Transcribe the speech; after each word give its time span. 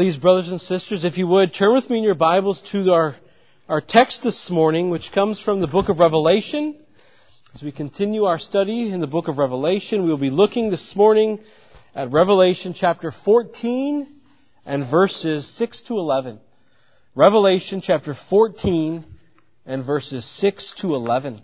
Please, 0.00 0.16
brothers 0.16 0.48
and 0.48 0.58
sisters, 0.58 1.04
if 1.04 1.18
you 1.18 1.26
would, 1.26 1.52
turn 1.52 1.74
with 1.74 1.90
me 1.90 1.98
in 1.98 2.04
your 2.04 2.14
Bibles 2.14 2.62
to 2.72 2.90
our, 2.90 3.16
our 3.68 3.82
text 3.82 4.22
this 4.22 4.48
morning, 4.48 4.88
which 4.88 5.12
comes 5.12 5.38
from 5.38 5.60
the 5.60 5.66
book 5.66 5.90
of 5.90 5.98
Revelation. 5.98 6.82
As 7.54 7.62
we 7.62 7.70
continue 7.70 8.24
our 8.24 8.38
study 8.38 8.90
in 8.90 9.02
the 9.02 9.06
book 9.06 9.28
of 9.28 9.36
Revelation, 9.36 10.02
we 10.02 10.08
will 10.08 10.16
be 10.16 10.30
looking 10.30 10.70
this 10.70 10.96
morning 10.96 11.38
at 11.94 12.10
Revelation 12.10 12.72
chapter 12.72 13.10
14 13.10 14.06
and 14.64 14.90
verses 14.90 15.46
6 15.58 15.82
to 15.82 15.98
11. 15.98 16.40
Revelation 17.14 17.82
chapter 17.82 18.14
14 18.14 19.04
and 19.66 19.84
verses 19.84 20.24
6 20.24 20.76
to 20.78 20.94
11. 20.94 21.42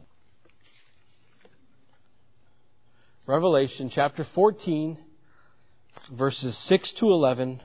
Revelation 3.27 3.91
chapter 3.91 4.25
14, 4.25 4.96
verses 6.11 6.57
6 6.57 6.95
to 6.95 7.09
11. 7.09 7.61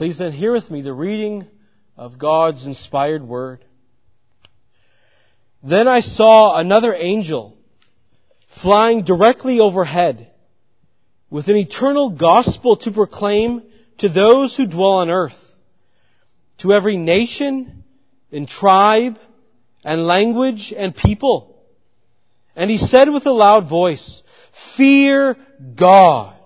Please 0.00 0.16
then 0.16 0.32
hear 0.32 0.54
with 0.54 0.70
me 0.70 0.80
the 0.80 0.94
reading 0.94 1.46
of 1.94 2.18
God's 2.18 2.64
inspired 2.64 3.22
word. 3.22 3.62
Then 5.62 5.88
I 5.88 6.00
saw 6.00 6.56
another 6.56 6.94
angel 6.94 7.58
flying 8.62 9.04
directly 9.04 9.60
overhead 9.60 10.32
with 11.28 11.48
an 11.48 11.56
eternal 11.56 12.08
gospel 12.08 12.78
to 12.78 12.90
proclaim 12.90 13.62
to 13.98 14.08
those 14.08 14.56
who 14.56 14.66
dwell 14.66 14.92
on 14.92 15.10
earth, 15.10 15.38
to 16.60 16.72
every 16.72 16.96
nation 16.96 17.84
and 18.32 18.48
tribe 18.48 19.18
and 19.84 20.06
language 20.06 20.72
and 20.74 20.96
people. 20.96 21.62
And 22.56 22.70
he 22.70 22.78
said 22.78 23.10
with 23.10 23.26
a 23.26 23.32
loud 23.32 23.68
voice, 23.68 24.22
Fear 24.78 25.36
God 25.76 26.38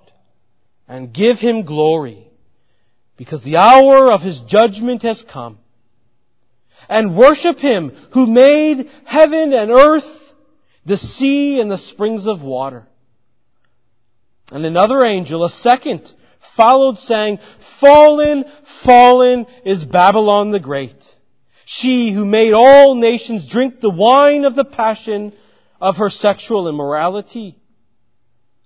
and 0.89 1.15
give 1.15 1.39
him 1.39 1.63
glory 1.63 2.24
because 3.25 3.43
the 3.43 3.57
hour 3.57 4.11
of 4.11 4.21
his 4.21 4.43
judgment 4.43 5.03
has 5.03 5.23
come. 5.23 5.59
And 6.91 7.17
worship 7.17 7.59
him 7.59 7.91
who 8.13 8.27
made 8.27 8.91
heaven 9.07 9.55
and 9.55 9.71
earth, 9.71 10.05
the 10.85 10.99
sea 10.99 11.59
and 11.59 11.71
the 11.71 11.79
springs 11.79 12.27
of 12.27 12.43
water. 12.43 12.87
And 14.53 14.67
another 14.67 15.03
angel, 15.03 15.43
a 15.43 15.49
second, 15.49 16.13
followed 16.55 16.99
saying, 16.99 17.39
Fallen, 17.81 18.45
fallen 18.85 19.47
is 19.65 19.85
Babylon 19.85 20.51
the 20.51 20.61
Great. 20.61 21.03
She 21.65 22.13
who 22.13 22.27
made 22.27 22.53
all 22.53 22.95
nations 22.95 23.49
drink 23.49 23.81
the 23.81 23.89
wine 23.89 24.45
of 24.45 24.55
the 24.55 24.67
passion 24.67 25.33
of 25.81 25.97
her 25.97 26.11
sexual 26.11 26.69
immorality. 26.69 27.57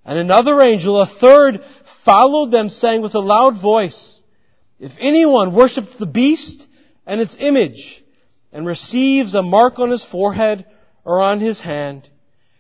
And 0.05 0.19
another 0.19 0.61
angel, 0.61 1.01
a 1.01 1.07
third, 1.07 1.65
followed 2.05 2.51
them 2.51 2.71
saying 2.71 3.03
with 3.03 3.15
a 3.15 3.21
loud 3.21 3.63
voice, 3.63 4.18
if 4.79 4.93
anyone 4.99 5.55
worships 5.55 5.97
the 5.97 6.07
beast 6.07 6.67
and 7.07 7.21
its 7.21 7.37
image 7.39 8.05
and 8.53 8.67
receives 8.67 9.35
a 9.35 9.43
mark 9.43 9.79
on 9.79 9.91
his 9.91 10.05
forehead 10.05 10.67
or 11.05 11.21
on 11.21 11.41
his 11.41 11.61
hand, 11.61 12.09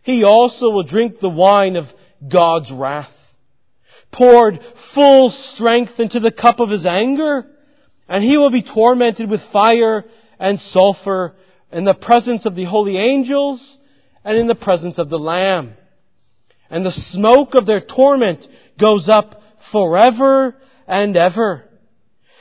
he 0.02 0.24
also 0.24 0.70
will 0.70 0.82
drink 0.82 1.20
the 1.20 1.28
wine 1.28 1.76
of 1.76 1.86
God's 2.26 2.72
wrath, 2.72 3.12
poured 4.10 4.60
full 4.94 5.30
strength 5.30 6.00
into 6.00 6.18
the 6.18 6.32
cup 6.32 6.60
of 6.60 6.70
his 6.70 6.86
anger, 6.86 7.46
and 8.08 8.24
he 8.24 8.36
will 8.36 8.50
be 8.50 8.62
tormented 8.62 9.30
with 9.30 9.42
fire 9.52 10.04
and 10.38 10.58
sulfur 10.58 11.34
in 11.70 11.84
the 11.84 11.94
presence 11.94 12.46
of 12.46 12.56
the 12.56 12.64
holy 12.64 12.96
angels 12.96 13.78
and 14.24 14.38
in 14.38 14.46
the 14.46 14.54
presence 14.54 14.98
of 14.98 15.08
the 15.08 15.18
Lamb. 15.18 15.74
And 16.70 16.84
the 16.84 16.92
smoke 16.92 17.54
of 17.54 17.66
their 17.66 17.80
torment 17.80 18.46
goes 18.78 19.08
up 19.08 19.42
forever 19.70 20.56
and 20.86 21.16
ever 21.16 21.67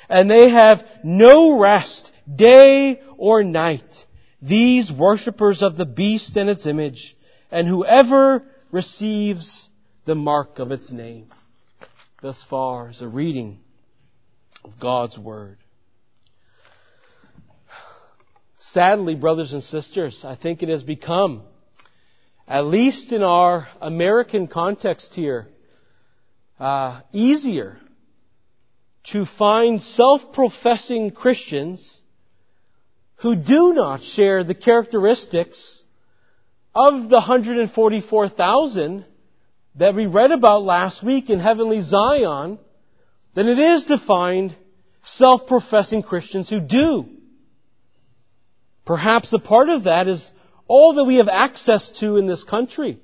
and 0.10 0.30
they 0.30 0.50
have 0.50 0.84
no 1.04 1.60
rest 1.60 2.12
day 2.34 3.02
or 3.18 3.44
night. 3.44 4.06
These 4.42 4.92
worshippers 4.92 5.62
of 5.62 5.78
the 5.78 5.86
beast 5.86 6.38
and 6.38 6.50
its 6.50 6.66
image, 6.66 7.18
and 7.52 7.68
whoever 7.68 8.44
receives 8.72 9.70
the 10.06 10.16
mark 10.16 10.60
of 10.60 10.72
its 10.72 10.92
name. 10.92 11.28
Thus 12.22 12.42
far 12.50 12.90
is 12.90 13.02
a 13.02 13.08
reading 13.08 13.60
of 14.64 14.80
God's 14.80 15.18
Word. 15.18 15.58
Sadly, 18.60 19.16
brothers 19.16 19.54
and 19.54 19.64
sisters, 19.64 20.24
I 20.26 20.36
think 20.36 20.62
it 20.62 20.70
has 20.70 20.84
become, 20.84 21.44
at 22.48 22.66
least 22.66 23.12
in 23.12 23.24
our 23.24 23.68
American 23.82 24.48
context 24.48 25.14
here, 25.14 25.48
uh, 26.60 27.02
easier 27.14 27.80
to 29.12 29.26
find 29.26 29.82
self-professing 29.82 31.12
Christians 31.12 32.00
who 33.18 33.36
do 33.36 33.74
not 33.74 34.04
share 34.04 34.44
the 34.44 34.54
characteristics 34.54 35.82
of 36.76 37.10
the 37.10 37.16
144,000 37.16 39.06
that 39.76 39.96
we 39.96 40.06
read 40.06 40.32
about 40.32 40.64
last 40.64 41.04
week 41.04 41.30
in 41.30 41.40
Heavenly 41.40 41.82
Zion 41.82 42.60
than 43.34 43.48
it 43.48 43.60
is 43.60 43.86
to 43.86 43.98
find 43.98 44.56
self-professing 45.04 46.04
Christians 46.04 46.50
who 46.50 46.60
do. 46.60 47.06
Perhaps 48.86 49.32
a 49.34 49.40
part 49.40 49.70
of 49.70 49.86
that 49.86 50.08
is 50.08 50.30
all 50.68 50.96
that 50.96 51.06
we 51.06 51.16
have 51.16 51.30
access 51.30 52.00
to 52.00 52.18
in 52.18 52.26
this 52.26 52.44
country 52.44 53.00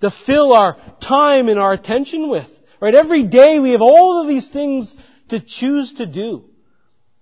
to 0.00 0.10
fill 0.10 0.52
our 0.52 0.76
time 1.00 1.48
and 1.48 1.58
our 1.58 1.72
attention 1.72 2.28
with. 2.28 2.48
Right? 2.80 2.94
Every 2.94 3.22
day 3.22 3.58
we 3.58 3.70
have 3.70 3.80
all 3.80 4.20
of 4.20 4.28
these 4.28 4.48
things 4.48 4.94
to 5.28 5.40
choose 5.40 5.94
to 5.94 6.06
do. 6.06 6.44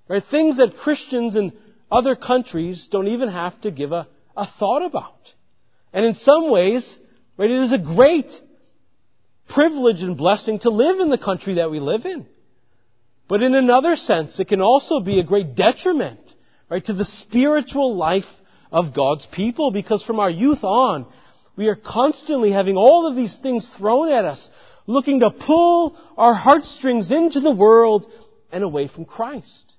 Right? 0.09 0.23
Things 0.23 0.59
that 0.59 0.77
Christians 0.77 1.37
in 1.37 1.53
other 1.91 2.17
countries 2.17 2.89
don't 2.91 3.09
even 3.09 3.29
have 3.29 3.59
to 3.63 3.71
give 3.71 3.93
a, 3.93 4.07
a 4.37 4.47
thought 4.47 4.85
about. 4.85 5.35
And 5.93 6.05
in 6.05 6.15
some 6.15 6.51
ways, 6.51 6.99
right, 7.37 7.51
it 7.51 7.61
is 7.61 7.73
a 7.73 7.79
great 7.79 8.33
privilege 9.49 10.03
and 10.03 10.17
blessing 10.17 10.59
to 10.61 10.71
live 10.71 11.01
in 11.01 11.11
the 11.11 11.19
country 11.19 11.55
that 11.55 11.71
we 11.71 11.81
live 11.81 12.05
in. 12.05 12.27
But 13.29 13.43
in 13.43 13.55
another 13.55 13.97
sense, 13.97 14.39
it 14.41 14.49
can 14.49 14.61
also 14.61 15.01
be 15.01 15.19
a 15.19 15.25
great 15.25 15.55
detriment, 15.55 16.21
right, 16.69 16.85
to 16.85 16.93
the 16.93 17.05
spiritual 17.05 17.95
life 17.95 18.29
of 18.71 18.93
God's 18.93 19.27
people 19.27 19.71
because 19.71 20.03
from 20.03 20.21
our 20.21 20.31
youth 20.31 20.65
on, 20.65 21.07
we 21.57 21.69
are 21.69 21.77
constantly 21.77 22.51
having 22.51 22.77
all 22.77 23.07
of 23.07 23.15
these 23.15 23.37
things 23.37 23.69
thrown 23.69 24.09
at 24.09 24.25
us 24.25 24.51
looking 24.87 25.21
to 25.21 25.31
pull 25.31 25.97
our 26.17 26.35
heartstrings 26.35 27.11
into 27.11 27.41
the 27.41 27.51
world 27.51 28.11
and 28.53 28.63
away 28.63 28.87
from 28.89 29.05
Christ. 29.05 29.73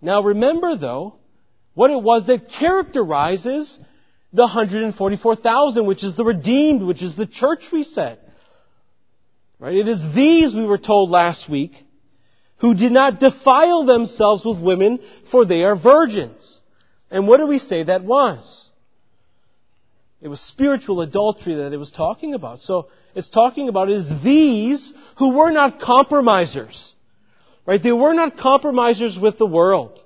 Now 0.00 0.22
remember 0.22 0.76
though, 0.76 1.16
what 1.74 1.90
it 1.90 2.02
was 2.02 2.26
that 2.26 2.48
characterizes 2.48 3.78
the 4.32 4.42
144,000, 4.42 5.86
which 5.86 6.04
is 6.04 6.16
the 6.16 6.24
redeemed, 6.24 6.82
which 6.82 7.02
is 7.02 7.16
the 7.16 7.26
church 7.26 7.72
we 7.72 7.82
said. 7.82 8.18
Right? 9.58 9.74
It 9.74 9.88
is 9.88 10.14
these, 10.14 10.54
we 10.54 10.64
were 10.64 10.78
told 10.78 11.10
last 11.10 11.48
week, 11.48 11.72
who 12.58 12.74
did 12.74 12.92
not 12.92 13.20
defile 13.20 13.84
themselves 13.84 14.44
with 14.44 14.60
women, 14.60 15.00
for 15.30 15.44
they 15.44 15.64
are 15.64 15.76
virgins. 15.76 16.60
And 17.10 17.26
what 17.26 17.38
do 17.38 17.46
we 17.46 17.58
say 17.58 17.82
that 17.82 18.04
was? 18.04 18.70
It 20.20 20.28
was 20.28 20.40
spiritual 20.40 21.00
adultery 21.00 21.54
that 21.54 21.72
it 21.72 21.78
was 21.78 21.90
talking 21.90 22.34
about. 22.34 22.60
So 22.60 22.88
it's 23.14 23.30
talking 23.30 23.68
about 23.68 23.90
is 23.90 24.10
these 24.22 24.92
who 25.18 25.36
were 25.36 25.50
not 25.50 25.80
compromisers. 25.80 26.94
Right? 27.66 27.82
They 27.82 27.92
were 27.92 28.14
not 28.14 28.36
compromisers 28.36 29.18
with 29.18 29.38
the 29.38 29.46
world. 29.46 29.98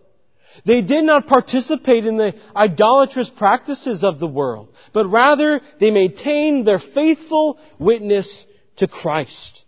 They 0.64 0.82
did 0.82 1.04
not 1.04 1.26
participate 1.26 2.06
in 2.06 2.16
the 2.16 2.34
idolatrous 2.54 3.28
practices 3.28 4.04
of 4.04 4.20
the 4.20 4.28
world, 4.28 4.68
but 4.92 5.06
rather 5.06 5.60
they 5.80 5.90
maintained 5.90 6.66
their 6.66 6.78
faithful 6.78 7.58
witness 7.78 8.46
to 8.76 8.86
Christ. 8.86 9.64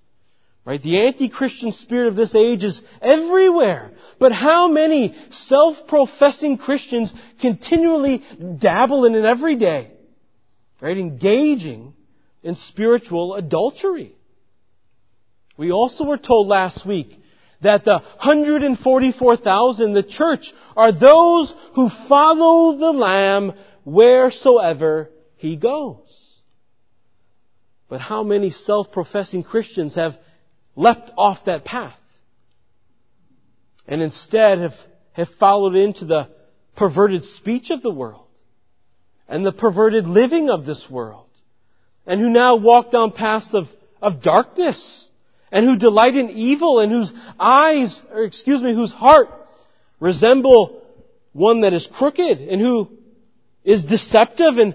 Right? 0.65 0.83
The 0.83 1.07
anti-Christian 1.07 1.73
spirit 1.73 2.09
of 2.09 2.17
this 2.17 2.35
age 2.35 2.65
is 2.65 2.83
everywhere. 3.01 3.93
But 4.19 4.33
how 4.33 4.69
many 4.69 5.15
self-professing 5.31 6.59
Christians 6.59 7.15
continually 7.41 8.25
dabble 8.59 9.05
in 9.05 9.15
it 9.15 9.25
every 9.25 9.55
day? 9.55 9.93
Right? 10.81 10.99
Engaging 10.99 11.95
in 12.47 12.55
spiritual 12.55 13.35
adultery. 13.35 14.15
We 15.57 15.73
also 15.73 16.05
were 16.05 16.17
told 16.17 16.47
last 16.47 16.87
week 16.87 17.21
that 17.61 17.85
the 17.85 17.99
144,000, 17.99 19.93
the 19.93 20.03
church, 20.05 20.53
are 20.77 20.93
those 20.93 21.53
who 21.75 21.91
follow 22.09 22.79
the 22.79 22.93
Lamb 22.93 23.53
wheresoever 23.85 25.11
he 25.35 25.57
goes. 25.57 26.41
But 27.89 28.01
how 28.01 28.23
many 28.23 28.51
self-professing 28.51 29.43
Christians 29.43 29.97
have 29.97 30.17
leapt 30.77 31.11
off 31.19 31.47
that 31.47 31.65
path 31.65 31.99
and 33.89 34.03
instead 34.03 34.61
have, 34.61 34.75
have 35.13 35.29
followed 35.41 35.75
into 35.75 36.05
the 36.05 36.29
perverted 36.77 37.25
speech 37.25 37.71
of 37.71 37.83
the 37.83 37.91
world 37.91 38.29
and 39.27 39.45
the 39.45 39.53
perverted 39.53 40.07
living 40.07 40.49
of 40.49 40.65
this 40.65 40.89
world? 40.89 41.26
And 42.07 42.21
who 42.21 42.31
now 42.31 42.57
walk 42.57 42.91
down 42.91 43.13
paths 43.13 43.55
of, 43.55 43.67
of 44.01 44.23
darkness 44.23 45.11
and 45.51 45.65
who 45.65 45.77
delight 45.77 46.17
in 46.17 46.31
evil 46.31 46.81
and 46.81 46.93
whose 46.93 47.13
eyes, 47.39 48.01
or 48.13 48.25
excuse 48.25 48.63
me, 48.63 48.75
whose 48.75 48.93
heart 48.93 49.29
resemble 50.01 50.83
one 51.33 51.63
that 51.63 51.73
is 51.73 51.87
crooked 51.87 52.41
and 52.41 52.61
who 52.61 52.91
is 53.65 53.85
deceptive 53.85 54.59
and 54.59 54.75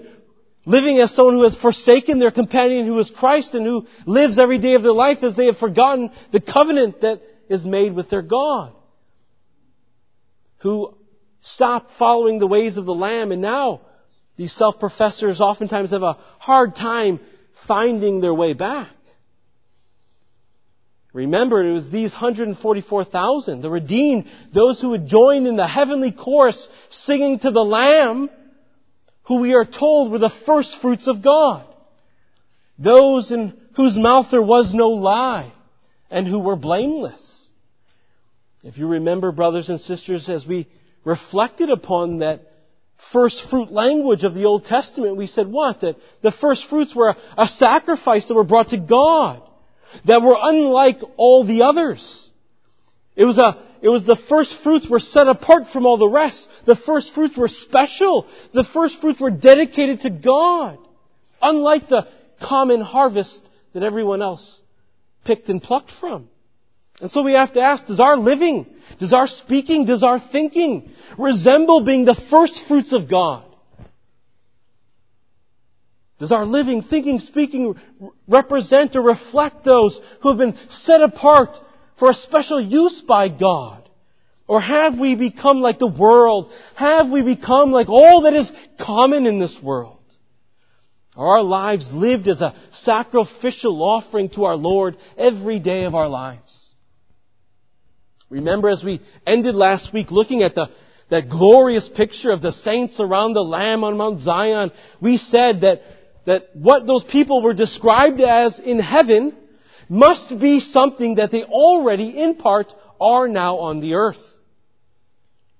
living 0.64 0.98
as 0.98 1.14
someone 1.14 1.34
who 1.34 1.42
has 1.42 1.56
forsaken 1.56 2.18
their 2.18 2.30
companion 2.30 2.86
who 2.86 2.98
is 2.98 3.10
Christ 3.10 3.54
and 3.54 3.66
who 3.66 3.86
lives 4.06 4.38
every 4.38 4.58
day 4.58 4.74
of 4.74 4.82
their 4.82 4.92
life 4.92 5.22
as 5.22 5.34
they 5.34 5.46
have 5.46 5.58
forgotten 5.58 6.10
the 6.30 6.40
covenant 6.40 7.00
that 7.00 7.20
is 7.48 7.64
made 7.64 7.94
with 7.94 8.10
their 8.10 8.22
God. 8.22 8.72
Who 10.58 10.94
stop 11.40 11.90
following 11.98 12.38
the 12.38 12.46
ways 12.46 12.76
of 12.76 12.84
the 12.84 12.94
Lamb 12.94 13.32
and 13.32 13.42
now 13.42 13.80
these 14.36 14.52
self-professors 14.52 15.40
oftentimes 15.40 15.90
have 15.90 16.02
a 16.02 16.18
hard 16.38 16.74
time 16.74 17.20
finding 17.66 18.20
their 18.20 18.34
way 18.34 18.54
back. 18.54 18.88
Remember, 21.12 21.62
it 21.62 21.72
was 21.72 21.90
these 21.90 22.12
144,000, 22.12 23.60
the 23.60 23.68
redeemed, 23.68 24.30
those 24.54 24.80
who 24.80 24.92
had 24.92 25.06
joined 25.06 25.46
in 25.46 25.56
the 25.56 25.66
heavenly 25.66 26.10
chorus 26.10 26.68
singing 26.88 27.38
to 27.40 27.50
the 27.50 27.64
Lamb, 27.64 28.30
who 29.24 29.36
we 29.36 29.54
are 29.54 29.66
told 29.66 30.10
were 30.10 30.18
the 30.18 30.32
first 30.46 30.80
fruits 30.80 31.06
of 31.06 31.22
God. 31.22 31.66
Those 32.78 33.30
in 33.30 33.52
whose 33.76 33.96
mouth 33.96 34.28
there 34.30 34.42
was 34.42 34.72
no 34.74 34.88
lie, 34.88 35.52
and 36.10 36.26
who 36.26 36.38
were 36.38 36.56
blameless. 36.56 37.48
If 38.62 38.78
you 38.78 38.86
remember, 38.86 39.32
brothers 39.32 39.68
and 39.68 39.80
sisters, 39.80 40.28
as 40.28 40.46
we 40.46 40.66
reflected 41.04 41.68
upon 41.68 42.18
that 42.18 42.51
first 43.12 43.48
fruit 43.50 43.72
language 43.72 44.24
of 44.24 44.34
the 44.34 44.44
Old 44.44 44.64
Testament, 44.64 45.16
we 45.16 45.26
said 45.26 45.48
what? 45.48 45.80
That 45.80 45.96
the 46.22 46.32
first 46.32 46.68
fruits 46.68 46.94
were 46.94 47.16
a 47.36 47.46
sacrifice 47.46 48.28
that 48.28 48.34
were 48.34 48.44
brought 48.44 48.70
to 48.70 48.78
God 48.78 49.42
that 50.04 50.22
were 50.22 50.36
unlike 50.40 51.00
all 51.16 51.44
the 51.44 51.62
others. 51.62 52.30
It 53.14 53.24
was 53.24 53.38
a, 53.38 53.62
it 53.82 53.88
was 53.88 54.04
the 54.04 54.16
first 54.16 54.62
fruits 54.62 54.88
were 54.88 55.00
set 55.00 55.28
apart 55.28 55.68
from 55.68 55.86
all 55.86 55.98
the 55.98 56.08
rest. 56.08 56.48
The 56.64 56.76
first 56.76 57.14
fruits 57.14 57.36
were 57.36 57.48
special. 57.48 58.26
The 58.52 58.64
first 58.64 59.00
fruits 59.00 59.20
were 59.20 59.30
dedicated 59.30 60.00
to 60.02 60.10
God. 60.10 60.78
Unlike 61.40 61.88
the 61.88 62.08
common 62.40 62.80
harvest 62.80 63.40
that 63.74 63.82
everyone 63.82 64.22
else 64.22 64.60
picked 65.24 65.48
and 65.48 65.62
plucked 65.62 65.90
from. 65.90 66.28
And 67.00 67.10
so 67.10 67.22
we 67.22 67.32
have 67.32 67.52
to 67.52 67.60
ask, 67.60 67.86
does 67.86 68.00
our 68.00 68.16
living, 68.16 68.66
does 68.98 69.12
our 69.12 69.26
speaking, 69.26 69.86
does 69.86 70.02
our 70.02 70.20
thinking 70.20 70.92
resemble 71.18 71.84
being 71.84 72.04
the 72.04 72.20
first 72.30 72.64
fruits 72.66 72.92
of 72.92 73.08
God? 73.08 73.44
Does 76.18 76.30
our 76.30 76.44
living, 76.44 76.82
thinking, 76.82 77.18
speaking 77.18 77.74
represent 78.28 78.94
or 78.94 79.02
reflect 79.02 79.64
those 79.64 80.00
who 80.20 80.28
have 80.28 80.38
been 80.38 80.56
set 80.68 81.00
apart 81.00 81.58
for 81.98 82.10
a 82.10 82.14
special 82.14 82.60
use 82.60 83.00
by 83.00 83.28
God? 83.28 83.88
Or 84.46 84.60
have 84.60 84.98
we 84.98 85.16
become 85.16 85.60
like 85.60 85.80
the 85.80 85.88
world? 85.88 86.52
Have 86.76 87.10
we 87.10 87.22
become 87.22 87.72
like 87.72 87.88
all 87.88 88.22
that 88.22 88.34
is 88.34 88.52
common 88.78 89.26
in 89.26 89.40
this 89.40 89.60
world? 89.60 89.98
Are 91.16 91.38
our 91.38 91.42
lives 91.42 91.92
lived 91.92 92.28
as 92.28 92.40
a 92.40 92.54
sacrificial 92.70 93.82
offering 93.82 94.28
to 94.30 94.44
our 94.44 94.56
Lord 94.56 94.98
every 95.18 95.58
day 95.58 95.84
of 95.84 95.96
our 95.96 96.08
lives? 96.08 96.61
Remember 98.32 98.70
as 98.70 98.82
we 98.82 99.00
ended 99.26 99.54
last 99.54 99.92
week 99.92 100.10
looking 100.10 100.42
at 100.42 100.54
the, 100.54 100.70
that 101.10 101.28
glorious 101.28 101.88
picture 101.88 102.30
of 102.30 102.40
the 102.40 102.50
saints 102.50 102.98
around 102.98 103.34
the 103.34 103.44
Lamb 103.44 103.84
on 103.84 103.98
Mount 103.98 104.20
Zion, 104.20 104.72
we 105.00 105.18
said 105.18 105.60
that 105.60 105.82
that 106.24 106.50
what 106.54 106.86
those 106.86 107.04
people 107.04 107.42
were 107.42 107.52
described 107.52 108.20
as 108.20 108.58
in 108.58 108.78
heaven 108.78 109.36
must 109.88 110.38
be 110.38 110.60
something 110.60 111.16
that 111.16 111.30
they 111.30 111.42
already 111.42 112.08
in 112.18 112.36
part 112.36 112.72
are 113.00 113.28
now 113.28 113.58
on 113.58 113.80
the 113.80 113.94
earth. 113.94 114.22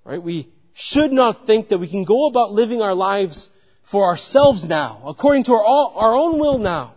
Right? 0.05 0.23
We 0.23 0.49
should 0.73 1.13
not 1.13 1.47
think 1.47 1.69
that 1.69 1.79
we 1.79 1.91
can 1.91 2.05
go 2.05 2.27
about 2.27 2.53
living 2.53 2.81
our 2.81 2.95
lives 2.95 3.49
for 3.91 4.05
ourselves 4.05 4.65
now, 4.65 5.03
according 5.07 5.45
to 5.45 5.53
our, 5.53 5.93
our 5.95 6.15
own 6.15 6.39
will 6.39 6.59
now, 6.59 6.95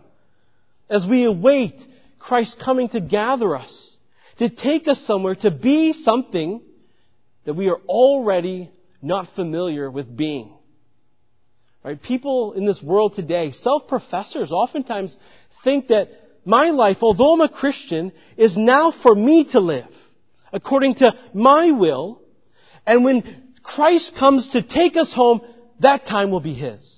as 0.88 1.04
we 1.04 1.24
await 1.24 1.84
Christ 2.18 2.58
coming 2.64 2.88
to 2.90 3.00
gather 3.00 3.56
us, 3.56 3.95
to 4.38 4.48
take 4.48 4.88
us 4.88 5.00
somewhere, 5.00 5.34
to 5.36 5.50
be 5.50 5.92
something 5.92 6.60
that 7.44 7.54
we 7.54 7.68
are 7.68 7.80
already 7.88 8.70
not 9.00 9.28
familiar 9.34 9.90
with 9.90 10.14
being. 10.14 10.52
Right? 11.82 12.00
People 12.02 12.52
in 12.54 12.64
this 12.64 12.82
world 12.82 13.14
today, 13.14 13.52
self-professors, 13.52 14.50
oftentimes 14.50 15.16
think 15.62 15.88
that 15.88 16.08
my 16.44 16.70
life, 16.70 16.98
although 17.00 17.34
I'm 17.34 17.40
a 17.40 17.48
Christian, 17.48 18.12
is 18.36 18.56
now 18.56 18.90
for 18.90 19.14
me 19.14 19.44
to 19.52 19.60
live, 19.60 19.88
according 20.52 20.96
to 20.96 21.14
my 21.32 21.70
will, 21.70 22.20
and 22.86 23.04
when 23.04 23.52
Christ 23.62 24.16
comes 24.16 24.50
to 24.50 24.62
take 24.62 24.96
us 24.96 25.12
home, 25.12 25.40
that 25.80 26.06
time 26.06 26.30
will 26.30 26.40
be 26.40 26.54
His. 26.54 26.92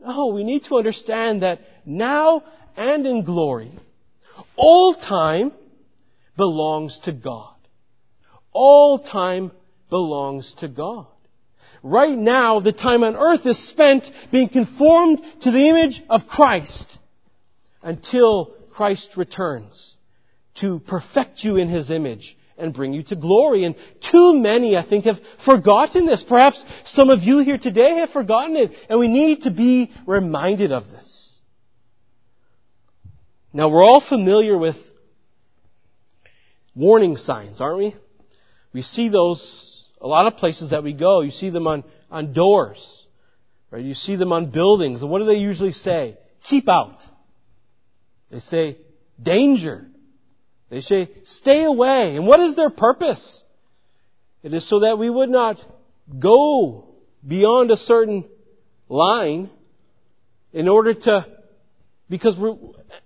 No, 0.00 0.28
we 0.28 0.44
need 0.44 0.64
to 0.64 0.76
understand 0.76 1.42
that 1.42 1.60
now 1.86 2.42
and 2.76 3.06
in 3.06 3.24
glory, 3.24 3.72
all 4.56 4.94
time 4.94 5.52
belongs 6.36 7.00
to 7.00 7.12
God. 7.12 7.54
All 8.52 8.98
time 8.98 9.52
belongs 9.90 10.54
to 10.58 10.68
God. 10.68 11.06
Right 11.82 12.16
now, 12.16 12.60
the 12.60 12.72
time 12.72 13.04
on 13.04 13.14
earth 13.14 13.44
is 13.44 13.68
spent 13.68 14.10
being 14.32 14.48
conformed 14.48 15.22
to 15.42 15.50
the 15.50 15.68
image 15.68 16.02
of 16.08 16.26
Christ 16.26 16.98
until 17.82 18.54
Christ 18.72 19.16
returns 19.16 19.96
to 20.56 20.78
perfect 20.78 21.44
you 21.44 21.56
in 21.56 21.68
His 21.68 21.90
image 21.90 22.36
and 22.56 22.72
bring 22.72 22.92
you 22.92 23.02
to 23.04 23.16
glory. 23.16 23.64
And 23.64 23.74
too 24.00 24.34
many, 24.34 24.76
I 24.76 24.82
think, 24.82 25.04
have 25.04 25.20
forgotten 25.44 26.06
this. 26.06 26.22
Perhaps 26.22 26.64
some 26.84 27.10
of 27.10 27.22
you 27.22 27.40
here 27.40 27.58
today 27.58 27.96
have 27.98 28.10
forgotten 28.10 28.56
it, 28.56 28.72
and 28.88 28.98
we 28.98 29.08
need 29.08 29.42
to 29.42 29.50
be 29.50 29.92
reminded 30.06 30.72
of 30.72 30.88
this. 30.90 31.38
Now, 33.52 33.68
we're 33.68 33.84
all 33.84 34.00
familiar 34.00 34.56
with 34.56 34.76
warning 36.74 37.16
signs, 37.16 37.60
aren't 37.60 37.78
we? 37.78 37.96
We 38.72 38.82
see 38.82 39.08
those 39.08 39.74
a 40.04 40.06
lot 40.06 40.26
of 40.26 40.36
places 40.36 40.70
that 40.70 40.82
we 40.84 40.92
go, 40.92 41.22
you 41.22 41.30
see 41.30 41.48
them 41.48 41.66
on, 41.66 41.82
on 42.10 42.34
doors, 42.34 43.06
right? 43.70 43.82
You 43.82 43.94
see 43.94 44.16
them 44.16 44.34
on 44.34 44.50
buildings. 44.50 45.00
And 45.00 45.10
what 45.10 45.20
do 45.20 45.24
they 45.24 45.36
usually 45.36 45.72
say? 45.72 46.18
Keep 46.42 46.68
out. 46.68 47.02
They 48.30 48.40
say, 48.40 48.76
danger. 49.20 49.86
They 50.68 50.82
say, 50.82 51.08
stay 51.24 51.64
away. 51.64 52.16
And 52.16 52.26
what 52.26 52.40
is 52.40 52.54
their 52.54 52.68
purpose? 52.68 53.42
It 54.42 54.52
is 54.52 54.68
so 54.68 54.80
that 54.80 54.98
we 54.98 55.08
would 55.08 55.30
not 55.30 55.64
go 56.18 56.84
beyond 57.26 57.70
a 57.70 57.78
certain 57.78 58.24
line 58.90 59.48
in 60.52 60.68
order 60.68 60.92
to, 60.92 61.26
because 62.10 62.36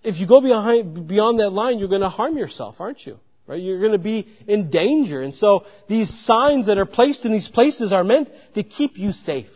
if 0.02 0.18
you 0.18 0.26
go 0.26 0.40
behind, 0.40 1.06
beyond 1.06 1.38
that 1.38 1.50
line, 1.50 1.78
you're 1.78 1.88
going 1.88 2.00
to 2.00 2.08
harm 2.08 2.36
yourself, 2.36 2.80
aren't 2.80 3.06
you? 3.06 3.20
Right? 3.48 3.62
You're 3.62 3.80
going 3.80 3.92
to 3.92 3.98
be 3.98 4.28
in 4.46 4.68
danger. 4.68 5.22
And 5.22 5.34
so 5.34 5.64
these 5.88 6.10
signs 6.10 6.66
that 6.66 6.76
are 6.76 6.84
placed 6.84 7.24
in 7.24 7.32
these 7.32 7.48
places 7.48 7.92
are 7.92 8.04
meant 8.04 8.30
to 8.54 8.62
keep 8.62 8.98
you 8.98 9.12
safe. 9.12 9.50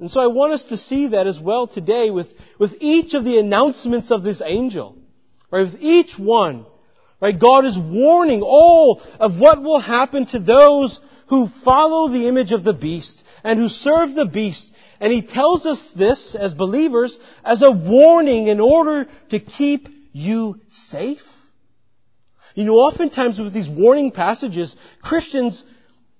And 0.00 0.10
so 0.10 0.20
I 0.20 0.26
want 0.26 0.54
us 0.54 0.64
to 0.64 0.76
see 0.76 1.08
that 1.08 1.28
as 1.28 1.38
well 1.38 1.68
today 1.68 2.10
with, 2.10 2.26
with 2.58 2.74
each 2.80 3.14
of 3.14 3.24
the 3.24 3.38
announcements 3.38 4.10
of 4.10 4.24
this 4.24 4.42
angel. 4.44 4.98
Right? 5.52 5.62
With 5.62 5.80
each 5.80 6.18
one. 6.18 6.66
Right? 7.20 7.38
God 7.38 7.64
is 7.64 7.78
warning 7.78 8.42
all 8.42 9.00
of 9.20 9.38
what 9.38 9.62
will 9.62 9.78
happen 9.78 10.26
to 10.26 10.40
those 10.40 11.00
who 11.28 11.48
follow 11.64 12.08
the 12.08 12.26
image 12.26 12.50
of 12.50 12.64
the 12.64 12.72
beast 12.72 13.22
and 13.44 13.60
who 13.60 13.68
serve 13.68 14.16
the 14.16 14.26
beast. 14.26 14.72
And 14.98 15.12
he 15.12 15.22
tells 15.22 15.64
us 15.64 15.80
this 15.94 16.34
as 16.34 16.54
believers 16.54 17.16
as 17.44 17.62
a 17.62 17.70
warning 17.70 18.48
in 18.48 18.58
order 18.58 19.06
to 19.28 19.38
keep 19.38 19.88
you 20.12 20.60
safe. 20.70 21.22
You 22.54 22.64
know, 22.64 22.76
oftentimes 22.76 23.38
with 23.38 23.52
these 23.52 23.68
warning 23.68 24.10
passages, 24.10 24.74
Christians, 25.02 25.64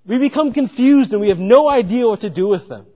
we 0.05 0.17
become 0.17 0.53
confused 0.53 1.11
and 1.11 1.21
we 1.21 1.29
have 1.29 1.39
no 1.39 1.69
idea 1.69 2.07
what 2.07 2.21
to 2.21 2.29
do 2.29 2.47
with 2.47 2.67
them. 2.67 2.87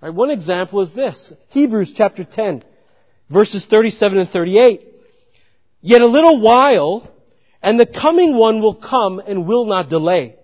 Right, 0.00 0.12
one 0.12 0.30
example 0.30 0.80
is 0.80 0.94
this. 0.94 1.32
Hebrews 1.48 1.92
chapter 1.96 2.24
10, 2.24 2.64
verses 3.30 3.66
37 3.66 4.18
and 4.18 4.28
38. 4.28 4.86
Yet 5.80 6.02
a 6.02 6.06
little 6.06 6.40
while, 6.40 7.10
and 7.62 7.78
the 7.78 7.86
coming 7.86 8.36
one 8.36 8.60
will 8.60 8.74
come 8.74 9.20
and 9.20 9.46
will 9.46 9.64
not 9.64 9.88
delay. 9.88 10.36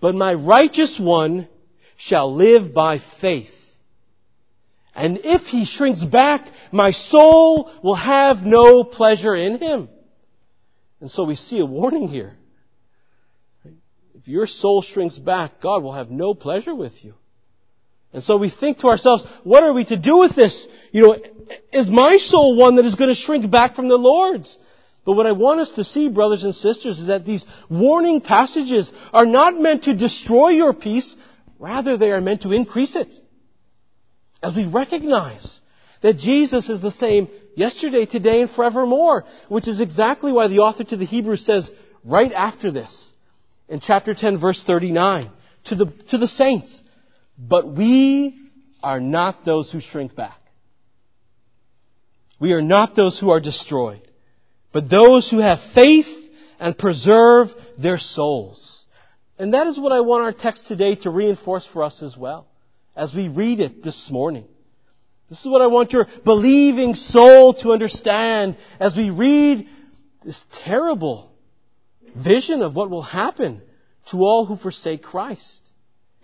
But 0.00 0.14
my 0.14 0.34
righteous 0.34 0.98
one 0.98 1.48
shall 1.96 2.34
live 2.34 2.72
by 2.72 2.98
faith. 3.20 3.54
And 4.94 5.20
if 5.22 5.42
he 5.42 5.64
shrinks 5.64 6.02
back, 6.02 6.48
my 6.72 6.90
soul 6.90 7.70
will 7.82 7.94
have 7.94 8.44
no 8.44 8.84
pleasure 8.84 9.34
in 9.34 9.58
him. 9.58 9.88
And 11.00 11.10
so 11.10 11.24
we 11.24 11.36
see 11.36 11.60
a 11.60 11.66
warning 11.66 12.08
here. 12.08 12.36
If 14.14 14.28
your 14.28 14.46
soul 14.46 14.82
shrinks 14.82 15.18
back, 15.18 15.60
God 15.60 15.82
will 15.82 15.94
have 15.94 16.10
no 16.10 16.34
pleasure 16.34 16.74
with 16.74 17.02
you. 17.04 17.14
And 18.12 18.22
so 18.22 18.36
we 18.36 18.50
think 18.50 18.78
to 18.78 18.88
ourselves, 18.88 19.24
what 19.44 19.62
are 19.62 19.72
we 19.72 19.84
to 19.86 19.96
do 19.96 20.18
with 20.18 20.34
this? 20.34 20.66
You 20.92 21.02
know, 21.02 21.16
is 21.72 21.88
my 21.88 22.18
soul 22.18 22.56
one 22.56 22.76
that 22.76 22.84
is 22.84 22.96
going 22.96 23.08
to 23.08 23.14
shrink 23.14 23.50
back 23.50 23.76
from 23.76 23.88
the 23.88 23.96
Lord's? 23.96 24.58
But 25.06 25.12
what 25.14 25.26
I 25.26 25.32
want 25.32 25.60
us 25.60 25.70
to 25.72 25.84
see, 25.84 26.08
brothers 26.08 26.44
and 26.44 26.54
sisters, 26.54 26.98
is 26.98 27.06
that 27.06 27.24
these 27.24 27.44
warning 27.70 28.20
passages 28.20 28.92
are 29.12 29.26
not 29.26 29.58
meant 29.58 29.84
to 29.84 29.96
destroy 29.96 30.50
your 30.50 30.74
peace, 30.74 31.16
rather 31.58 31.96
they 31.96 32.10
are 32.10 32.20
meant 32.20 32.42
to 32.42 32.52
increase 32.52 32.96
it. 32.96 33.14
As 34.42 34.56
we 34.56 34.66
recognize 34.66 35.60
that 36.02 36.18
Jesus 36.18 36.68
is 36.68 36.80
the 36.80 36.90
same 36.90 37.28
yesterday, 37.54 38.06
today, 38.06 38.42
and 38.42 38.50
forevermore, 38.50 39.24
which 39.48 39.68
is 39.68 39.80
exactly 39.80 40.32
why 40.32 40.48
the 40.48 40.60
author 40.60 40.84
to 40.84 40.96
the 40.96 41.04
Hebrews 41.04 41.44
says 41.44 41.70
right 42.04 42.32
after 42.32 42.70
this, 42.70 43.12
in 43.68 43.80
chapter 43.80 44.14
10 44.14 44.38
verse 44.38 44.62
39, 44.62 45.30
to 45.64 45.74
the, 45.74 45.86
to 46.08 46.18
the 46.18 46.28
saints, 46.28 46.82
but 47.38 47.68
we 47.68 48.38
are 48.82 49.00
not 49.00 49.44
those 49.44 49.70
who 49.70 49.80
shrink 49.80 50.14
back. 50.14 50.38
We 52.38 52.52
are 52.52 52.62
not 52.62 52.96
those 52.96 53.20
who 53.20 53.30
are 53.30 53.40
destroyed, 53.40 54.08
but 54.72 54.88
those 54.88 55.30
who 55.30 55.38
have 55.38 55.60
faith 55.74 56.08
and 56.58 56.76
preserve 56.76 57.48
their 57.76 57.98
souls. 57.98 58.86
And 59.38 59.54
that 59.54 59.66
is 59.66 59.78
what 59.78 59.92
I 59.92 60.00
want 60.00 60.24
our 60.24 60.32
text 60.32 60.66
today 60.66 60.94
to 60.96 61.10
reinforce 61.10 61.66
for 61.66 61.82
us 61.82 62.02
as 62.02 62.16
well, 62.16 62.46
as 62.96 63.14
we 63.14 63.28
read 63.28 63.60
it 63.60 63.82
this 63.82 64.10
morning. 64.10 64.46
This 65.30 65.40
is 65.40 65.46
what 65.46 65.62
I 65.62 65.68
want 65.68 65.92
your 65.92 66.08
believing 66.24 66.96
soul 66.96 67.54
to 67.54 67.70
understand 67.70 68.56
as 68.80 68.96
we 68.96 69.10
read 69.10 69.68
this 70.24 70.44
terrible 70.64 71.30
vision 72.16 72.62
of 72.62 72.74
what 72.74 72.90
will 72.90 73.02
happen 73.02 73.62
to 74.10 74.24
all 74.24 74.44
who 74.44 74.56
forsake 74.56 75.04
Christ 75.04 75.62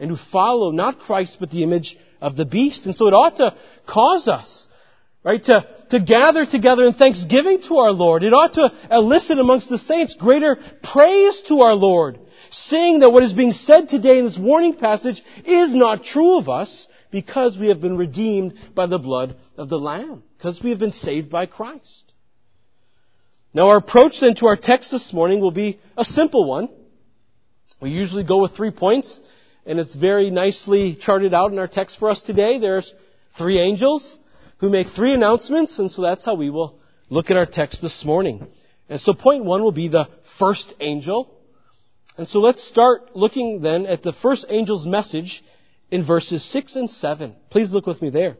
and 0.00 0.10
who 0.10 0.16
follow 0.16 0.72
not 0.72 0.98
Christ 0.98 1.36
but 1.38 1.52
the 1.52 1.62
image 1.62 1.96
of 2.20 2.36
the 2.36 2.44
beast. 2.44 2.86
And 2.86 2.96
so 2.96 3.06
it 3.06 3.14
ought 3.14 3.36
to 3.36 3.54
cause 3.86 4.26
us, 4.26 4.66
right, 5.22 5.42
to, 5.44 5.64
to 5.90 6.00
gather 6.00 6.44
together 6.44 6.84
in 6.84 6.92
thanksgiving 6.92 7.62
to 7.62 7.76
our 7.76 7.92
Lord. 7.92 8.24
It 8.24 8.34
ought 8.34 8.54
to 8.54 8.72
elicit 8.90 9.38
amongst 9.38 9.68
the 9.68 9.78
saints 9.78 10.16
greater 10.16 10.58
praise 10.82 11.42
to 11.42 11.60
our 11.60 11.74
Lord, 11.76 12.18
seeing 12.50 12.98
that 13.00 13.10
what 13.10 13.22
is 13.22 13.32
being 13.32 13.52
said 13.52 13.88
today 13.88 14.18
in 14.18 14.24
this 14.24 14.36
warning 14.36 14.74
passage 14.74 15.22
is 15.44 15.72
not 15.72 16.02
true 16.02 16.38
of 16.38 16.48
us 16.48 16.88
because 17.16 17.56
we 17.56 17.68
have 17.68 17.80
been 17.80 17.96
redeemed 17.96 18.52
by 18.74 18.84
the 18.84 18.98
blood 18.98 19.36
of 19.56 19.70
the 19.70 19.78
Lamb, 19.78 20.22
because 20.36 20.62
we 20.62 20.68
have 20.68 20.78
been 20.78 20.92
saved 20.92 21.30
by 21.30 21.46
Christ. 21.46 22.12
Now 23.54 23.68
our 23.68 23.78
approach 23.78 24.20
then 24.20 24.34
to 24.34 24.48
our 24.48 24.56
text 24.70 24.90
this 24.90 25.14
morning 25.14 25.40
will 25.40 25.50
be 25.50 25.80
a 25.96 26.04
simple 26.04 26.44
one. 26.44 26.68
We 27.80 27.88
usually 27.88 28.22
go 28.22 28.42
with 28.42 28.54
three 28.54 28.70
points 28.70 29.18
and 29.64 29.78
it's 29.78 29.94
very 29.94 30.28
nicely 30.30 30.94
charted 30.94 31.32
out 31.32 31.52
in 31.52 31.58
our 31.58 31.68
text 31.68 31.98
for 31.98 32.10
us 32.10 32.20
today. 32.20 32.58
There's 32.58 32.92
three 33.38 33.60
angels 33.60 34.18
who 34.58 34.68
make 34.68 34.88
three 34.88 35.14
announcements, 35.14 35.78
and 35.78 35.90
so 35.90 36.02
that's 36.02 36.26
how 36.26 36.34
we 36.34 36.50
will 36.50 36.78
look 37.08 37.30
at 37.30 37.38
our 37.38 37.46
text 37.46 37.80
this 37.80 38.04
morning. 38.04 38.46
And 38.90 39.00
so 39.00 39.14
point 39.14 39.42
one 39.42 39.62
will 39.62 39.72
be 39.72 39.88
the 39.88 40.10
first 40.38 40.74
angel. 40.80 41.34
And 42.18 42.28
so 42.28 42.40
let's 42.40 42.62
start 42.62 43.16
looking 43.16 43.62
then 43.62 43.86
at 43.86 44.02
the 44.02 44.12
first 44.12 44.44
angel's 44.50 44.86
message 44.86 45.42
in 45.90 46.04
verses 46.04 46.44
6 46.44 46.76
and 46.76 46.90
7. 46.90 47.34
Please 47.50 47.72
look 47.72 47.86
with 47.86 48.02
me 48.02 48.10
there. 48.10 48.36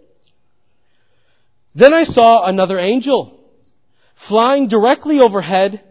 Then 1.74 1.92
I 1.92 2.04
saw 2.04 2.44
another 2.44 2.78
angel 2.78 3.38
flying 4.28 4.68
directly 4.68 5.20
overhead 5.20 5.82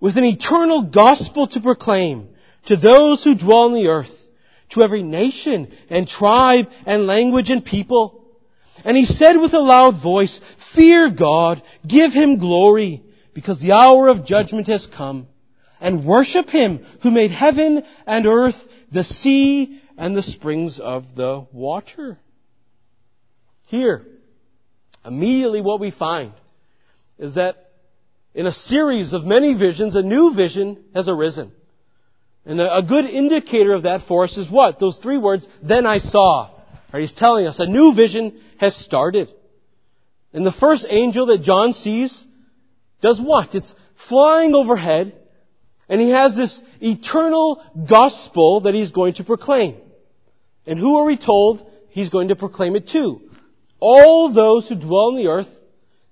with 0.00 0.16
an 0.16 0.24
eternal 0.24 0.82
gospel 0.82 1.46
to 1.48 1.60
proclaim 1.60 2.28
to 2.66 2.76
those 2.76 3.24
who 3.24 3.34
dwell 3.34 3.64
on 3.64 3.74
the 3.74 3.88
earth 3.88 4.16
to 4.70 4.82
every 4.82 5.02
nation 5.02 5.72
and 5.88 6.06
tribe 6.06 6.70
and 6.86 7.06
language 7.06 7.50
and 7.50 7.64
people. 7.64 8.24
And 8.84 8.96
he 8.96 9.04
said 9.04 9.36
with 9.36 9.52
a 9.52 9.58
loud 9.58 10.00
voice, 10.02 10.40
Fear 10.74 11.10
God, 11.10 11.62
give 11.86 12.12
him 12.12 12.38
glory, 12.38 13.02
because 13.34 13.60
the 13.60 13.72
hour 13.72 14.08
of 14.08 14.24
judgment 14.24 14.68
has 14.68 14.86
come. 14.86 15.26
And 15.80 16.04
worship 16.04 16.50
him 16.50 16.84
who 17.02 17.10
made 17.10 17.30
heaven 17.30 17.84
and 18.06 18.26
earth, 18.26 18.56
the 18.92 19.04
sea 19.04 19.80
and 20.00 20.16
the 20.16 20.22
springs 20.22 20.80
of 20.80 21.14
the 21.14 21.46
water. 21.52 22.18
Here, 23.66 24.02
immediately 25.04 25.60
what 25.60 25.78
we 25.78 25.90
find 25.90 26.32
is 27.18 27.34
that 27.34 27.72
in 28.32 28.46
a 28.46 28.52
series 28.52 29.12
of 29.12 29.24
many 29.26 29.52
visions, 29.52 29.94
a 29.94 30.02
new 30.02 30.32
vision 30.34 30.82
has 30.94 31.06
arisen. 31.06 31.52
And 32.46 32.62
a, 32.62 32.82
good 32.82 33.04
indicator 33.04 33.74
of 33.74 33.82
that 33.82 34.06
for 34.08 34.24
us 34.24 34.38
is 34.38 34.50
what? 34.50 34.80
Those 34.80 34.96
three 34.96 35.18
words, 35.18 35.46
then 35.62 35.84
I 35.84 35.98
saw. 35.98 36.48
Right, 36.94 37.00
he's 37.00 37.12
telling 37.12 37.46
us 37.46 37.58
a 37.58 37.66
new 37.66 37.94
vision 37.94 38.40
has 38.56 38.74
started. 38.74 39.30
And 40.32 40.46
the 40.46 40.52
first 40.52 40.86
angel 40.88 41.26
that 41.26 41.42
John 41.42 41.74
sees 41.74 42.24
does 43.02 43.20
what? 43.20 43.54
It's 43.54 43.74
flying 44.08 44.54
overhead, 44.54 45.14
and 45.90 46.00
he 46.00 46.08
has 46.08 46.38
this 46.38 46.58
eternal 46.80 47.62
gospel 47.86 48.62
that 48.62 48.72
he's 48.72 48.92
going 48.92 49.12
to 49.14 49.24
proclaim. 49.24 49.76
And 50.70 50.78
who 50.78 50.98
are 50.98 51.04
we 51.04 51.16
told 51.16 51.68
he's 51.88 52.10
going 52.10 52.28
to 52.28 52.36
proclaim 52.36 52.76
it 52.76 52.86
to? 52.90 53.20
All 53.80 54.32
those 54.32 54.68
who 54.68 54.76
dwell 54.76 55.08
on 55.08 55.16
the 55.16 55.26
earth, 55.26 55.48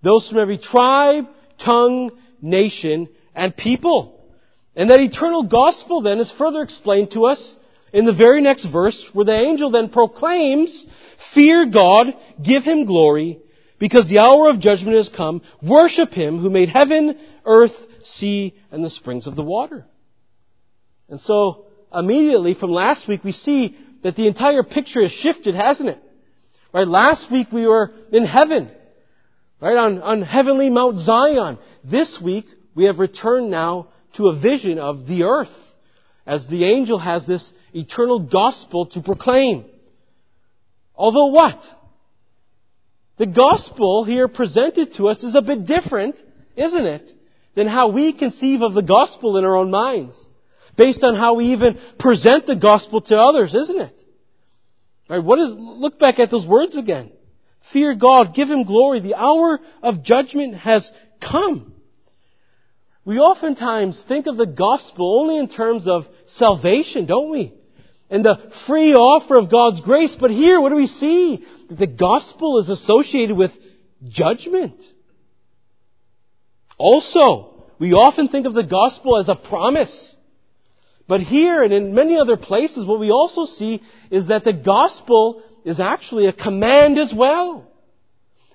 those 0.03 0.29
from 0.29 0.39
every 0.39 0.59
tribe, 0.59 1.29
tongue, 1.59 2.11
nation, 2.43 3.09
and 3.37 3.57
people. 3.57 4.21
And 4.75 4.91
that 4.91 4.99
eternal 4.99 5.45
gospel 5.45 6.03
then 6.03 6.19
is 6.19 6.33
further 6.33 6.63
explained 6.63 7.13
to 7.13 7.27
us 7.27 7.55
in 7.93 8.05
the 8.05 8.13
very 8.13 8.41
next 8.41 8.65
verse 8.65 9.09
where 9.13 9.25
the 9.25 9.33
angel 9.33 9.71
then 9.71 9.91
proclaims, 9.91 10.89
Fear 11.35 11.67
God, 11.67 12.17
give 12.43 12.65
Him 12.65 12.85
glory, 12.85 13.39
because 13.79 14.09
the 14.09 14.19
hour 14.19 14.51
of 14.51 14.59
judgment 14.59 14.97
has 14.97 15.09
come. 15.09 15.43
Worship 15.63 16.13
Him 16.13 16.41
who 16.41 16.51
made 16.51 16.69
heaven, 16.69 17.17
earth, 17.45 17.77
sea, 18.03 18.57
and 18.73 18.85
the 18.85 18.91
springs 18.91 19.29
of 19.29 19.37
the 19.37 19.45
water. 19.45 19.87
And 21.09 21.21
so, 21.21 21.67
immediately 21.95 22.55
from 22.55 22.73
last 22.73 23.07
week, 23.07 23.23
we 23.23 23.31
see 23.31 23.77
that 24.03 24.17
the 24.17 24.27
entire 24.27 24.63
picture 24.63 25.03
has 25.03 25.13
shifted, 25.13 25.55
hasn't 25.55 25.89
it? 25.89 26.03
Right? 26.73 26.87
Last 26.87 27.31
week 27.31 27.51
we 27.53 27.67
were 27.67 27.93
in 28.13 28.25
heaven. 28.25 28.71
Right? 29.61 29.77
On, 29.77 30.03
on 30.03 30.23
heavenly 30.23 30.71
Mount 30.71 30.99
Zion. 30.99 31.59
This 31.85 32.21
week 32.21 32.47
we 32.75 32.85
have 32.85 32.99
returned 32.99 33.51
now 33.51 33.89
to 34.15 34.29
a 34.29 34.39
vision 34.39 34.79
of 34.79 35.07
the 35.07 35.25
earth 35.25 35.53
as 36.27 36.47
the 36.47 36.65
angel 36.65 36.99
has 36.99 37.27
this 37.27 37.53
eternal 37.73 38.21
gospel 38.21 38.87
to 38.87 39.01
proclaim. 39.01 39.65
Although 40.95 41.27
what? 41.27 41.65
The 43.17 43.27
gospel 43.27 44.05
here 44.05 44.29
presented 44.29 44.95
to 44.95 45.09
us 45.09 45.23
is 45.25 45.35
a 45.35 45.43
bit 45.43 45.67
different, 45.67 46.23
isn't 46.55 46.87
it, 46.87 47.13
than 47.55 47.67
how 47.67 47.89
we 47.89 48.13
conceive 48.13 48.63
of 48.63 48.75
the 48.75 48.83
gospel 48.83 49.39
in 49.39 49.45
our 49.45 49.57
own 49.57 49.71
minds. 49.71 50.28
Based 50.79 51.03
on 51.03 51.17
how 51.17 51.35
we 51.35 51.47
even 51.47 51.77
present 51.99 52.47
the 52.47 52.55
gospel 52.55 53.01
to 53.01 53.17
others, 53.19 53.53
isn't 53.53 53.81
it? 53.81 54.03
Right, 55.11 55.23
what 55.23 55.41
is, 55.41 55.51
look 55.51 55.99
back 55.99 56.21
at 56.21 56.31
those 56.31 56.47
words 56.47 56.77
again. 56.77 57.11
Fear 57.73 57.97
God, 57.97 58.33
give 58.33 58.49
Him 58.49 58.63
glory. 58.63 59.01
The 59.01 59.17
hour 59.17 59.59
of 59.83 60.05
judgment 60.05 60.55
has 60.55 60.91
come. 61.21 61.75
We 63.05 63.19
oftentimes 63.19 64.05
think 64.07 64.29
of 64.29 64.37
the 64.37 64.47
gospel 64.47 65.21
only 65.21 65.39
in 65.39 65.49
terms 65.49 65.89
of 65.89 66.07
salvation, 66.27 67.07
don't 67.07 67.31
we? 67.31 67.55
And 68.09 68.25
the 68.25 68.53
free 68.67 68.95
offer 68.95 69.37
of 69.37 69.51
God's 69.51 69.81
grace. 69.81 70.15
But 70.15 70.31
here, 70.31 70.61
what 70.61 70.69
do 70.69 70.77
we 70.77 70.87
see? 70.87 71.45
That 71.71 71.79
the 71.79 71.87
gospel 71.89 72.59
is 72.61 72.69
associated 72.69 73.37
with 73.37 73.51
judgment. 74.09 74.81
Also, 76.79 77.65
we 77.81 77.95
often 77.95 78.29
think 78.29 78.47
of 78.47 78.55
the 78.55 78.63
gospel 78.63 79.17
as 79.17 79.29
a 79.29 79.35
promise. 79.35 80.15
But 81.09 81.23
here 81.23 81.63
and 81.63 81.73
in 81.73 81.95
many 81.95 82.19
other 82.19 82.37
places, 82.37 82.85
what 82.85 83.01
we 83.01 83.11
also 83.11 83.47
see 83.47 83.83
is 84.11 84.29
that 84.29 84.45
the 84.45 84.53
gospel 84.53 85.43
is 85.65 85.81
actually 85.81 86.27
a 86.27 86.33
command 86.35 86.99
as 86.99 87.13
well. 87.15 87.67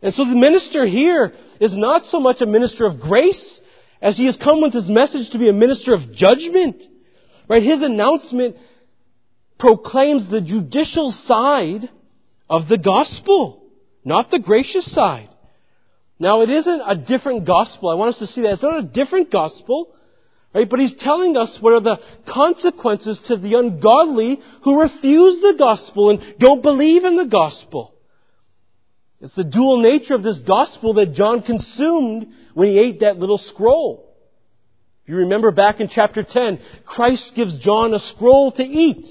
And 0.04 0.14
so 0.14 0.24
the 0.24 0.36
minister 0.36 0.86
here 0.86 1.34
is 1.60 1.76
not 1.76 2.06
so 2.06 2.20
much 2.20 2.42
a 2.42 2.46
minister 2.46 2.86
of 2.86 3.00
grace 3.00 3.60
as 4.02 4.18
he 4.18 4.28
has 4.28 4.36
come 4.36 4.62
with 4.62 4.74
his 4.74 4.90
message 4.90 5.32
to 5.32 5.40
be 5.40 5.50
a 5.50 5.54
minister 5.54 5.96
of 5.96 6.14
judgment. 6.14 6.84
Right? 7.50 7.64
His 7.64 7.82
announcement 7.82 8.58
proclaims 9.58 10.30
the 10.30 10.42
judicial 10.42 11.12
side 11.12 11.90
of 12.50 12.68
the 12.68 12.78
gospel, 12.78 13.64
not 14.04 14.30
the 14.30 14.40
gracious 14.40 14.92
side. 14.92 15.30
Now 16.20 16.42
it 16.42 16.50
isn't 16.50 16.82
a 16.86 16.96
different 16.96 17.46
gospel. 17.46 17.90
I 17.90 17.96
want 17.96 18.10
us 18.10 18.20
to 18.20 18.28
see 18.28 18.42
that. 18.42 18.54
It's 18.54 18.64
not 18.64 18.78
a 18.78 18.88
different 18.88 19.32
gospel. 19.32 19.96
Right? 20.54 20.70
But 20.70 20.80
he's 20.80 20.94
telling 20.94 21.36
us 21.36 21.58
what 21.60 21.74
are 21.74 21.80
the 21.80 22.00
consequences 22.28 23.20
to 23.26 23.38
the 23.38 23.56
ungodly 23.56 24.40
who 24.64 24.82
refuse 24.82 25.40
the 25.40 25.56
gospel 25.58 26.12
and 26.12 26.36
don't 26.38 26.62
believe 26.62 27.06
in 27.06 27.18
the 27.18 27.26
gospel. 27.26 27.96
It's 29.20 29.36
the 29.36 29.44
dual 29.44 29.78
nature 29.78 30.16
of 30.16 30.24
this 30.24 30.40
gospel 30.40 30.96
that 30.96 31.14
John 31.14 31.42
consumed 31.42 32.34
when 32.54 32.68
he 32.68 32.78
ate 32.78 33.00
that 33.00 33.18
little 33.18 33.38
scroll. 33.38 34.14
If 35.04 35.10
you 35.10 35.16
remember 35.18 35.52
back 35.52 35.80
in 35.80 35.88
chapter 35.88 36.24
10, 36.24 36.60
Christ 36.86 37.34
gives 37.34 37.58
John 37.58 37.94
a 37.94 38.00
scroll 38.00 38.52
to 38.52 38.64
eat. 38.64 39.08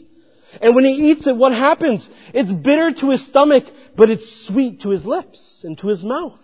And 0.61 0.75
when 0.75 0.84
he 0.84 1.11
eats 1.11 1.26
it, 1.26 1.37
what 1.37 1.52
happens? 1.52 2.08
It's 2.34 2.52
bitter 2.52 2.92
to 2.92 3.11
his 3.11 3.26
stomach, 3.26 3.64
but 3.96 4.11
it's 4.11 4.46
sweet 4.46 4.82
to 4.82 4.90
his 4.90 5.06
lips 5.06 5.62
and 5.64 5.78
to 5.78 5.88
his 5.88 6.04
mouth. 6.04 6.38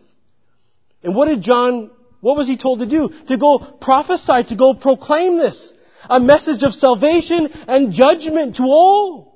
And 1.03 1.15
what 1.15 1.29
did 1.29 1.43
John, 1.43 1.91
what 2.21 2.37
was 2.37 2.49
he 2.49 2.57
told 2.57 2.81
to 2.81 2.87
do? 2.87 3.11
To 3.29 3.37
go 3.37 3.59
prophesy, 3.59 4.45
to 4.45 4.57
go 4.57 4.75
proclaim 4.75 5.39
this. 5.39 5.73
A 6.09 6.21
message 6.21 6.63
of 6.63 6.73
salvation 6.73 7.47
and 7.67 7.93
judgment 7.93 8.57
to 8.57 8.65
all. 8.65 9.29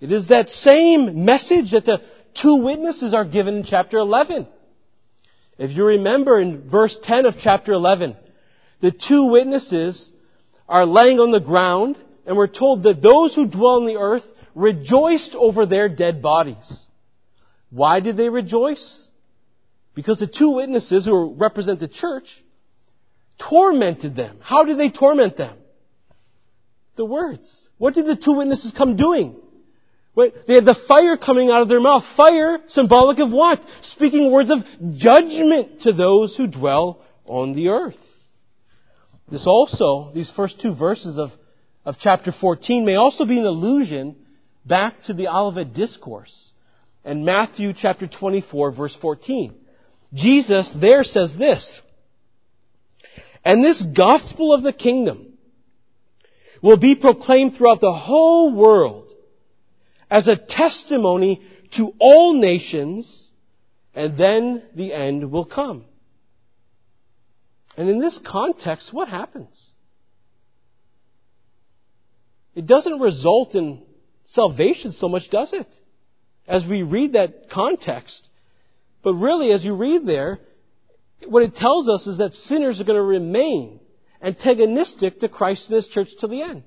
It 0.00 0.12
is 0.12 0.28
that 0.28 0.50
same 0.50 1.24
message 1.24 1.72
that 1.72 1.84
the 1.84 2.02
two 2.34 2.56
witnesses 2.56 3.14
are 3.14 3.24
given 3.24 3.58
in 3.58 3.64
chapter 3.64 3.98
11. 3.98 4.46
If 5.58 5.72
you 5.72 5.84
remember 5.84 6.40
in 6.40 6.68
verse 6.68 6.98
10 7.02 7.26
of 7.26 7.36
chapter 7.38 7.72
11, 7.72 8.16
the 8.80 8.92
two 8.92 9.24
witnesses 9.24 10.10
are 10.68 10.86
laying 10.86 11.18
on 11.18 11.32
the 11.32 11.40
ground 11.40 11.98
and 12.26 12.36
we're 12.36 12.46
told 12.46 12.84
that 12.84 13.02
those 13.02 13.34
who 13.34 13.46
dwell 13.46 13.76
on 13.76 13.86
the 13.86 13.96
earth 13.96 14.24
rejoiced 14.54 15.34
over 15.34 15.66
their 15.66 15.88
dead 15.88 16.22
bodies. 16.22 16.86
Why 17.70 18.00
did 18.00 18.16
they 18.16 18.28
rejoice? 18.28 19.07
Because 19.98 20.20
the 20.20 20.28
two 20.28 20.50
witnesses 20.50 21.06
who 21.06 21.34
represent 21.34 21.80
the 21.80 21.88
church 21.88 22.40
tormented 23.36 24.14
them. 24.14 24.38
How 24.40 24.62
did 24.62 24.78
they 24.78 24.90
torment 24.90 25.36
them? 25.36 25.58
The 26.94 27.04
words. 27.04 27.68
What 27.78 27.94
did 27.94 28.06
the 28.06 28.14
two 28.14 28.34
witnesses 28.34 28.70
come 28.70 28.94
doing? 28.94 29.34
They 30.14 30.54
had 30.54 30.64
the 30.64 30.78
fire 30.86 31.16
coming 31.16 31.50
out 31.50 31.62
of 31.62 31.68
their 31.68 31.80
mouth. 31.80 32.04
Fire, 32.16 32.60
symbolic 32.68 33.18
of 33.18 33.32
what? 33.32 33.66
Speaking 33.80 34.30
words 34.30 34.52
of 34.52 34.64
judgment 34.96 35.80
to 35.80 35.92
those 35.92 36.36
who 36.36 36.46
dwell 36.46 37.02
on 37.24 37.54
the 37.54 37.70
earth. 37.70 37.98
This 39.28 39.48
also, 39.48 40.12
these 40.14 40.30
first 40.30 40.60
two 40.60 40.76
verses 40.76 41.18
of, 41.18 41.32
of 41.84 41.98
chapter 41.98 42.30
14 42.30 42.84
may 42.84 42.94
also 42.94 43.24
be 43.24 43.40
an 43.40 43.46
allusion 43.46 44.14
back 44.64 45.02
to 45.06 45.12
the 45.12 45.26
Olivet 45.26 45.74
Discourse 45.74 46.52
and 47.04 47.24
Matthew 47.24 47.72
chapter 47.72 48.06
24 48.06 48.70
verse 48.70 48.94
14. 48.94 49.64
Jesus 50.12 50.70
there 50.70 51.04
says 51.04 51.36
this, 51.36 51.80
and 53.44 53.62
this 53.62 53.82
gospel 53.82 54.52
of 54.52 54.62
the 54.62 54.72
kingdom 54.72 55.34
will 56.62 56.76
be 56.76 56.94
proclaimed 56.94 57.54
throughout 57.54 57.80
the 57.80 57.92
whole 57.92 58.54
world 58.54 59.12
as 60.10 60.28
a 60.28 60.36
testimony 60.36 61.42
to 61.72 61.92
all 61.98 62.34
nations, 62.34 63.30
and 63.94 64.16
then 64.16 64.62
the 64.74 64.92
end 64.92 65.30
will 65.30 65.44
come. 65.44 65.84
And 67.76 67.88
in 67.88 68.00
this 68.00 68.18
context, 68.18 68.92
what 68.92 69.08
happens? 69.08 69.70
It 72.54 72.66
doesn't 72.66 72.98
result 72.98 73.54
in 73.54 73.82
salvation 74.24 74.92
so 74.92 75.08
much, 75.08 75.30
does 75.30 75.52
it? 75.52 75.68
As 76.46 76.66
we 76.66 76.82
read 76.82 77.12
that 77.12 77.50
context. 77.50 78.28
But 79.02 79.14
really, 79.14 79.52
as 79.52 79.64
you 79.64 79.74
read 79.74 80.06
there, 80.06 80.38
what 81.26 81.42
it 81.42 81.54
tells 81.54 81.88
us 81.88 82.06
is 82.06 82.18
that 82.18 82.34
sinners 82.34 82.80
are 82.80 82.84
going 82.84 82.96
to 82.96 83.02
remain 83.02 83.80
antagonistic 84.22 85.20
to 85.20 85.28
Christ 85.28 85.68
and 85.68 85.76
His 85.76 85.88
church 85.88 86.08
to 86.18 86.26
the 86.26 86.42
end. 86.42 86.62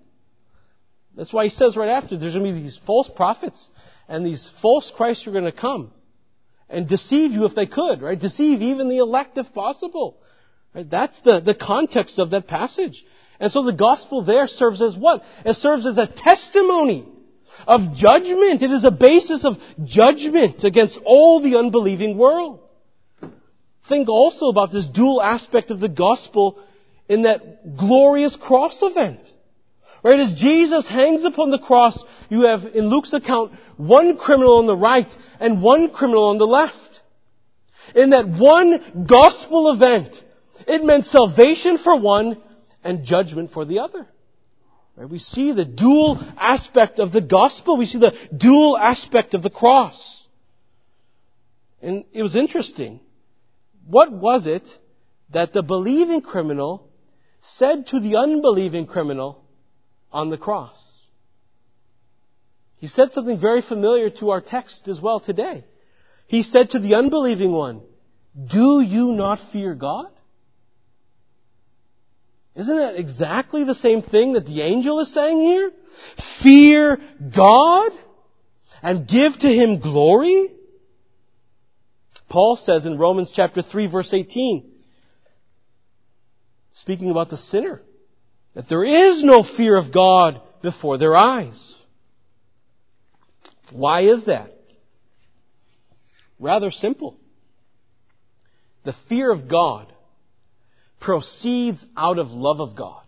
That's 1.16 1.34
why 1.34 1.44
he 1.44 1.50
says 1.50 1.76
right 1.76 1.90
after, 1.90 2.18
there's 2.18 2.34
going 2.34 2.46
to 2.46 2.54
be 2.54 2.62
these 2.62 2.80
false 2.86 3.10
prophets 3.10 3.70
and 4.08 4.26
these 4.26 4.50
false 4.62 4.92
Christs 4.96 5.28
are 5.28 5.32
going 5.32 5.46
to 5.46 5.52
come 5.52 5.92
and 6.70 6.88
deceive 6.88 7.32
you 7.32 7.46
if 7.46 7.56
they 7.56 7.66
could, 7.66 8.02
right? 8.02 8.18
Deceive 8.18 8.62
even 8.62 8.88
the 8.88 8.98
elect 8.98 9.38
if 9.38 9.54
possible. 9.54 10.18
Right? 10.74 10.90
That's 10.90 11.20
the, 11.22 11.42
the 11.42 11.56
context 11.56 12.18
of 12.18 12.30
that 12.30 12.48
passage. 12.48 13.06
And 13.40 13.52
so 13.52 13.64
the 13.64 13.74
gospel 13.74 14.24
there 14.24 14.48
serves 14.48 14.82
as 14.82 14.96
what? 14.96 15.24
It 15.46 15.56
serves 15.56 15.86
as 15.86 15.98
a 15.98 16.08
testimony 16.08 17.06
of 17.67 17.93
judgment. 17.93 18.62
It 18.62 18.72
is 18.72 18.84
a 18.84 18.91
basis 18.91 19.46
of 19.46 19.58
judgment 19.84 20.63
against 20.63 21.00
all 21.05 21.41
the 21.41 21.58
unbelieving 21.58 22.17
world. 22.17 22.60
Think 23.88 24.10
also 24.10 24.48
about 24.48 24.72
this 24.72 24.88
dual 24.88 25.22
aspect 25.22 25.72
of 25.72 25.79
the 25.79 25.89
gospel 25.89 26.60
in 27.10 27.24
that 27.24 27.75
glorious 27.77 28.36
cross 28.36 28.81
event. 28.81 29.20
Right? 30.03 30.20
As 30.20 30.34
Jesus 30.34 30.88
hangs 30.88 31.25
upon 31.25 31.51
the 31.51 31.60
cross, 31.60 32.03
you 32.29 32.44
have, 32.46 32.66
in 32.66 32.87
Luke's 32.87 33.14
account, 33.14 33.51
one 33.77 34.18
criminal 34.18 34.57
on 34.57 34.66
the 34.66 34.75
right 34.75 35.11
and 35.40 35.61
one 35.61 35.92
criminal 35.92 36.29
on 36.29 36.37
the 36.37 36.48
left. 36.48 37.01
In 37.96 38.11
that 38.11 38.27
one 38.27 39.05
gospel 39.07 39.72
event, 39.72 40.24
it 40.68 40.83
meant 40.83 41.05
salvation 41.05 41.77
for 41.77 42.00
one 42.00 42.42
and 42.83 43.03
judgment 43.03 43.51
for 43.51 43.66
the 43.66 43.79
other. 43.79 44.07
We 44.96 45.20
see 45.20 45.51
the 45.54 45.66
dual 45.66 46.20
aspect 46.38 47.00
of 47.00 47.12
the 47.12 47.22
gospel. 47.22 47.77
We 47.77 47.86
see 47.86 48.00
the 48.00 48.16
dual 48.36 48.77
aspect 48.77 49.34
of 49.34 49.42
the 49.42 49.50
cross. 49.50 50.27
And 51.82 52.04
it 52.14 52.22
was 52.22 52.36
interesting. 52.36 53.00
What 53.88 54.12
was 54.12 54.46
it 54.46 54.68
that 55.32 55.54
the 55.54 55.64
believing 55.64 56.22
criminal 56.22 56.90
said 57.42 57.88
to 57.88 58.00
the 58.00 58.18
unbelieving 58.18 58.86
criminal 58.86 59.44
on 60.12 60.30
the 60.30 60.38
cross. 60.38 61.06
He 62.77 62.88
said 62.88 63.14
something 63.14 63.40
very 63.40 63.62
familiar 63.62 64.10
to 64.10 64.32
our 64.32 64.42
text 64.42 64.88
as 64.88 65.00
well 65.00 65.20
today. 65.20 65.64
He 66.27 66.44
said 66.44 66.72
to 66.72 66.80
the 66.80 66.96
unbelieving 66.96 67.51
one, 67.51 67.82
Do 68.48 68.82
you 68.82 69.12
not 69.14 69.40
fear 69.51 69.75
God? 69.75 70.08
Isn't 72.55 72.75
that 72.75 72.96
exactly 72.96 73.64
the 73.64 73.75
same 73.75 74.01
thing 74.01 74.33
that 74.33 74.46
the 74.46 74.61
angel 74.61 75.00
is 75.00 75.14
saying 75.14 75.40
here? 75.42 75.72
Fear 76.44 77.00
God 77.33 77.92
and 78.83 79.07
give 79.07 79.37
to 79.40 79.48
Him 79.48 79.79
glory? 79.79 80.50
Paul 82.29 82.55
says 82.55 82.85
in 82.85 82.98
Romans 82.98 83.31
chapter 83.33 83.61
3 83.61 83.87
verse 83.87 84.14
18, 84.14 84.70
speaking 86.74 87.09
about 87.09 87.29
the 87.29 87.37
sinner, 87.37 87.81
that 88.53 88.68
there 88.68 88.83
is 88.83 89.24
no 89.24 89.44
fear 89.44 89.77
of 89.77 89.94
God 89.94 90.42
before 90.61 90.98
their 90.98 91.16
eyes. 91.16 91.77
Why 93.72 94.01
is 94.01 94.25
that? 94.25 94.53
Rather 96.40 96.72
simple. 96.72 97.18
The 98.83 98.96
fear 99.07 99.31
of 99.31 99.48
God 99.48 99.94
proceeds 101.01 101.85
out 101.98 102.20
of 102.20 102.31
love 102.31 102.61
of 102.61 102.75
God. 102.77 103.03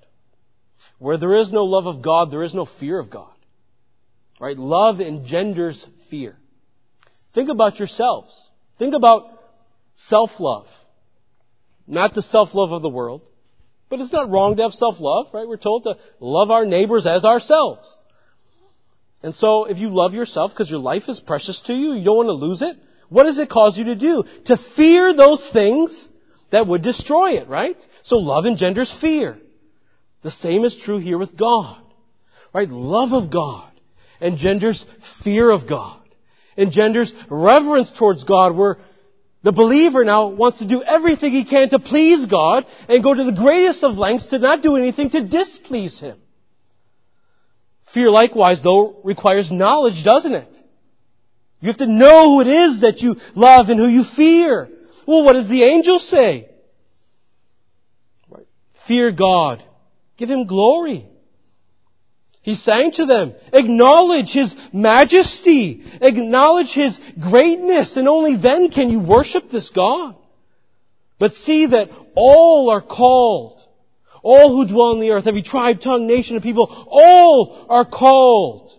Where 0.99 1.17
there 1.17 1.35
is 1.35 1.51
no 1.51 1.63
love 1.63 1.87
of 1.87 2.01
God, 2.01 2.31
there 2.31 2.43
is 2.43 2.53
no 2.53 2.65
fear 2.65 2.99
of 2.99 3.09
God. 3.09 3.31
Right? 4.39 4.57
Love 4.57 4.99
engenders 4.99 5.87
fear. 6.09 6.35
Think 7.33 7.49
about 7.49 7.79
yourselves. 7.79 8.49
Think 8.79 8.93
about 8.93 9.27
self-love. 9.95 10.67
Not 11.87 12.13
the 12.13 12.21
self-love 12.21 12.71
of 12.71 12.81
the 12.81 12.89
world. 12.89 13.21
But 13.89 14.01
it's 14.01 14.11
not 14.11 14.29
wrong 14.29 14.55
to 14.57 14.63
have 14.63 14.73
self-love, 14.73 15.27
right? 15.33 15.47
We're 15.47 15.57
told 15.57 15.83
to 15.83 15.97
love 16.19 16.49
our 16.51 16.65
neighbors 16.65 17.05
as 17.05 17.25
ourselves. 17.25 17.95
And 19.21 19.35
so 19.35 19.65
if 19.65 19.77
you 19.77 19.89
love 19.89 20.13
yourself 20.13 20.51
because 20.51 20.69
your 20.69 20.79
life 20.79 21.03
is 21.07 21.19
precious 21.19 21.61
to 21.67 21.73
you, 21.73 21.93
you 21.93 22.03
don't 22.03 22.17
want 22.17 22.27
to 22.27 22.33
lose 22.33 22.61
it, 22.61 22.75
what 23.09 23.23
does 23.23 23.37
it 23.37 23.49
cause 23.49 23.77
you 23.77 23.85
to 23.85 23.95
do? 23.95 24.23
To 24.45 24.57
fear 24.75 25.13
those 25.13 25.47
things 25.53 26.09
that 26.53 26.67
would 26.67 26.83
destroy 26.83 27.31
it, 27.31 27.47
right? 27.47 27.75
So 28.03 28.17
love 28.17 28.45
engenders 28.45 28.95
fear. 29.01 29.39
The 30.21 30.29
same 30.29 30.63
is 30.65 30.75
true 30.75 30.99
here 30.99 31.17
with 31.17 31.35
God. 31.35 31.81
Right? 32.53 32.69
Love 32.69 33.11
of 33.11 33.31
God 33.31 33.71
engenders 34.21 34.85
fear 35.23 35.49
of 35.49 35.67
God. 35.67 35.99
Engenders 36.55 37.11
reverence 37.27 37.91
towards 37.91 38.23
God 38.23 38.55
where 38.55 38.77
the 39.41 39.51
believer 39.51 40.05
now 40.05 40.27
wants 40.27 40.59
to 40.59 40.67
do 40.67 40.83
everything 40.83 41.31
he 41.31 41.43
can 41.43 41.69
to 41.69 41.79
please 41.79 42.27
God 42.27 42.67
and 42.87 43.03
go 43.03 43.15
to 43.15 43.23
the 43.23 43.31
greatest 43.31 43.83
of 43.83 43.97
lengths 43.97 44.27
to 44.27 44.37
not 44.37 44.61
do 44.61 44.75
anything 44.75 45.09
to 45.09 45.23
displease 45.23 45.99
Him. 45.99 46.19
Fear 47.95 48.11
likewise, 48.11 48.61
though, 48.61 49.01
requires 49.03 49.51
knowledge, 49.51 50.03
doesn't 50.03 50.35
it? 50.35 50.55
You 51.61 51.69
have 51.69 51.77
to 51.77 51.87
know 51.87 52.29
who 52.29 52.41
it 52.41 52.47
is 52.47 52.81
that 52.81 53.01
you 53.01 53.15
love 53.33 53.69
and 53.69 53.79
who 53.79 53.87
you 53.87 54.03
fear. 54.03 54.69
Well, 55.05 55.23
what 55.23 55.33
does 55.33 55.49
the 55.49 55.63
angel 55.63 55.99
say? 55.99 56.49
Fear 58.87 59.11
God. 59.11 59.63
Give 60.17 60.29
Him 60.29 60.45
glory. 60.45 61.07
He 62.41 62.55
sang 62.55 62.91
to 62.93 63.05
them, 63.05 63.33
acknowledge 63.53 64.33
His 64.33 64.53
majesty, 64.73 65.81
acknowledge 66.01 66.73
His 66.73 66.99
greatness, 67.17 67.95
and 67.95 68.09
only 68.09 68.35
then 68.35 68.69
can 68.69 68.89
you 68.89 68.99
worship 68.99 69.49
this 69.49 69.69
God. 69.69 70.15
But 71.19 71.35
see 71.35 71.67
that 71.67 71.89
all 72.15 72.69
are 72.69 72.81
called. 72.81 73.61
All 74.23 74.49
who 74.49 74.67
dwell 74.67 74.91
on 74.91 74.99
the 74.99 75.11
earth, 75.11 75.25
every 75.25 75.41
tribe, 75.41 75.79
tongue, 75.79 76.05
nation, 76.05 76.35
and 76.35 76.43
people, 76.43 76.67
all 76.89 77.65
are 77.69 77.85
called 77.85 78.71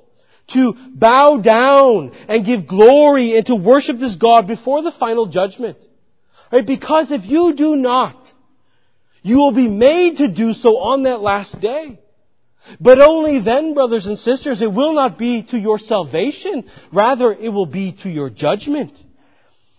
to 0.48 0.74
bow 0.94 1.38
down 1.38 2.12
and 2.28 2.44
give 2.44 2.66
glory 2.66 3.36
and 3.36 3.46
to 3.46 3.54
worship 3.54 3.98
this 3.98 4.16
God 4.16 4.46
before 4.46 4.82
the 4.82 4.92
final 4.92 5.26
judgment. 5.26 5.78
Right? 6.52 6.66
Because 6.66 7.10
if 7.10 7.24
you 7.24 7.54
do 7.54 7.76
not, 7.76 8.16
you 9.22 9.38
will 9.38 9.52
be 9.52 9.68
made 9.68 10.18
to 10.18 10.28
do 10.28 10.52
so 10.52 10.78
on 10.78 11.04
that 11.04 11.20
last 11.20 11.60
day. 11.60 11.98
But 12.80 13.00
only 13.00 13.40
then, 13.40 13.74
brothers 13.74 14.06
and 14.06 14.18
sisters, 14.18 14.62
it 14.62 14.72
will 14.72 14.94
not 14.94 15.18
be 15.18 15.42
to 15.44 15.58
your 15.58 15.78
salvation. 15.78 16.64
Rather, 16.92 17.32
it 17.32 17.50
will 17.50 17.66
be 17.66 17.92
to 18.02 18.08
your 18.08 18.30
judgment. 18.30 18.92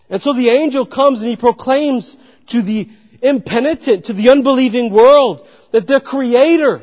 And 0.08 0.22
so 0.22 0.34
the 0.34 0.50
angel 0.50 0.86
comes 0.86 1.20
and 1.20 1.28
he 1.28 1.36
proclaims 1.36 2.16
to 2.48 2.62
the 2.62 2.88
impenitent, 3.22 4.06
to 4.06 4.12
the 4.12 4.30
unbelieving 4.30 4.92
world, 4.92 5.46
that 5.72 5.88
their 5.88 6.00
creator, 6.00 6.82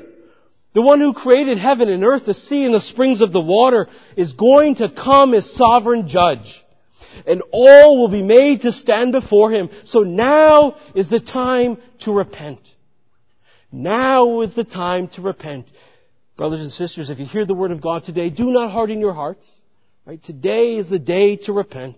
the 0.74 0.82
one 0.82 1.00
who 1.00 1.14
created 1.14 1.58
heaven 1.58 1.88
and 1.88 2.04
earth, 2.04 2.26
the 2.26 2.34
sea 2.34 2.66
and 2.66 2.74
the 2.74 2.82
springs 2.82 3.22
of 3.22 3.32
the 3.32 3.42
water, 3.42 3.88
is 4.18 4.34
going 4.34 4.76
to 4.76 4.90
come 4.90 5.34
as 5.34 5.54
sovereign 5.54 6.08
judge. 6.08 6.64
And 7.26 7.42
all 7.52 8.00
will 8.00 8.10
be 8.10 8.22
made 8.22 8.62
to 8.62 8.72
stand 8.72 9.12
before 9.12 9.52
him. 9.52 9.70
So 9.86 10.02
now 10.02 10.78
is 10.96 11.10
the 11.10 11.20
time 11.20 11.78
to 12.00 12.12
repent. 12.12 12.60
Now 13.72 14.42
is 14.42 14.54
the 14.54 14.64
time 14.64 15.08
to 15.10 15.22
repent. 15.22 15.72
Brothers 16.36 16.62
and 16.62 16.72
sisters, 16.72 17.10
if 17.10 17.20
you 17.20 17.26
hear 17.26 17.46
the 17.46 17.54
word 17.54 17.72
of 17.72 17.82
God 17.82 18.04
today, 18.04 18.30
do 18.30 18.52
not 18.52 18.72
harden 18.72 19.00
your 19.00 19.14
hearts. 19.14 19.62
Right? 20.06 20.22
Today 20.22 20.76
is 20.76 20.90
the 20.90 21.00
day 21.00 21.38
to 21.38 21.54
repent. 21.54 21.98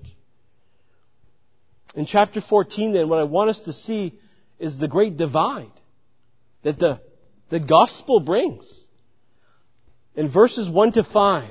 In 1.96 2.06
chapter 2.06 2.42
14 2.42 2.94
then, 2.94 3.10
what 3.10 3.20
I 3.20 3.24
want 3.24 3.50
us 3.50 3.62
to 3.62 3.74
see 3.74 4.20
is 4.60 4.78
the 4.78 4.88
great 4.88 5.18
divide 5.18 5.72
that 6.64 6.80
the, 6.80 7.00
the 7.50 7.60
gospel 7.60 8.20
brings. 8.20 8.72
In 10.16 10.30
verses 10.30 10.70
1 10.70 10.94
to 10.94 11.04
5, 11.04 11.50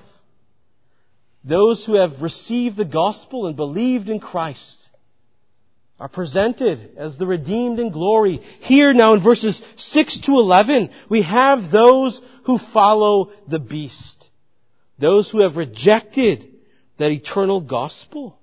those 1.45 1.85
who 1.85 1.95
have 1.95 2.23
received 2.23 2.77
the 2.77 2.85
gospel 2.85 3.47
and 3.47 3.55
believed 3.55 4.09
in 4.09 4.19
Christ 4.19 4.89
are 6.01 6.09
presented 6.09 6.97
as 6.97 7.17
the 7.17 7.27
redeemed 7.27 7.79
in 7.79 7.91
glory. 7.91 8.41
Here 8.61 8.93
now 8.93 9.15
in 9.15 9.23
verses 9.23 9.63
6 9.77 10.21
to 10.21 10.33
11, 10.33 10.91
we 11.09 11.23
have 11.23 11.71
those 11.71 12.21
who 12.45 12.59
follow 12.59 13.31
the 13.47 13.59
beast. 13.59 14.29
Those 14.99 15.31
who 15.31 15.41
have 15.41 15.57
rejected 15.57 16.49
that 16.99 17.11
eternal 17.11 17.61
gospel. 17.61 18.39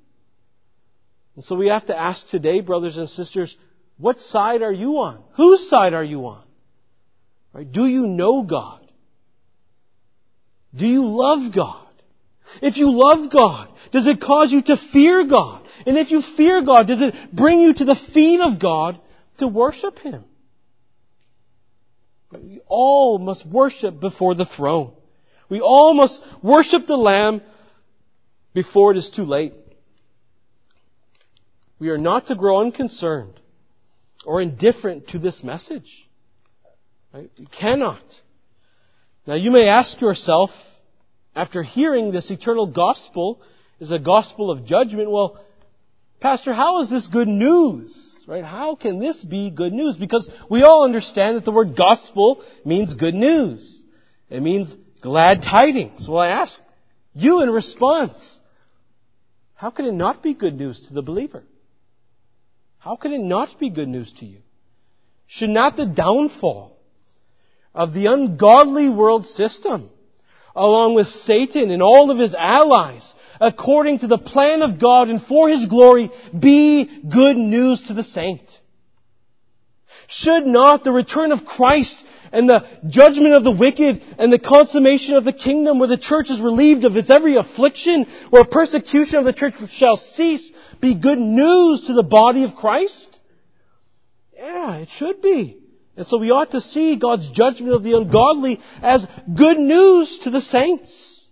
And 1.36 1.44
so 1.44 1.56
we 1.56 1.68
have 1.68 1.88
to 1.88 1.98
ask 1.98 2.28
today, 2.30 2.62
brothers 2.62 2.98
and 2.98 3.10
sisters, 3.10 3.58
what 3.98 4.20
side 4.20 4.62
are 4.62 4.72
you 4.72 5.00
on? 5.00 5.24
Whose 5.36 5.70
side 5.70 5.94
are 5.94 6.04
you 6.04 6.26
on? 6.28 6.44
Right? 7.54 7.70
Do 7.70 7.86
you 7.86 8.08
know 8.08 8.44
God? 8.44 8.80
Do 10.74 10.88
you 10.88 11.06
love 11.06 11.54
God? 11.54 11.81
If 12.62 12.78
you 12.78 12.92
love 12.92 13.32
God, 13.32 13.70
does 13.92 14.08
it 14.08 14.22
cause 14.22 14.52
you 14.52 14.62
to 14.64 14.78
fear 14.78 15.26
God? 15.26 15.64
And 15.86 15.98
if 15.98 16.12
you 16.12 16.22
fear 16.22 16.64
God, 16.64 16.88
does 16.88 17.02
it 17.02 17.16
bring 17.32 17.62
you 17.62 17.74
to 17.74 17.86
the 17.86 17.96
feet 17.96 18.40
of 18.42 18.60
God 18.60 19.00
to 19.38 19.48
worship 19.48 20.00
Him? 20.00 20.26
We 22.32 22.62
all 22.68 23.18
must 23.18 23.46
worship 23.46 24.00
before 24.00 24.36
the 24.36 24.46
throne. 24.46 24.94
We 25.50 25.60
all 25.60 25.94
must 25.94 26.22
worship 26.42 26.88
the 26.88 26.98
Lamb 26.98 27.42
before 28.54 28.92
it 28.92 28.98
is 28.98 29.10
too 29.10 29.26
late. 29.26 29.54
We 31.80 31.90
are 31.90 31.98
not 31.98 32.28
to 32.28 32.36
grow 32.36 32.62
unconcerned 32.62 33.40
or 34.26 34.42
indifferent 34.42 35.10
to 35.10 35.20
this 35.20 35.44
message. 35.44 36.08
Right? 37.14 37.30
You 37.36 37.48
cannot. 37.48 38.04
Now 39.28 39.34
you 39.34 39.52
may 39.52 39.68
ask 39.68 40.00
yourself, 40.00 40.52
after 41.36 41.64
hearing 41.64 42.12
this 42.12 42.30
eternal 42.32 42.68
gospel 42.68 43.42
is 43.80 43.92
a 43.92 44.00
gospel 44.00 44.52
of 44.52 44.66
judgment, 44.66 45.10
well, 45.10 45.44
Pastor, 46.20 46.54
how 46.54 46.82
is 46.82 46.90
this 46.90 47.08
good 47.08 47.28
news? 47.28 48.08
Right? 48.28 48.44
How 48.44 48.76
can 48.76 49.00
this 49.00 49.24
be 49.24 49.50
good 49.50 49.74
news? 49.74 49.98
Because 49.98 50.30
we 50.50 50.62
all 50.62 50.84
understand 50.84 51.36
that 51.36 51.46
the 51.46 51.52
word 51.52 51.76
gospel 51.76 52.44
means 52.64 52.94
good 52.94 53.16
news. 53.16 53.84
It 54.30 54.42
means 54.42 54.76
glad 55.02 55.42
tidings. 55.42 56.08
Well, 56.08 56.20
I 56.20 56.30
ask 56.30 56.60
you 57.14 57.42
in 57.42 57.50
response, 57.50 58.40
how 59.56 59.72
can 59.72 59.86
it 59.86 59.94
not 59.94 60.22
be 60.22 60.34
good 60.34 60.56
news 60.58 60.88
to 60.88 60.94
the 60.94 61.02
believer? 61.02 61.44
How 62.80 62.96
can 62.96 63.14
it 63.14 63.22
not 63.22 63.60
be 63.60 63.70
good 63.70 63.90
news 63.90 64.14
to 64.20 64.26
you? 64.26 64.40
Should 65.28 65.50
not 65.50 65.76
the 65.76 65.86
downfall 65.86 66.78
of 67.74 67.94
the 67.94 68.08
ungodly 68.08 68.90
world 68.90 69.26
system, 69.26 69.90
along 70.56 70.96
with 70.96 71.08
Satan 71.08 71.72
and 71.72 71.82
all 71.82 72.12
of 72.12 72.18
his 72.18 72.36
allies, 72.36 73.14
according 73.42 74.00
to 74.00 74.08
the 74.08 74.18
plan 74.18 74.62
of 74.62 74.80
God 74.80 75.10
and 75.10 75.22
for 75.22 75.50
His 75.50 75.66
glory, 75.66 76.12
be 76.38 76.86
good 77.10 77.36
news 77.36 77.88
to 77.88 77.94
the 77.94 78.04
saint. 78.04 78.60
Should 80.08 80.46
not 80.46 80.84
the 80.84 80.92
return 80.92 81.32
of 81.32 81.44
Christ 81.46 82.04
and 82.32 82.48
the 82.48 82.66
judgment 82.88 83.34
of 83.34 83.44
the 83.44 83.52
wicked 83.52 84.02
and 84.18 84.32
the 84.32 84.40
consummation 84.40 85.16
of 85.16 85.26
the 85.26 85.34
kingdom 85.34 85.80
where 85.80 85.88
the 85.88 85.98
church 85.98 86.30
is 86.30 86.40
relieved 86.40 86.86
of 86.86 86.96
its 86.96 87.10
every 87.10 87.36
affliction, 87.36 88.06
where 88.30 88.46
persecution 88.46 89.20
of 89.20 89.26
the 89.26 89.34
church 89.34 89.56
shall 89.72 89.98
cease, 89.98 90.52
be 90.80 90.96
good 90.96 91.20
news 91.20 91.88
to 91.88 91.94
the 91.94 92.04
body 92.04 92.44
of 92.44 92.56
Christ? 92.56 93.20
Yeah, 94.36 94.76
it 94.78 94.90
should 94.90 95.22
be. 95.22 95.61
And 95.96 96.06
so 96.06 96.18
we 96.18 96.32
ought 96.32 96.52
to 96.52 96.62
see 96.62 96.96
God's 96.96 97.30
judgment 97.32 97.74
of 97.74 97.84
the 97.84 97.98
ungodly 97.98 98.60
as 98.82 99.06
good 99.34 99.58
news 99.58 100.20
to 100.20 100.30
the 100.30 100.42
saints. 100.42 101.26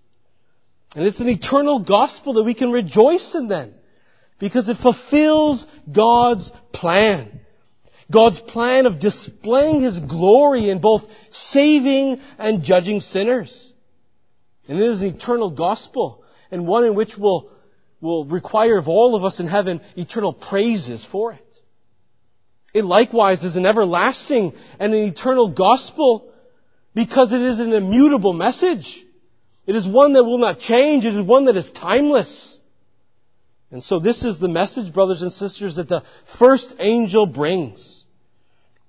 And 0.95 1.05
it's 1.05 1.19
an 1.19 1.29
eternal 1.29 1.79
gospel 1.79 2.33
that 2.33 2.43
we 2.43 2.53
can 2.53 2.71
rejoice 2.71 3.35
in 3.35 3.47
then. 3.47 3.73
Because 4.39 4.67
it 4.69 4.77
fulfills 4.77 5.65
God's 5.91 6.51
plan. 6.73 7.41
God's 8.11 8.39
plan 8.39 8.85
of 8.85 8.99
displaying 8.99 9.81
His 9.81 9.99
glory 9.99 10.69
in 10.69 10.79
both 10.79 11.03
saving 11.29 12.19
and 12.37 12.63
judging 12.63 13.01
sinners. 13.01 13.73
And 14.67 14.79
it 14.79 14.89
is 14.89 15.01
an 15.01 15.07
eternal 15.07 15.51
gospel, 15.51 16.23
and 16.51 16.67
one 16.67 16.85
in 16.85 16.95
which 16.95 17.17
will, 17.17 17.51
will 18.01 18.25
require 18.25 18.77
of 18.77 18.87
all 18.87 19.15
of 19.15 19.23
us 19.23 19.39
in 19.39 19.47
heaven 19.47 19.81
eternal 19.95 20.33
praises 20.33 21.05
for 21.05 21.33
it. 21.33 21.48
It 22.73 22.85
likewise 22.85 23.43
is 23.43 23.55
an 23.55 23.65
everlasting 23.65 24.53
and 24.79 24.93
an 24.93 25.03
eternal 25.07 25.49
gospel 25.49 26.31
because 26.93 27.33
it 27.33 27.41
is 27.41 27.59
an 27.59 27.73
immutable 27.73 28.33
message. 28.33 29.03
It 29.65 29.75
is 29.75 29.87
one 29.87 30.13
that 30.13 30.23
will 30.23 30.37
not 30.37 30.59
change. 30.59 31.05
It 31.05 31.15
is 31.15 31.25
one 31.25 31.45
that 31.45 31.55
is 31.55 31.69
timeless. 31.69 32.59
And 33.71 33.83
so 33.83 33.99
this 33.99 34.23
is 34.23 34.39
the 34.39 34.47
message, 34.47 34.93
brothers 34.93 35.21
and 35.21 35.31
sisters, 35.31 35.75
that 35.75 35.89
the 35.89 36.03
first 36.39 36.73
angel 36.79 37.25
brings. 37.27 38.03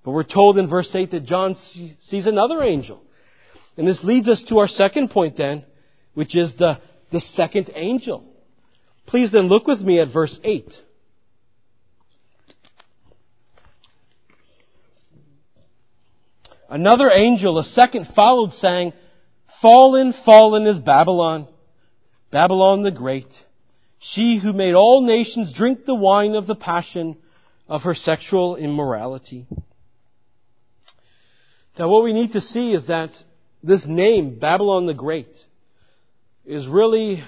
But 0.04 0.12
we're 0.12 0.24
told 0.24 0.58
in 0.58 0.68
verse 0.68 0.94
8 0.94 1.10
that 1.10 1.24
John 1.24 1.54
sees 1.54 2.26
another 2.26 2.62
angel. 2.62 3.02
And 3.76 3.86
this 3.86 4.02
leads 4.02 4.28
us 4.28 4.44
to 4.44 4.58
our 4.58 4.68
second 4.68 5.10
point 5.10 5.36
then, 5.36 5.64
which 6.14 6.34
is 6.34 6.54
the, 6.54 6.80
the 7.10 7.20
second 7.20 7.70
angel. 7.74 8.24
Please 9.06 9.32
then 9.32 9.48
look 9.48 9.66
with 9.66 9.80
me 9.80 10.00
at 10.00 10.08
verse 10.12 10.38
8. 10.42 10.80
Another 16.70 17.10
angel, 17.10 17.58
a 17.58 17.64
second, 17.64 18.06
followed, 18.14 18.52
saying, 18.52 18.92
Fallen, 19.60 20.12
fallen 20.12 20.66
is 20.68 20.78
Babylon, 20.78 21.48
Babylon 22.30 22.82
the 22.82 22.92
Great, 22.92 23.26
she 23.98 24.38
who 24.38 24.52
made 24.52 24.74
all 24.74 25.02
nations 25.02 25.52
drink 25.52 25.84
the 25.84 25.96
wine 25.96 26.36
of 26.36 26.46
the 26.46 26.54
passion 26.54 27.16
of 27.68 27.82
her 27.82 27.94
sexual 27.94 28.54
immorality. 28.54 29.46
Now 31.76 31.88
what 31.88 32.04
we 32.04 32.12
need 32.12 32.32
to 32.32 32.40
see 32.40 32.72
is 32.72 32.86
that 32.86 33.10
this 33.62 33.86
name, 33.86 34.38
Babylon 34.38 34.86
the 34.86 34.94
Great, 34.94 35.36
is 36.46 36.68
really, 36.68 37.22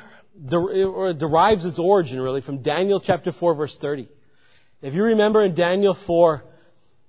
or 0.52 1.12
derives 1.12 1.64
its 1.64 1.80
origin 1.80 2.20
really 2.20 2.40
from 2.42 2.62
Daniel 2.62 3.00
chapter 3.00 3.32
4 3.32 3.54
verse 3.56 3.76
30. 3.76 4.08
If 4.80 4.94
you 4.94 5.02
remember 5.02 5.44
in 5.44 5.54
Daniel 5.54 5.94
4, 5.94 6.44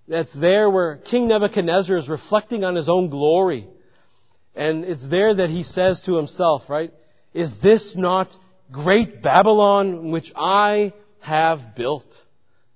that's 0.08 0.34
there 0.34 0.70
where 0.70 0.98
King 0.98 1.28
Nebuchadnezzar 1.28 1.98
is 1.98 2.10
reflecting 2.10 2.64
on 2.64 2.76
his 2.76 2.90
own 2.90 3.10
glory 3.10 3.68
and 4.56 4.84
it's 4.84 5.08
there 5.08 5.34
that 5.34 5.50
he 5.50 5.64
says 5.64 6.02
to 6.02 6.16
himself, 6.16 6.70
right? 6.70 6.94
Is 7.34 7.58
this 7.60 7.96
not 7.96 8.36
great 8.72 9.22
Babylon 9.22 10.12
which 10.12 10.32
I 10.36 10.94
have 11.22 11.76
built? 11.76 12.06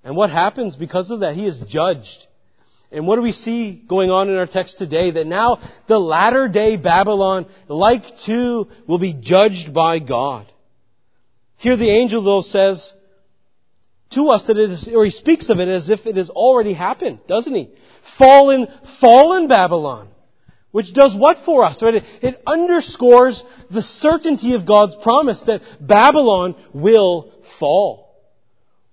And 0.02 0.16
what 0.16 0.30
happens 0.30 0.74
because 0.74 1.10
of 1.10 1.20
that? 1.20 1.36
He 1.36 1.46
is 1.46 1.60
judged. 1.68 2.26
And 2.90 3.06
what 3.06 3.16
do 3.16 3.22
we 3.22 3.32
see 3.32 3.72
going 3.86 4.10
on 4.10 4.28
in 4.28 4.36
our 4.36 4.46
text 4.46 4.78
today? 4.78 5.10
That 5.10 5.26
now 5.26 5.60
the 5.86 5.98
latter 5.98 6.48
day 6.48 6.76
Babylon, 6.76 7.46
like 7.68 8.04
too, 8.24 8.68
will 8.86 8.98
be 8.98 9.14
judged 9.14 9.72
by 9.74 9.98
God. 9.98 10.50
Here 11.58 11.76
the 11.76 11.90
angel 11.90 12.22
though 12.22 12.40
says 12.40 12.92
to 14.10 14.28
us 14.28 14.46
that 14.46 14.56
it 14.56 14.70
is, 14.70 14.88
or 14.88 15.04
he 15.04 15.10
speaks 15.10 15.50
of 15.50 15.58
it 15.58 15.68
as 15.68 15.90
if 15.90 16.06
it 16.06 16.16
has 16.16 16.30
already 16.30 16.72
happened, 16.72 17.20
doesn't 17.26 17.54
he? 17.54 17.70
Fallen, 18.16 18.68
fallen 19.00 19.48
Babylon. 19.48 20.08
Which 20.70 20.92
does 20.92 21.14
what 21.14 21.38
for 21.44 21.64
us? 21.64 21.82
Right? 21.82 22.02
It, 22.22 22.42
underscores 22.46 23.42
the 23.70 23.82
certainty 23.82 24.54
of 24.54 24.66
God's 24.66 24.96
promise 24.96 25.42
that 25.44 25.62
Babylon 25.80 26.56
will 26.72 27.32
fall. 27.58 28.16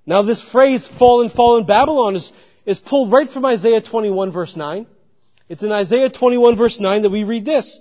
Now 0.05 0.21
this 0.21 0.41
phrase, 0.41 0.87
fallen, 0.99 1.29
fallen 1.29 1.65
Babylon, 1.65 2.15
is, 2.15 2.31
is 2.65 2.79
pulled 2.79 3.11
right 3.11 3.29
from 3.29 3.45
Isaiah 3.45 3.81
21 3.81 4.31
verse 4.31 4.55
9. 4.55 4.87
It's 5.47 5.63
in 5.63 5.71
Isaiah 5.71 6.09
21 6.09 6.57
verse 6.57 6.79
9 6.79 7.03
that 7.03 7.09
we 7.09 7.23
read 7.23 7.45
this. 7.45 7.79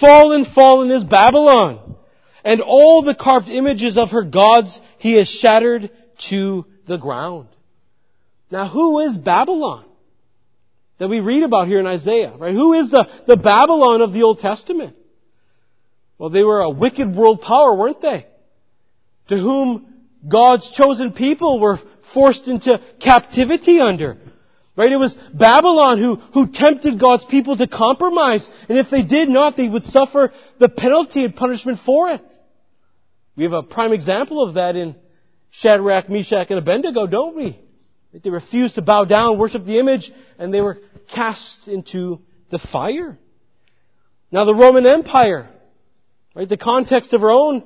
Fallen, 0.00 0.44
fallen 0.44 0.90
is 0.90 1.04
Babylon, 1.04 1.96
and 2.44 2.60
all 2.60 3.02
the 3.02 3.14
carved 3.14 3.48
images 3.48 3.98
of 3.98 4.10
her 4.10 4.22
gods 4.22 4.80
he 4.98 5.14
has 5.14 5.28
shattered 5.28 5.90
to 6.30 6.64
the 6.86 6.96
ground. 6.96 7.48
Now 8.50 8.68
who 8.68 9.00
is 9.00 9.16
Babylon? 9.16 9.84
That 10.98 11.08
we 11.08 11.20
read 11.20 11.42
about 11.42 11.68
here 11.68 11.80
in 11.80 11.86
Isaiah, 11.86 12.34
right? 12.36 12.54
Who 12.54 12.74
is 12.74 12.90
the, 12.90 13.08
the 13.26 13.36
Babylon 13.36 14.02
of 14.02 14.12
the 14.12 14.22
Old 14.22 14.38
Testament? 14.38 14.94
Well, 16.18 16.30
they 16.30 16.44
were 16.44 16.60
a 16.60 16.70
wicked 16.70 17.14
world 17.14 17.40
power, 17.40 17.74
weren't 17.74 18.00
they? 18.00 18.26
To 19.28 19.36
whom 19.36 20.04
God's 20.28 20.70
chosen 20.70 21.12
people 21.12 21.58
were 21.58 21.80
forced 22.14 22.46
into 22.46 22.80
captivity 23.00 23.80
under. 23.80 24.18
Right? 24.76 24.92
It 24.92 24.96
was 24.96 25.14
Babylon 25.34 25.98
who, 25.98 26.16
who 26.16 26.46
tempted 26.46 26.98
God's 26.98 27.24
people 27.24 27.56
to 27.56 27.66
compromise. 27.66 28.48
And 28.68 28.78
if 28.78 28.88
they 28.90 29.02
did 29.02 29.28
not, 29.28 29.56
they 29.56 29.68
would 29.68 29.84
suffer 29.84 30.32
the 30.58 30.68
penalty 30.68 31.24
and 31.24 31.34
punishment 31.34 31.80
for 31.84 32.10
it. 32.10 32.22
We 33.36 33.44
have 33.44 33.52
a 33.52 33.62
prime 33.62 33.92
example 33.92 34.42
of 34.42 34.54
that 34.54 34.76
in 34.76 34.94
Shadrach, 35.52 36.08
Meshach, 36.08 36.50
and 36.50 36.58
Abednego, 36.58 37.06
don't 37.06 37.36
we? 37.36 37.58
They 38.12 38.30
refused 38.30 38.74
to 38.74 38.82
bow 38.82 39.04
down, 39.04 39.38
worship 39.38 39.64
the 39.64 39.78
image, 39.78 40.10
and 40.38 40.52
they 40.52 40.60
were 40.60 40.78
cast 41.14 41.68
into 41.68 42.20
the 42.50 42.58
fire. 42.58 43.18
Now 44.30 44.44
the 44.44 44.54
Roman 44.54 44.86
Empire, 44.86 45.48
right, 46.34 46.48
the 46.48 46.56
context 46.56 47.12
of 47.12 47.22
our 47.22 47.30
own 47.30 47.64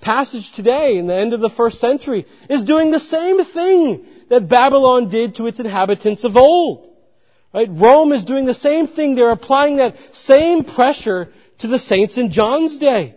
passage 0.00 0.52
today 0.52 0.98
in 0.98 1.06
the 1.06 1.14
end 1.14 1.32
of 1.32 1.40
the 1.40 1.50
first 1.50 1.78
century 1.78 2.26
is 2.48 2.64
doing 2.64 2.90
the 2.90 3.00
same 3.00 3.44
thing 3.44 4.06
that 4.28 4.48
Babylon 4.48 5.08
did 5.08 5.36
to 5.36 5.46
its 5.46 5.60
inhabitants 5.60 6.24
of 6.24 6.36
old. 6.36 6.88
Right? 7.54 7.68
Rome 7.70 8.12
is 8.12 8.24
doing 8.24 8.44
the 8.44 8.54
same 8.54 8.86
thing. 8.86 9.14
They're 9.14 9.30
applying 9.30 9.76
that 9.76 9.96
same 10.12 10.64
pressure 10.64 11.28
to 11.58 11.68
the 11.68 11.78
saints 11.78 12.16
in 12.16 12.30
John's 12.30 12.78
day. 12.78 13.16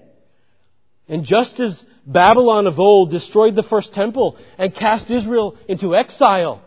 And 1.08 1.24
just 1.24 1.60
as 1.60 1.84
Babylon 2.06 2.68
of 2.68 2.80
old 2.80 3.12
destroyed 3.12 3.56
the 3.56 3.64
first 3.64 3.94
temple 3.94 4.38
and 4.58 4.74
cast 4.74 5.10
Israel 5.10 5.58
into 5.68 5.96
exile, 5.96 6.62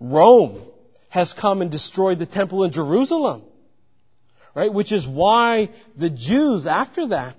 Rome 0.00 0.62
has 1.08 1.32
come 1.32 1.62
and 1.62 1.70
destroyed 1.70 2.18
the 2.18 2.26
temple 2.26 2.64
in 2.64 2.72
Jerusalem. 2.72 3.42
Right? 4.54 4.72
Which 4.72 4.90
is 4.90 5.06
why 5.06 5.70
the 5.96 6.10
Jews 6.10 6.66
after 6.66 7.08
that 7.08 7.36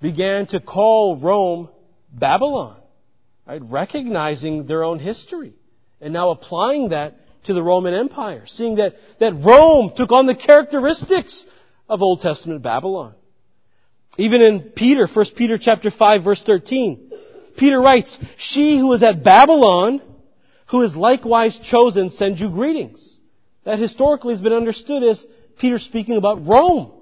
began 0.00 0.46
to 0.48 0.60
call 0.60 1.16
Rome 1.16 1.68
Babylon, 2.12 2.80
right? 3.46 3.60
recognizing 3.62 4.66
their 4.66 4.82
own 4.82 4.98
history 4.98 5.52
and 6.00 6.12
now 6.12 6.30
applying 6.30 6.88
that 6.88 7.14
to 7.44 7.54
the 7.54 7.62
Roman 7.62 7.94
Empire, 7.94 8.44
seeing 8.46 8.76
that, 8.76 8.94
that 9.18 9.34
Rome 9.34 9.92
took 9.94 10.12
on 10.12 10.26
the 10.26 10.34
characteristics 10.34 11.44
of 11.88 12.02
Old 12.02 12.20
Testament 12.20 12.62
Babylon. 12.62 13.14
Even 14.18 14.42
in 14.42 14.60
Peter, 14.70 15.06
1 15.06 15.26
Peter 15.36 15.58
chapter 15.58 15.90
5 15.90 16.24
verse 16.24 16.42
13, 16.42 17.12
Peter 17.56 17.80
writes, 17.80 18.18
She 18.36 18.78
who 18.78 18.92
is 18.92 19.02
at 19.02 19.22
Babylon, 19.22 20.02
who 20.68 20.82
is 20.82 20.96
likewise 20.96 21.58
chosen, 21.58 22.10
sends 22.10 22.40
you 22.40 22.50
greetings. 22.50 23.18
That 23.64 23.78
historically 23.78 24.34
has 24.34 24.40
been 24.40 24.52
understood 24.52 25.02
as 25.02 25.24
Peter 25.58 25.78
speaking 25.78 26.16
about 26.16 26.46
Rome. 26.46 26.92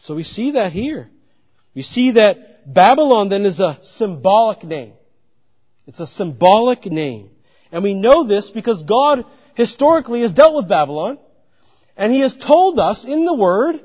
So 0.00 0.14
we 0.14 0.22
see 0.22 0.52
that 0.52 0.72
here. 0.72 1.10
We 1.74 1.82
see 1.82 2.12
that 2.12 2.72
Babylon 2.72 3.28
then 3.28 3.44
is 3.44 3.60
a 3.60 3.78
symbolic 3.82 4.62
name. 4.64 4.94
It's 5.86 6.00
a 6.00 6.06
symbolic 6.06 6.86
name. 6.86 7.30
And 7.70 7.82
we 7.82 7.94
know 7.94 8.24
this 8.24 8.50
because 8.50 8.82
God 8.82 9.24
historically 9.54 10.22
has 10.22 10.32
dealt 10.32 10.54
with 10.54 10.68
Babylon. 10.68 11.18
And 11.96 12.12
He 12.12 12.20
has 12.20 12.34
told 12.34 12.78
us 12.78 13.04
in 13.04 13.24
the 13.24 13.34
Word 13.34 13.80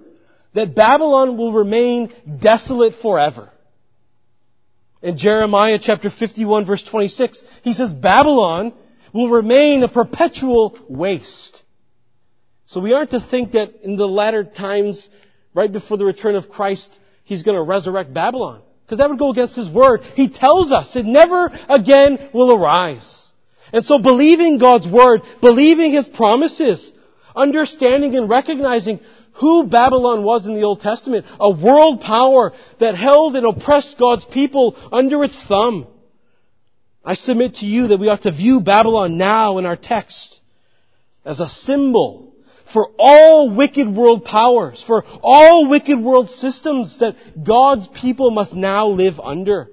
that 0.54 0.76
Babylon 0.76 1.38
will 1.38 1.54
remain 1.54 2.14
desolate 2.42 2.96
forever. 3.02 3.50
In 5.02 5.18
Jeremiah 5.18 5.80
chapter 5.82 6.10
51 6.10 6.66
verse 6.66 6.84
26, 6.84 7.44
He 7.64 7.74
says 7.74 7.92
Babylon 7.92 8.74
will 9.14 9.30
remain 9.30 9.84
a 9.84 9.88
perpetual 9.88 10.78
waste. 10.88 11.62
So 12.66 12.80
we 12.80 12.94
aren't 12.94 13.12
to 13.12 13.20
think 13.20 13.54
that 13.54 13.84
in 13.84 13.98
the 13.98 14.08
latter 14.08 14.44
times, 14.44 15.10
right 15.54 15.72
before 15.72 15.98
the 15.98 16.06
return 16.06 16.36
of 16.36 16.50
Christ, 16.50 16.98
he's 17.24 17.44
going 17.44 17.58
to 17.58 17.64
resurrect 17.64 18.14
Babylon. 18.14 18.62
Because 18.86 19.00
that 19.00 19.10
would 19.10 19.20
go 19.20 19.32
against 19.32 19.56
his 19.56 19.70
word. 19.70 20.04
He 20.16 20.30
tells 20.30 20.72
us 20.72 20.96
it 20.96 21.06
never 21.06 21.50
again 21.68 22.30
will 22.34 22.52
arise. 22.52 23.30
And 23.74 23.84
so 23.84 24.00
believing 24.00 24.58
God's 24.58 24.88
word, 24.88 25.22
believing 25.40 25.94
his 25.94 26.08
promises, 26.08 26.92
understanding 27.36 28.16
and 28.16 28.30
recognizing 28.30 29.00
who 29.34 29.68
Babylon 29.68 30.24
was 30.24 30.46
in 30.46 30.56
the 30.56 30.64
Old 30.64 30.82
Testament, 30.82 31.26
a 31.40 31.50
world 31.50 32.02
power 32.02 32.54
that 32.80 32.96
held 32.96 33.36
and 33.36 33.46
oppressed 33.46 33.98
God's 33.98 34.26
people 34.26 34.76
under 34.92 35.24
its 35.24 35.42
thumb. 35.44 35.88
I 37.04 37.16
submit 37.16 37.56
to 37.56 37.66
you 37.66 37.88
that 37.88 38.00
we 38.00 38.10
ought 38.10 38.24
to 38.24 38.32
view 38.32 38.60
Babylon 38.60 39.18
now 39.18 39.58
in 39.58 39.66
our 39.66 39.76
text 39.76 40.40
as 41.26 41.40
a 41.40 41.50
symbol 41.50 42.34
for 42.72 42.92
all 42.98 43.54
wicked 43.54 43.94
world 43.94 44.24
powers, 44.24 44.84
for 44.86 45.04
all 45.22 45.68
wicked 45.68 46.00
world 46.00 46.30
systems 46.30 47.00
that 47.00 47.16
God's 47.44 47.88
people 47.88 48.32
must 48.32 48.54
now 48.54 48.88
live 48.88 49.20
under. 49.20 49.70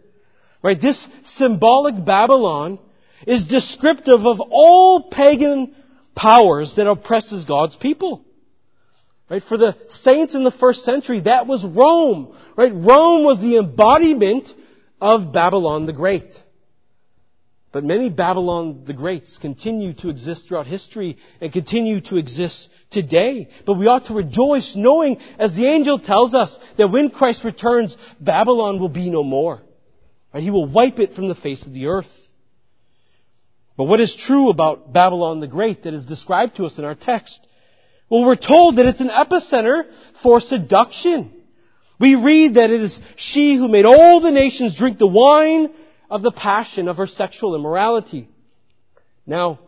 Right? 0.62 0.81
This 0.81 1.07
symbolic 1.25 2.05
Babylon 2.05 2.79
is 3.27 3.44
descriptive 3.44 4.27
of 4.27 4.40
all 4.40 5.11
pagan 5.11 5.75
powers 6.16 6.77
that 6.77 6.88
oppresses 6.88 7.44
God's 7.44 7.77
people. 7.77 8.25
Right? 9.31 9.43
For 9.43 9.59
the 9.59 9.77
saints 9.88 10.35
in 10.35 10.45
the 10.45 10.51
first 10.51 10.85
century, 10.85 11.21
that 11.21 11.47
was 11.47 11.64
Rome. 11.64 12.35
Right? 12.57 12.73
Rome 12.75 13.25
was 13.25 13.41
the 13.41 13.59
embodiment 13.59 14.53
of 15.01 15.33
Babylon 15.33 15.87
the 15.87 15.93
Great. 15.93 16.35
But 17.71 17.85
many 17.85 18.09
Babylon 18.09 18.85
the 18.87 18.95
Greats 18.95 19.37
continue 19.37 19.93
to 19.95 20.09
exist 20.09 20.49
throughout 20.49 20.67
history 20.67 21.19
and 21.41 21.53
continue 21.53 22.01
to 22.03 22.17
exist 22.17 22.71
today. 22.91 23.49
But 23.67 23.75
we 23.75 23.87
ought 23.87 24.07
to 24.07 24.14
rejoice 24.14 24.75
knowing, 24.75 25.19
as 25.38 25.55
the 25.55 25.67
angel 25.67 25.99
tells 25.99 26.35
us, 26.35 26.59
that 26.79 26.91
when 26.91 27.11
Christ 27.11 27.45
returns, 27.45 27.99
Babylon 28.19 28.81
will 28.81 28.88
be 28.88 29.11
no 29.11 29.23
more. 29.23 29.61
Right? 30.33 30.43
He 30.43 30.51
will 30.51 30.67
wipe 30.67 30.99
it 30.99 31.12
from 31.12 31.29
the 31.29 31.35
face 31.35 31.67
of 31.67 31.75
the 31.75 31.88
earth. 31.88 32.11
But 33.77 33.85
what 33.85 34.01
is 34.01 34.17
true 34.17 34.49
about 34.49 34.93
Babylon 34.95 35.41
the 35.41 35.47
Great 35.47 35.83
that 35.83 35.95
is 35.95 36.07
described 36.07 36.57
to 36.57 36.64
us 36.64 36.79
in 36.79 36.85
our 36.85 36.95
text? 36.95 37.47
Well, 38.11 38.25
we're 38.25 38.37
told 38.37 38.77
that 38.77 38.87
it's 38.87 39.01
an 39.01 39.11
epicenter 39.11 39.85
for 40.23 40.40
seduction. 40.40 41.33
We 42.01 42.14
read 42.14 42.55
that 42.55 42.71
it 42.71 42.81
is 42.81 42.99
she 43.16 43.57
who 43.57 43.68
made 43.68 43.85
all 43.85 44.21
the 44.21 44.31
nations 44.31 44.77
drink 44.77 44.99
the 44.99 45.07
wine 45.07 45.71
of 46.11 46.23
the 46.23 46.31
passion 46.31 46.88
of 46.88 46.97
her 46.97 47.07
sexual 47.07 47.55
immorality. 47.55 48.29
Now, 49.27 49.59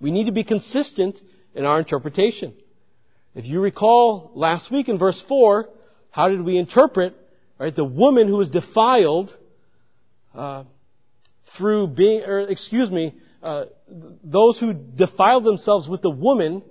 we 0.00 0.10
need 0.10 0.24
to 0.26 0.32
be 0.32 0.44
consistent 0.44 1.20
in 1.54 1.66
our 1.66 1.78
interpretation. 1.78 2.54
If 3.34 3.44
you 3.44 3.60
recall 3.60 4.30
last 4.34 4.70
week 4.70 4.88
in 4.88 4.98
verse 4.98 5.20
4, 5.20 5.68
how 6.10 6.28
did 6.28 6.42
we 6.42 6.56
interpret 6.56 7.14
right, 7.58 7.74
the 7.74 7.84
woman 7.84 8.26
who 8.26 8.36
was 8.36 8.48
defiled 8.50 9.36
uh, 10.34 10.64
through 11.56 11.88
being, 11.88 12.22
or 12.24 12.40
excuse 12.40 12.90
me, 12.90 13.14
uh, 13.42 13.66
those 14.24 14.58
who 14.58 14.72
defiled 14.72 15.44
themselves 15.44 15.88
with 15.88 16.00
the 16.00 16.10
woman 16.10 16.62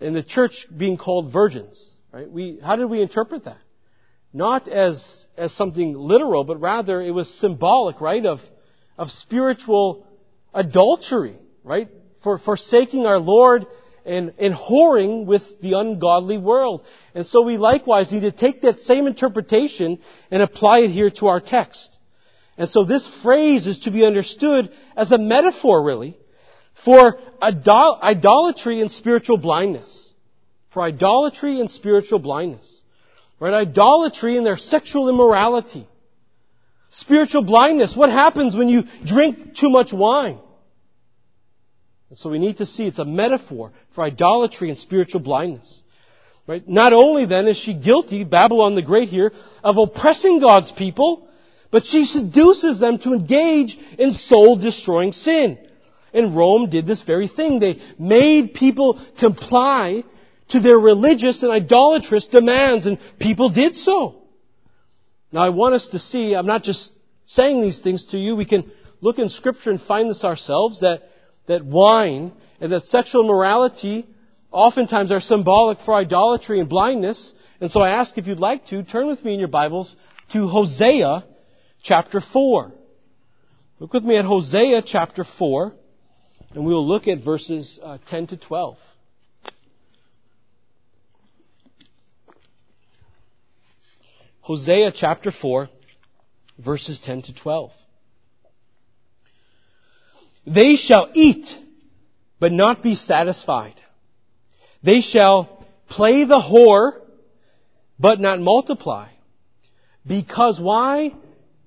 in 0.00 0.12
the 0.12 0.22
church 0.22 0.66
being 0.74 0.96
called 0.96 1.32
virgins. 1.32 1.96
Right? 2.12 2.30
We, 2.30 2.58
how 2.62 2.76
did 2.76 2.86
we 2.86 3.00
interpret 3.02 3.44
that? 3.44 3.58
Not 4.32 4.68
as 4.68 5.26
as 5.40 5.52
something 5.52 5.94
literal, 5.94 6.44
but 6.44 6.60
rather 6.60 7.00
it 7.00 7.12
was 7.12 7.32
symbolic, 7.32 8.00
right, 8.00 8.24
of, 8.24 8.40
of 8.98 9.10
spiritual 9.10 10.06
adultery, 10.52 11.36
right? 11.64 11.88
For 12.22 12.38
forsaking 12.38 13.06
our 13.06 13.18
Lord 13.18 13.66
and, 14.04 14.34
and 14.38 14.54
whoring 14.54 15.24
with 15.24 15.42
the 15.62 15.78
ungodly 15.78 16.36
world. 16.36 16.84
And 17.14 17.26
so 17.26 17.42
we 17.42 17.56
likewise 17.56 18.12
need 18.12 18.20
to 18.20 18.32
take 18.32 18.62
that 18.62 18.80
same 18.80 19.06
interpretation 19.06 19.98
and 20.30 20.42
apply 20.42 20.80
it 20.80 20.90
here 20.90 21.10
to 21.12 21.28
our 21.28 21.40
text. 21.40 21.96
And 22.58 22.68
so 22.68 22.84
this 22.84 23.08
phrase 23.22 23.66
is 23.66 23.80
to 23.80 23.90
be 23.90 24.04
understood 24.04 24.70
as 24.94 25.12
a 25.12 25.18
metaphor, 25.18 25.82
really, 25.82 26.18
for 26.84 27.18
idol- 27.40 27.98
idolatry 28.02 28.80
and 28.80 28.90
spiritual 28.90 29.36
blindness. 29.36 30.10
For 30.70 30.82
idolatry 30.82 31.60
and 31.60 31.70
spiritual 31.70 32.18
blindness. 32.18 32.80
Right? 33.38 33.54
Idolatry 33.54 34.36
and 34.36 34.46
their 34.46 34.56
sexual 34.56 35.08
immorality. 35.08 35.86
Spiritual 36.90 37.42
blindness. 37.42 37.96
What 37.96 38.10
happens 38.10 38.54
when 38.54 38.68
you 38.68 38.84
drink 39.04 39.54
too 39.54 39.70
much 39.70 39.92
wine? 39.92 40.38
And 42.10 42.18
so 42.18 42.28
we 42.28 42.38
need 42.38 42.58
to 42.58 42.66
see 42.66 42.86
it's 42.86 42.98
a 42.98 43.04
metaphor 43.04 43.72
for 43.94 44.02
idolatry 44.02 44.68
and 44.68 44.78
spiritual 44.78 45.20
blindness. 45.20 45.82
Right? 46.46 46.68
Not 46.68 46.92
only 46.92 47.26
then 47.26 47.46
is 47.46 47.56
she 47.56 47.74
guilty, 47.74 48.24
Babylon 48.24 48.74
the 48.74 48.82
Great 48.82 49.08
here, 49.08 49.32
of 49.62 49.78
oppressing 49.78 50.40
God's 50.40 50.72
people, 50.72 51.28
but 51.70 51.86
she 51.86 52.04
seduces 52.04 52.80
them 52.80 52.98
to 52.98 53.12
engage 53.12 53.78
in 53.98 54.12
soul 54.12 54.56
destroying 54.56 55.12
sin. 55.12 55.58
And 56.12 56.36
Rome 56.36 56.70
did 56.70 56.86
this 56.86 57.02
very 57.02 57.28
thing. 57.28 57.58
They 57.58 57.80
made 57.98 58.54
people 58.54 59.00
comply 59.18 60.04
to 60.48 60.60
their 60.60 60.78
religious 60.78 61.42
and 61.42 61.52
idolatrous 61.52 62.26
demands, 62.26 62.86
and 62.86 62.98
people 63.18 63.50
did 63.50 63.76
so. 63.76 64.22
Now 65.32 65.42
I 65.42 65.50
want 65.50 65.74
us 65.74 65.88
to 65.88 65.98
see, 65.98 66.34
I'm 66.34 66.46
not 66.46 66.64
just 66.64 66.92
saying 67.26 67.60
these 67.60 67.80
things 67.80 68.06
to 68.06 68.18
you, 68.18 68.34
we 68.34 68.44
can 68.44 68.70
look 69.00 69.18
in 69.18 69.28
scripture 69.28 69.70
and 69.70 69.80
find 69.80 70.10
this 70.10 70.24
ourselves, 70.24 70.80
that, 70.80 71.02
that 71.46 71.64
wine 71.64 72.32
and 72.60 72.72
that 72.72 72.84
sexual 72.84 73.24
morality 73.24 74.06
oftentimes 74.50 75.12
are 75.12 75.20
symbolic 75.20 75.78
for 75.80 75.94
idolatry 75.94 76.58
and 76.58 76.68
blindness. 76.68 77.32
And 77.60 77.70
so 77.70 77.80
I 77.80 77.90
ask 77.90 78.18
if 78.18 78.26
you'd 78.26 78.40
like 78.40 78.66
to, 78.66 78.82
turn 78.82 79.06
with 79.06 79.24
me 79.24 79.34
in 79.34 79.38
your 79.38 79.48
Bibles 79.48 79.94
to 80.32 80.48
Hosea 80.48 81.24
chapter 81.82 82.20
4. 82.20 82.72
Look 83.78 83.94
with 83.94 84.04
me 84.04 84.16
at 84.16 84.24
Hosea 84.24 84.82
chapter 84.82 85.24
4, 85.24 85.72
and 86.54 86.64
we 86.64 86.72
will 86.74 86.86
look 86.86 87.06
at 87.06 87.22
verses 87.22 87.78
uh, 87.82 87.98
10 88.06 88.28
to 88.28 88.36
12. 88.36 88.76
Hosea 94.40 94.90
chapter 94.90 95.30
4, 95.30 95.68
verses 96.58 96.98
10 97.00 97.22
to 97.22 97.34
12. 97.34 97.70
They 100.46 100.74
shall 100.74 101.10
eat, 101.14 101.56
but 102.40 102.50
not 102.50 102.82
be 102.82 102.96
satisfied. 102.96 103.80
They 104.82 105.02
shall 105.02 105.64
play 105.88 106.24
the 106.24 106.40
whore, 106.40 107.00
but 107.98 108.18
not 108.18 108.40
multiply. 108.40 109.10
Because 110.04 110.58
why? 110.58 111.14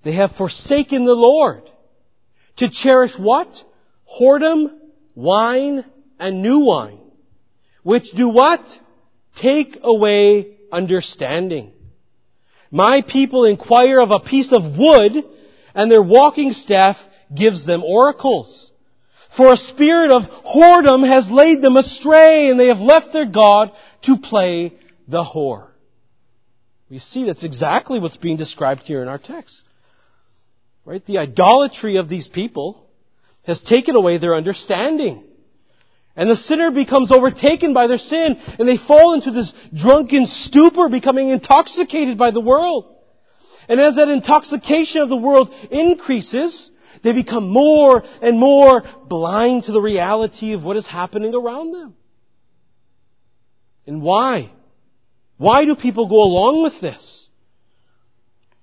They 0.04 0.14
have 0.14 0.32
forsaken 0.34 1.06
the 1.06 1.16
Lord. 1.16 1.70
To 2.58 2.70
cherish 2.70 3.18
what? 3.18 3.64
Whoredom, 4.20 4.74
wine, 5.16 5.86
and 6.20 6.42
new 6.42 6.60
wine. 6.60 7.00
Which 7.84 8.12
do 8.12 8.30
what? 8.30 8.62
Take 9.36 9.80
away 9.82 10.58
understanding. 10.72 11.74
My 12.72 13.02
people 13.02 13.46
inquire 13.46 14.00
of 14.00 14.12
a 14.12 14.20
piece 14.20 14.52
of 14.52 14.78
wood, 14.78 15.24
and 15.76 15.92
their 15.92 16.02
walking 16.02 16.54
staff 16.54 16.98
gives 17.34 17.66
them 17.66 17.84
oracles. 17.84 18.72
For 19.36 19.52
a 19.52 19.58
spirit 19.58 20.12
of 20.12 20.24
whoredom 20.24 21.08
has 21.08 21.30
laid 21.30 21.62
them 21.62 21.78
astray, 21.78 22.50
and 22.50 22.60
they 22.60 22.68
have 22.68 22.80
left 22.80 23.14
their 23.14 23.26
God 23.26 23.72
to 24.04 24.18
play 24.18 24.74
the 25.08 25.24
whore. 25.24 25.70
We 26.90 27.00
see 27.00 27.26
that's 27.26 27.44
exactly 27.44 28.00
what's 28.00 28.18
being 28.18 28.38
described 28.38 28.84
here 28.84 29.02
in 29.02 29.08
our 29.08 29.18
text. 29.18 29.64
Right? 30.86 31.04
The 31.04 31.18
idolatry 31.18 31.98
of 31.98 32.10
these 32.10 32.28
people 32.28 32.88
has 33.44 33.62
taken 33.62 33.96
away 33.96 34.18
their 34.18 34.36
understanding. 34.36 35.24
And 36.16 36.30
the 36.30 36.36
sinner 36.36 36.72
becomes 36.72 37.12
overtaken 37.12 37.74
by 37.74 37.88
their 37.88 37.98
sin, 37.98 38.40
and 38.60 38.68
they 38.68 38.78
fall 38.78 39.14
into 39.14 39.32
this 39.32 39.54
drunken 39.74 40.28
stupor, 40.28 40.88
becoming 40.90 41.30
intoxicated 41.30 42.18
by 42.18 42.32
the 42.32 42.42
world. 42.42 42.96
And 43.68 43.80
as 43.80 43.96
that 43.96 44.10
intoxication 44.10 45.02
of 45.02 45.10
the 45.10 45.18
world 45.18 45.54
increases, 45.72 46.70
they 47.02 47.14
become 47.14 47.50
more 47.50 48.04
and 48.22 48.40
more 48.40 48.84
blind 49.08 49.64
to 49.64 49.72
the 49.72 49.82
reality 49.82 50.54
of 50.54 50.64
what 50.64 50.78
is 50.78 50.86
happening 50.86 51.34
around 51.34 51.72
them. 51.72 51.96
And 53.88 54.02
why? 54.02 54.52
Why 55.38 55.66
do 55.66 55.76
people 55.76 56.08
go 56.08 56.24
along 56.24 56.64
with 56.64 56.80
this? 56.80 57.28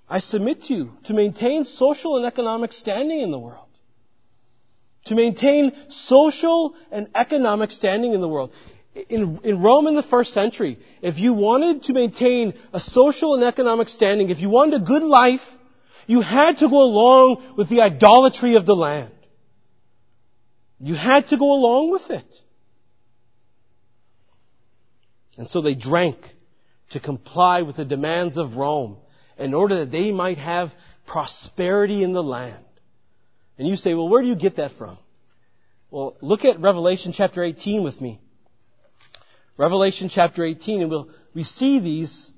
I 0.09 0.21
submit 0.21 0.65
to 0.65 0.75
you 0.75 0.93
to 1.05 1.15
maintain 1.15 1.65
social 1.65 2.17
and 2.17 2.25
economic 2.25 2.73
standing 2.73 3.21
in 3.21 3.31
the 3.31 3.39
world 3.39 3.70
to 5.07 5.15
maintain 5.15 5.73
social 5.89 6.75
and 6.91 7.09
economic 7.15 7.71
standing 7.71 8.13
in 8.13 8.21
the 8.21 8.29
world. 8.29 8.53
In, 9.09 9.41
in 9.45 9.63
Rome 9.63 9.87
in 9.87 9.95
the 9.95 10.03
first 10.03 10.35
century, 10.35 10.79
if 11.01 11.19
you 11.19 11.33
wanted 11.33 11.85
to 11.85 11.93
maintain 11.93 12.55
a 12.73 12.81
social 12.81 13.35
and 13.35 13.45
economic 13.45 13.89
standing, 13.89 14.31
if 14.31 14.41
you 14.41 14.51
wanted 14.51 14.83
a 14.83 14.85
good 14.85 15.03
life, 15.03 15.43
you 16.07 16.21
had 16.21 16.59
to 16.59 16.69
go 16.69 16.83
along 16.83 17.55
with 17.57 17.69
the 17.69 17.83
idolatry 17.83 18.57
of 18.57 18.67
the 18.67 18.75
land. 18.75 19.13
You 20.81 20.95
had 20.95 21.29
to 21.29 21.37
go 21.37 21.53
along 21.53 21.91
with 21.91 22.11
it. 22.11 22.37
And 25.37 25.49
so 25.49 25.61
they 25.61 25.75
drank 25.75 26.19
to 26.91 27.01
comply 27.01 27.63
with 27.63 27.77
the 27.77 27.85
demands 27.85 28.37
of 28.37 28.57
Rome 28.57 28.97
in 29.39 29.55
order 29.55 29.81
that 29.81 29.93
they 29.93 30.11
might 30.11 30.39
have 30.39 30.73
prosperity 31.07 32.03
in 32.03 32.13
the 32.13 32.23
land. 32.23 32.65
And 33.61 33.69
you 33.69 33.77
say, 33.77 33.93
well, 33.93 34.09
where 34.09 34.23
do 34.23 34.29
you 34.29 34.37
get 34.37 34.57
that 34.57 34.73
from? 34.79 34.97
Well, 35.91 36.17
look 36.23 36.47
at 36.47 36.61
Revelation 36.61 37.13
chapter 37.13 37.43
18 37.43 37.85
with 37.85 38.01
me. 38.01 38.19
Revelation 39.59 40.09
chapter 40.09 40.43
18, 40.43 40.81
and 40.81 40.91
we'll, 40.91 41.11
we 41.35 41.43
see 41.43 41.79
these 41.79 42.33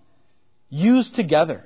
used 0.69 1.15
together. 1.15 1.63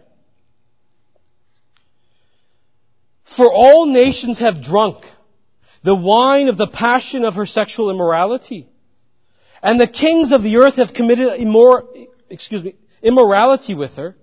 For 3.35 3.51
all 3.51 3.87
nations 3.87 4.41
have 4.41 4.63
drunk 4.63 5.03
the 5.83 5.95
wine 5.95 6.49
of 6.49 6.59
the 6.59 6.67
passion 6.67 7.25
of 7.25 7.37
her 7.37 7.47
sexual 7.47 7.91
immorality. 7.91 8.69
And 9.63 9.81
the 9.81 9.87
kings 9.87 10.33
of 10.33 10.43
the 10.43 10.59
earth 10.59 10.75
have 10.75 10.93
committed 10.93 11.29
immor- 11.41 12.09
excuse 12.29 12.63
me, 12.63 12.75
immorality 13.01 13.75
with 13.75 13.93
her. 13.93 14.17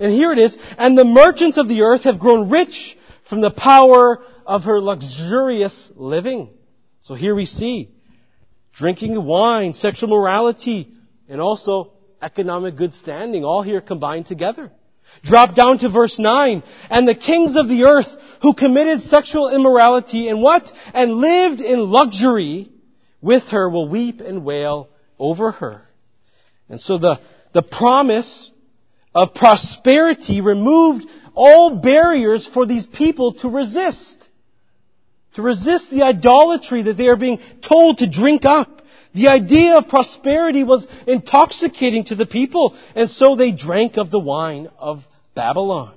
And 0.00 0.10
here 0.10 0.32
it 0.32 0.38
is, 0.38 0.56
and 0.78 0.96
the 0.96 1.04
merchants 1.04 1.58
of 1.58 1.68
the 1.68 1.82
earth 1.82 2.04
have 2.04 2.18
grown 2.18 2.48
rich 2.48 2.96
from 3.28 3.42
the 3.42 3.50
power 3.50 4.22
of 4.46 4.64
her 4.64 4.80
luxurious 4.80 5.90
living. 5.94 6.50
So 7.02 7.14
here 7.14 7.34
we 7.34 7.46
see 7.46 7.90
drinking 8.74 9.22
wine, 9.24 9.74
sexual 9.74 10.08
morality, 10.08 10.92
and 11.28 11.40
also 11.40 11.92
economic 12.20 12.76
good 12.76 12.94
standing, 12.94 13.44
all 13.44 13.62
here 13.62 13.80
combined 13.80 14.26
together. 14.26 14.70
Drop 15.22 15.54
down 15.54 15.78
to 15.78 15.90
verse 15.90 16.18
9. 16.18 16.62
And 16.88 17.06
the 17.06 17.14
kings 17.14 17.56
of 17.56 17.68
the 17.68 17.84
earth 17.84 18.08
who 18.40 18.54
committed 18.54 19.02
sexual 19.02 19.50
immorality 19.50 20.28
and 20.28 20.42
what? 20.42 20.70
And 20.94 21.14
lived 21.14 21.60
in 21.60 21.90
luxury 21.90 22.70
with 23.20 23.44
her 23.50 23.68
will 23.68 23.88
weep 23.88 24.20
and 24.20 24.44
wail 24.44 24.88
over 25.18 25.50
her. 25.50 25.82
And 26.68 26.80
so 26.80 26.98
the, 26.98 27.20
the 27.52 27.62
promise 27.62 28.50
of 29.14 29.34
prosperity 29.34 30.40
removed 30.40 31.06
all 31.34 31.76
barriers 31.76 32.46
for 32.46 32.66
these 32.66 32.86
people 32.86 33.34
to 33.34 33.48
resist 33.48 34.28
to 35.34 35.42
resist 35.42 35.90
the 35.90 36.02
idolatry 36.02 36.82
that 36.82 36.96
they 36.96 37.08
are 37.08 37.16
being 37.16 37.40
told 37.62 37.98
to 37.98 38.08
drink 38.08 38.44
up. 38.44 38.82
The 39.14 39.28
idea 39.28 39.76
of 39.76 39.88
prosperity 39.88 40.64
was 40.64 40.86
intoxicating 41.06 42.04
to 42.04 42.14
the 42.14 42.26
people, 42.26 42.76
and 42.94 43.10
so 43.10 43.36
they 43.36 43.52
drank 43.52 43.98
of 43.98 44.10
the 44.10 44.18
wine 44.18 44.68
of 44.78 45.04
Babylon. 45.34 45.94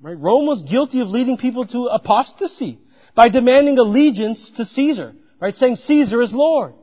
Right? 0.00 0.18
Rome 0.18 0.46
was 0.46 0.62
guilty 0.62 1.00
of 1.00 1.08
leading 1.08 1.38
people 1.38 1.66
to 1.66 1.86
apostasy 1.86 2.78
by 3.14 3.28
demanding 3.28 3.78
allegiance 3.78 4.52
to 4.52 4.64
Caesar, 4.64 5.14
right? 5.40 5.56
Saying 5.56 5.76
Caesar 5.76 6.22
is 6.22 6.32
Lord. 6.32 6.74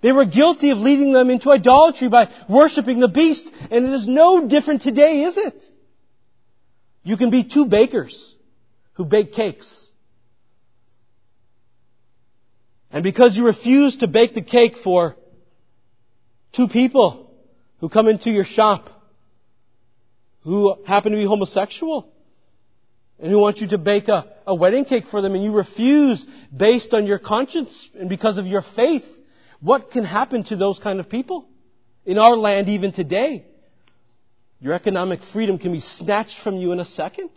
They 0.00 0.12
were 0.12 0.24
guilty 0.24 0.70
of 0.70 0.78
leading 0.78 1.12
them 1.12 1.30
into 1.30 1.50
idolatry 1.50 2.08
by 2.08 2.30
worshiping 2.48 3.00
the 3.00 3.08
beast, 3.08 3.50
and 3.70 3.86
it 3.86 3.90
is 3.90 4.06
no 4.06 4.46
different 4.48 4.82
today, 4.82 5.22
is 5.24 5.36
it? 5.36 5.64
You 7.02 7.18
can 7.18 7.30
be 7.30 7.44
two 7.44 7.66
bakers 7.66 8.34
who 8.94 9.04
bake 9.04 9.32
cakes. 9.32 9.83
And 12.94 13.02
because 13.02 13.36
you 13.36 13.44
refuse 13.44 13.96
to 13.98 14.06
bake 14.06 14.34
the 14.34 14.40
cake 14.40 14.76
for 14.76 15.16
two 16.52 16.68
people 16.68 17.28
who 17.80 17.88
come 17.88 18.06
into 18.06 18.30
your 18.30 18.44
shop 18.44 18.88
who 20.44 20.76
happen 20.84 21.10
to 21.10 21.18
be 21.18 21.26
homosexual 21.26 22.08
and 23.18 23.32
who 23.32 23.40
want 23.40 23.58
you 23.58 23.66
to 23.66 23.78
bake 23.78 24.06
a, 24.06 24.32
a 24.46 24.54
wedding 24.54 24.84
cake 24.84 25.06
for 25.06 25.20
them 25.20 25.34
and 25.34 25.42
you 25.42 25.50
refuse 25.50 26.24
based 26.56 26.94
on 26.94 27.04
your 27.04 27.18
conscience 27.18 27.90
and 27.98 28.08
because 28.08 28.38
of 28.38 28.46
your 28.46 28.62
faith, 28.62 29.04
what 29.60 29.90
can 29.90 30.04
happen 30.04 30.44
to 30.44 30.54
those 30.54 30.78
kind 30.78 31.00
of 31.00 31.08
people? 31.08 31.48
In 32.06 32.16
our 32.16 32.36
land 32.36 32.68
even 32.68 32.92
today, 32.92 33.44
your 34.60 34.72
economic 34.72 35.20
freedom 35.32 35.58
can 35.58 35.72
be 35.72 35.80
snatched 35.80 36.38
from 36.44 36.58
you 36.58 36.70
in 36.70 36.78
a 36.78 36.84
second. 36.84 37.30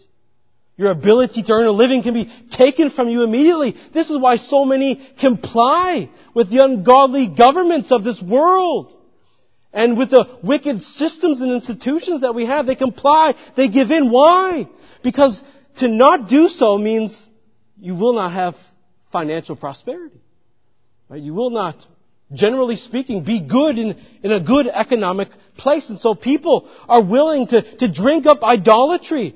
Your 0.77 0.91
ability 0.91 1.41
to 1.41 1.53
earn 1.53 1.65
a 1.65 1.71
living 1.71 2.03
can 2.03 2.13
be 2.13 2.31
taken 2.51 2.91
from 2.91 3.09
you 3.09 3.23
immediately. 3.23 3.75
This 3.93 4.11
is 4.11 4.17
why 4.19 4.35
so 4.35 4.63
many 4.63 5.03
comply 5.19 6.09
with 6.35 6.51
the 6.51 6.63
ungodly 6.63 7.27
governments 7.27 7.91
of 7.91 8.03
this 8.03 8.21
world. 8.21 8.93
And 9.73 9.97
with 9.97 10.11
the 10.11 10.37
wicked 10.43 10.83
systems 10.83 11.41
and 11.41 11.51
institutions 11.51 12.21
that 12.21 12.35
we 12.35 12.45
have, 12.45 12.67
they 12.67 12.75
comply, 12.75 13.33
they 13.55 13.67
give 13.67 13.89
in. 13.89 14.11
Why? 14.11 14.67
Because 15.03 15.41
to 15.77 15.87
not 15.87 16.29
do 16.29 16.47
so 16.47 16.77
means 16.77 17.25
you 17.79 17.95
will 17.95 18.13
not 18.13 18.33
have 18.33 18.55
financial 19.11 19.55
prosperity. 19.55 20.21
Right? 21.09 21.21
You 21.21 21.33
will 21.33 21.49
not, 21.49 21.75
generally 22.31 22.75
speaking, 22.75 23.23
be 23.23 23.39
good 23.39 23.79
in, 23.79 23.99
in 24.21 24.31
a 24.31 24.39
good 24.39 24.67
economic 24.67 25.29
place. 25.57 25.89
And 25.89 25.97
so 25.97 26.13
people 26.13 26.69
are 26.87 27.01
willing 27.01 27.47
to, 27.47 27.77
to 27.77 27.91
drink 27.91 28.27
up 28.27 28.43
idolatry 28.43 29.35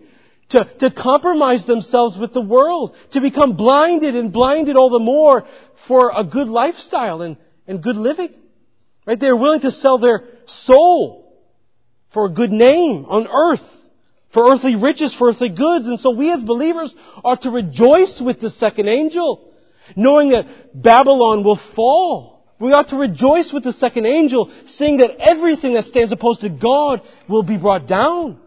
to, 0.51 0.65
to 0.79 0.91
compromise 0.91 1.65
themselves 1.65 2.17
with 2.17 2.33
the 2.33 2.41
world, 2.41 2.95
to 3.11 3.21
become 3.21 3.55
blinded 3.55 4.15
and 4.15 4.31
blinded 4.31 4.75
all 4.75 4.89
the 4.89 4.99
more 4.99 5.45
for 5.87 6.11
a 6.15 6.23
good 6.23 6.47
lifestyle 6.47 7.21
and, 7.21 7.37
and 7.67 7.81
good 7.81 7.97
living. 7.97 8.33
Right? 9.05 9.19
They're 9.19 9.35
willing 9.35 9.61
to 9.61 9.71
sell 9.71 9.97
their 9.97 10.27
soul 10.45 11.33
for 12.13 12.25
a 12.25 12.29
good 12.29 12.51
name 12.51 13.05
on 13.07 13.27
earth, 13.27 13.65
for 14.33 14.51
earthly 14.51 14.75
riches, 14.75 15.13
for 15.13 15.29
earthly 15.29 15.49
goods. 15.49 15.87
And 15.87 15.99
so 15.99 16.11
we 16.11 16.31
as 16.31 16.43
believers 16.43 16.93
are 17.23 17.37
to 17.37 17.49
rejoice 17.49 18.21
with 18.23 18.39
the 18.39 18.49
second 18.49 18.87
angel, 18.87 19.51
knowing 19.95 20.29
that 20.29 20.45
Babylon 20.79 21.43
will 21.43 21.59
fall. 21.75 22.45
We 22.59 22.73
ought 22.73 22.89
to 22.89 22.97
rejoice 22.97 23.51
with 23.51 23.63
the 23.63 23.73
second 23.73 24.05
angel, 24.05 24.51
seeing 24.67 24.97
that 24.97 25.17
everything 25.17 25.73
that 25.73 25.85
stands 25.85 26.11
opposed 26.11 26.41
to 26.41 26.49
God 26.49 27.01
will 27.27 27.41
be 27.41 27.57
brought 27.57 27.87
down. 27.87 28.39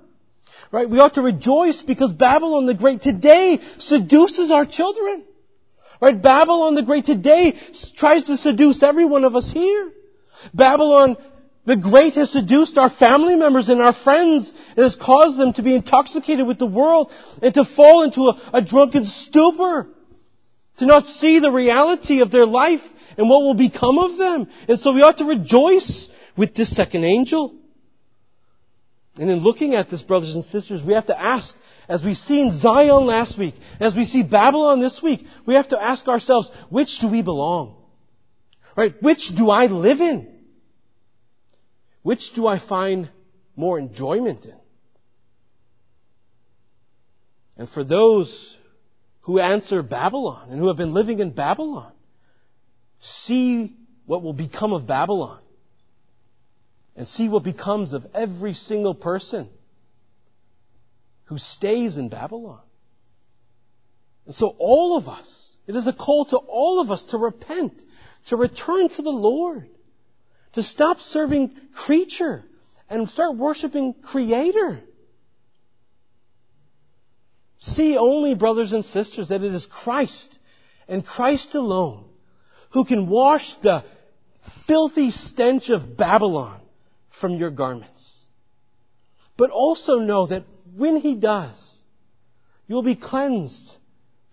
Right? 0.75 0.91
We 0.91 0.99
ought 0.99 1.15
to 1.15 1.23
rejoice 1.23 1.83
because 1.83 2.13
Babylon 2.13 2.67
the 2.67 2.75
Great 2.75 3.01
today 3.01 3.61
seduces 3.79 4.51
our 4.51 4.67
children. 4.67 5.23
Right? 6.03 6.21
Babylon 6.21 6.75
the 6.75 6.83
Great 6.83 7.05
today 7.05 7.57
tries 7.97 8.25
to 8.25 8.37
seduce 8.37 8.83
every 8.83 9.05
one 9.05 9.23
of 9.23 9.37
us 9.37 9.49
here. 9.53 9.93
Babylon 10.53 11.17
the 11.65 11.77
Great 11.77 12.15
has 12.15 12.33
seduced 12.33 12.77
our 12.77 12.91
family 12.91 13.37
members 13.37 13.69
and 13.69 13.81
our 13.81 13.93
friends 13.93 14.53
and 14.71 14.83
has 14.83 14.97
caused 14.97 15.39
them 15.39 15.53
to 15.53 15.63
be 15.63 15.77
intoxicated 15.77 16.45
with 16.45 16.59
the 16.59 16.67
world 16.67 17.13
and 17.41 17.55
to 17.55 17.65
fall 17.65 18.03
into 18.03 18.23
a, 18.23 18.51
a 18.55 18.61
drunken 18.61 19.07
stupor. 19.07 19.87
To 20.79 20.87
not 20.87 21.07
see 21.07 21.39
the 21.39 21.53
reality 21.53 22.21
of 22.21 22.33
their 22.33 22.47
life 22.47 22.83
and 23.17 23.31
what 23.31 23.43
will 23.43 23.55
become 23.55 24.01
of 24.01 24.17
them. 24.17 24.49
And 24.67 24.81
so 24.81 24.93
we 24.93 25.03
ought 25.03 25.19
to 25.19 25.25
rejoice 25.25 26.11
with 26.37 26.53
this 26.57 26.75
second 26.75 27.05
angel. 27.05 27.55
And 29.17 29.31
in 29.31 29.39
looking 29.41 29.75
at 29.75 29.91
this, 29.91 30.03
brothers 30.03 30.35
and 30.35 30.45
sisters, 30.45 30.83
we 30.83 30.95
have 30.95 31.07
to 31.07 31.21
ask, 31.21 31.55
as 31.89 32.03
we 32.03 32.15
see 32.15 32.41
in 32.41 32.59
Zion 32.59 33.07
last 33.07 33.39
week, 33.39 33.55
as 33.79 33.95
we 33.95 34.05
see 34.05 34.25
Babylon 34.25 34.81
this 34.81 35.01
week, 35.01 35.25
we 35.47 35.55
have 35.55 35.69
to 35.69 35.81
ask 35.81 36.09
ourselves, 36.09 36.51
which 36.69 36.99
do 36.99 37.09
we 37.09 37.23
belong? 37.23 37.77
Right? 38.77 39.01
Which 39.01 39.29
do 39.37 39.51
I 39.51 39.67
live 39.67 40.01
in? 40.01 40.27
Which 42.03 42.33
do 42.35 42.47
I 42.47 42.59
find 42.59 43.09
more 43.55 43.79
enjoyment 43.79 44.45
in? 44.47 44.57
And 47.57 47.69
for 47.69 47.85
those 47.85 48.59
who 49.21 49.39
answer 49.39 49.83
Babylon 49.85 50.49
and 50.51 50.59
who 50.59 50.67
have 50.67 50.77
been 50.77 50.93
living 50.93 51.21
in 51.21 51.31
Babylon, 51.31 51.93
see 53.01 53.77
what 54.07 54.25
will 54.25 54.33
become 54.33 54.73
of 54.73 54.89
Babylon 54.89 55.41
and 56.97 57.09
see 57.09 57.29
what 57.29 57.43
becomes 57.43 57.93
of 57.93 58.07
every 58.15 58.55
single 58.55 58.95
person 58.95 59.49
who 61.25 61.39
stays 61.39 61.97
in 61.97 62.09
Babylon. 62.09 62.61
And 64.27 64.35
so 64.35 64.55
all 64.59 64.97
of 64.97 65.09
us, 65.09 65.57
it 65.67 65.75
is 65.77 65.87
a 65.87 65.93
call 65.93 66.27
to 66.27 66.37
all 66.37 66.81
of 66.81 66.91
us 66.91 67.05
to 67.07 67.19
repent, 67.19 67.83
to 68.27 68.37
return 68.37 68.89
to 68.91 69.03
the 69.03 69.11
Lord, 69.11 69.69
to 70.53 70.63
stop 70.63 71.01
serving 71.01 71.57
creature 71.75 72.45
and 72.89 73.09
start 73.09 73.37
worshiping 73.37 73.95
creator. 73.95 74.81
See 77.59 77.97
only, 77.97 78.35
brothers 78.35 78.73
and 78.73 78.85
sisters, 78.85 79.29
that 79.29 79.43
it 79.43 79.55
is 79.55 79.67
Christ 79.67 80.39
and 80.87 81.05
Christ 81.05 81.55
alone 81.55 82.05
who 82.71 82.85
can 82.85 83.09
wash 83.09 83.55
the 83.63 83.85
filthy 84.67 85.11
stench 85.11 85.71
of 85.71 85.97
Babylon 85.97 86.61
from 87.21 87.37
your 87.37 87.51
garments. 87.51 88.19
But 89.37 89.51
also 89.51 89.99
know 89.99 90.27
that 90.27 90.45
when 90.77 90.97
He 90.97 91.15
does, 91.15 91.77
you'll 92.67 92.83
be 92.83 92.97
cleansed 92.97 93.77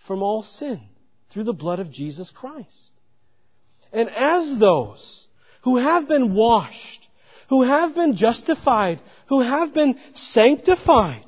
from 0.07 0.23
all 0.23 0.43
sin 0.43 0.81
through 1.31 1.43
the 1.45 1.53
blood 1.53 1.79
of 1.79 1.91
Jesus 1.91 2.31
Christ. 2.31 2.91
And 3.91 4.09
as 4.09 4.59
those 4.59 5.27
who 5.63 5.77
have 5.77 6.07
been 6.07 6.33
washed, 6.33 7.07
who 7.49 7.63
have 7.63 7.93
been 7.95 8.15
justified, 8.15 9.01
who 9.27 9.41
have 9.41 9.73
been 9.73 9.99
sanctified, 10.13 11.25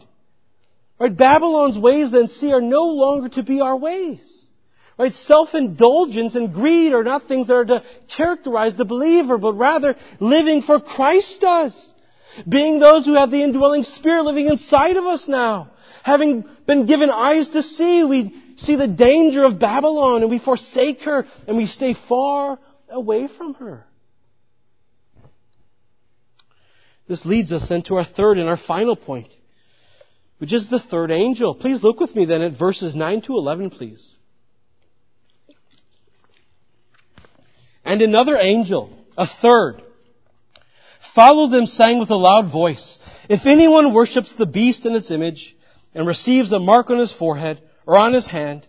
right, 0.99 1.15
Babylon's 1.15 1.77
ways 1.77 2.11
then 2.11 2.27
see 2.27 2.53
are 2.53 2.61
no 2.61 2.83
longer 2.83 3.29
to 3.29 3.43
be 3.43 3.61
our 3.61 3.75
ways. 3.75 4.42
Right? 4.97 5.13
Self-indulgence 5.13 6.35
and 6.35 6.53
greed 6.53 6.93
are 6.93 7.03
not 7.03 7.27
things 7.27 7.47
that 7.47 7.55
are 7.55 7.65
to 7.65 7.83
characterize 8.15 8.75
the 8.75 8.85
believer, 8.85 9.37
but 9.37 9.53
rather 9.53 9.95
living 10.19 10.61
for 10.61 10.79
Christ 10.79 11.41
does. 11.41 11.93
Being 12.47 12.79
those 12.79 13.05
who 13.05 13.15
have 13.15 13.31
the 13.31 13.43
indwelling 13.43 13.83
spirit 13.83 14.23
living 14.23 14.47
inside 14.47 14.97
of 14.97 15.05
us 15.05 15.27
now. 15.27 15.71
Having 16.03 16.45
been 16.67 16.85
given 16.85 17.09
eyes 17.09 17.49
to 17.49 17.63
see, 17.63 18.03
we 18.03 18.33
see 18.57 18.75
the 18.75 18.87
danger 18.87 19.43
of 19.43 19.59
Babylon 19.59 20.21
and 20.21 20.29
we 20.29 20.39
forsake 20.39 21.01
her 21.03 21.25
and 21.47 21.57
we 21.57 21.65
stay 21.65 21.93
far 21.93 22.59
away 22.89 23.27
from 23.27 23.55
her. 23.55 23.85
This 27.07 27.25
leads 27.25 27.51
us 27.51 27.67
then 27.69 27.81
to 27.83 27.95
our 27.95 28.05
third 28.05 28.37
and 28.37 28.47
our 28.47 28.57
final 28.57 28.95
point, 28.95 29.27
which 30.37 30.53
is 30.53 30.69
the 30.69 30.79
third 30.79 31.11
angel. 31.11 31.55
Please 31.55 31.83
look 31.83 31.99
with 31.99 32.15
me 32.15 32.25
then 32.25 32.41
at 32.41 32.57
verses 32.57 32.95
9 32.95 33.21
to 33.23 33.33
11, 33.33 33.71
please. 33.71 34.12
And 37.85 38.01
another 38.01 38.37
angel, 38.37 38.89
a 39.17 39.27
third, 39.27 39.81
followed 41.13 41.51
them 41.51 41.65
saying 41.65 41.99
with 41.99 42.09
a 42.09 42.15
loud 42.15 42.51
voice, 42.51 42.97
If 43.29 43.45
anyone 43.45 43.93
worships 43.93 44.33
the 44.35 44.45
beast 44.45 44.85
in 44.85 44.95
its 44.95 45.11
image 45.11 45.55
and 45.93 46.07
receives 46.07 46.51
a 46.51 46.59
mark 46.59 46.89
on 46.89 46.99
his 46.99 47.11
forehead 47.11 47.61
or 47.85 47.97
on 47.97 48.13
his 48.13 48.27
hand, 48.27 48.65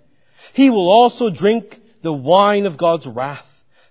he 0.53 0.71
will 0.71 0.91
also 0.91 1.31
drink 1.31 1.81
the 2.03 2.13
wine 2.13 2.67
of 2.67 2.77
God's 2.77 3.07
wrath, 3.07 3.47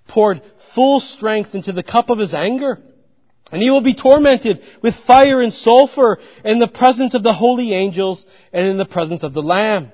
poured 0.07 0.41
full 0.75 0.99
strength 0.99 1.55
into 1.55 1.71
the 1.71 1.83
cup 1.83 2.09
of 2.09 2.19
his 2.19 2.33
anger. 2.33 2.79
And 3.51 3.61
he 3.61 3.69
will 3.69 3.81
be 3.81 3.93
tormented 3.93 4.61
with 4.81 4.95
fire 4.95 5.41
and 5.41 5.53
sulfur 5.53 6.19
in 6.43 6.59
the 6.59 6.67
presence 6.67 7.13
of 7.13 7.23
the 7.23 7.33
holy 7.33 7.73
angels 7.73 8.25
and 8.51 8.67
in 8.67 8.77
the 8.77 8.85
presence 8.85 9.23
of 9.23 9.33
the 9.33 9.43
Lamb. 9.43 9.91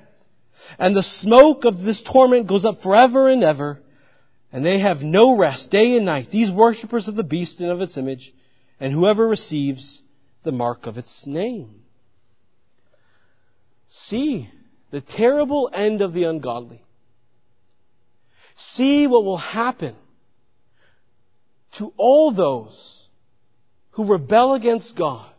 And 0.78 0.96
the 0.96 1.04
smoke 1.04 1.66
of 1.66 1.82
this 1.82 2.02
torment 2.02 2.48
goes 2.48 2.66
up 2.66 2.82
forever 2.82 3.30
and 3.30 3.44
ever 3.44 3.82
and 4.52 4.66
they 4.66 4.80
have 4.80 5.04
no 5.04 5.38
rest 5.38 5.70
day 5.70 5.96
and 5.96 6.06
night, 6.06 6.30
these 6.32 6.52
worshippers 6.52 7.08
of 7.08 7.16
the 7.16 7.24
beast 7.24 7.62
and 7.62 7.72
of 7.72 7.82
its 7.82 7.98
image, 7.98 8.34
and 8.80 8.94
whoever 8.94 9.28
receives 9.28 10.02
the 10.44 10.52
mark 10.52 10.88
of 10.88 10.98
its 10.98 11.28
name. 11.28 11.82
See 13.90 14.50
the 14.92 15.02
terrible 15.02 15.70
end 15.72 16.02
of 16.02 16.14
the 16.14 16.24
ungodly. 16.24 16.84
See 18.58 19.08
what 19.08 19.24
will 19.24 19.38
happen 19.38 19.96
to 21.74 21.94
all 21.98 22.32
those 22.32 23.08
who 23.92 24.06
rebel 24.06 24.54
against 24.54 24.96
God 24.96 25.32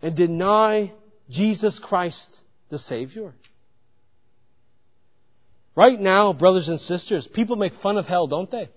and 0.00 0.16
deny 0.16 0.92
Jesus 1.28 1.78
Christ 1.78 2.40
the 2.70 2.78
Savior. 2.78 3.34
Right 5.76 6.00
now, 6.00 6.32
brothers 6.32 6.68
and 6.68 6.80
sisters, 6.80 7.26
people 7.26 7.54
make 7.56 7.74
fun 7.74 7.98
of 7.98 8.06
hell, 8.06 8.26
don't 8.26 8.50
they? 8.50 8.70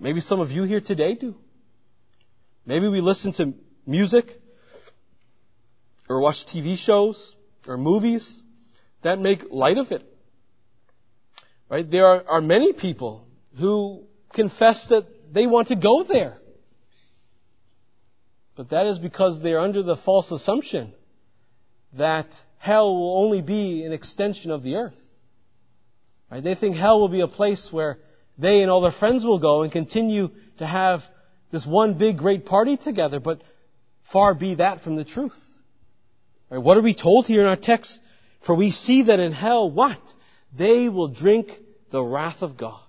Maybe 0.00 0.20
some 0.20 0.40
of 0.40 0.50
you 0.50 0.64
here 0.64 0.80
today 0.80 1.14
do. 1.14 1.36
Maybe 2.66 2.88
we 2.88 3.00
listen 3.00 3.32
to 3.34 3.54
music 3.86 4.26
or 6.08 6.20
watch 6.20 6.44
TV 6.46 6.76
shows 6.76 7.36
or 7.68 7.76
movies 7.76 8.42
that 9.02 9.20
make 9.20 9.44
light 9.50 9.78
of 9.78 9.92
it. 9.92 10.02
Right? 11.70 11.88
There 11.88 12.06
are, 12.06 12.24
are 12.28 12.40
many 12.40 12.72
people 12.72 13.28
who 13.56 14.06
confess 14.32 14.88
that 14.88 15.06
they 15.32 15.46
want 15.46 15.68
to 15.68 15.76
go 15.76 16.02
there. 16.02 16.38
But 18.56 18.70
that 18.70 18.86
is 18.86 18.98
because 18.98 19.40
they 19.40 19.52
are 19.52 19.60
under 19.60 19.84
the 19.84 19.96
false 19.96 20.32
assumption 20.32 20.94
that 21.92 22.26
hell 22.58 22.92
will 22.96 23.22
only 23.22 23.40
be 23.40 23.84
an 23.84 23.92
extension 23.92 24.50
of 24.50 24.64
the 24.64 24.76
earth. 24.76 24.98
Right? 26.30 26.42
They 26.42 26.54
think 26.54 26.76
hell 26.76 27.00
will 27.00 27.08
be 27.08 27.20
a 27.20 27.28
place 27.28 27.68
where 27.70 27.98
they 28.36 28.62
and 28.62 28.70
all 28.70 28.80
their 28.80 28.92
friends 28.92 29.24
will 29.24 29.38
go 29.38 29.62
and 29.62 29.72
continue 29.72 30.30
to 30.58 30.66
have 30.66 31.02
this 31.50 31.66
one 31.66 31.94
big 31.94 32.18
great 32.18 32.46
party 32.46 32.76
together, 32.76 33.20
but 33.20 33.42
far 34.12 34.34
be 34.34 34.56
that 34.56 34.82
from 34.82 34.96
the 34.96 35.04
truth. 35.04 35.36
Right? 36.50 36.58
What 36.58 36.76
are 36.76 36.82
we 36.82 36.94
told 36.94 37.26
here 37.26 37.40
in 37.40 37.46
our 37.46 37.56
text? 37.56 37.98
For 38.46 38.54
we 38.54 38.70
see 38.70 39.04
that 39.04 39.20
in 39.20 39.32
hell, 39.32 39.70
what? 39.70 40.00
They 40.56 40.88
will 40.88 41.08
drink 41.08 41.50
the 41.90 42.02
wrath 42.02 42.42
of 42.42 42.56
God. 42.56 42.80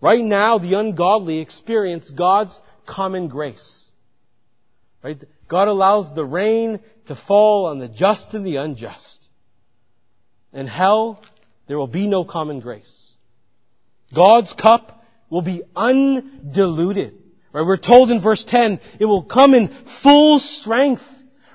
Right 0.00 0.24
now, 0.24 0.58
the 0.58 0.74
ungodly 0.74 1.38
experience 1.38 2.10
God's 2.10 2.60
common 2.86 3.28
grace. 3.28 3.90
Right? 5.02 5.22
God 5.48 5.68
allows 5.68 6.14
the 6.14 6.24
rain 6.24 6.80
to 7.06 7.14
fall 7.14 7.66
on 7.66 7.78
the 7.78 7.88
just 7.88 8.34
and 8.34 8.44
the 8.44 8.56
unjust. 8.56 9.24
In 10.52 10.66
hell, 10.66 11.22
there 11.66 11.78
will 11.78 11.86
be 11.86 12.06
no 12.06 12.24
common 12.24 12.60
grace. 12.60 13.10
God's 14.14 14.52
cup 14.52 15.04
will 15.30 15.42
be 15.42 15.62
undiluted. 15.74 17.14
Right? 17.52 17.66
We're 17.66 17.76
told 17.76 18.10
in 18.10 18.20
verse 18.20 18.44
10, 18.44 18.80
it 19.00 19.04
will 19.04 19.24
come 19.24 19.54
in 19.54 19.74
full 20.02 20.38
strength. 20.38 21.02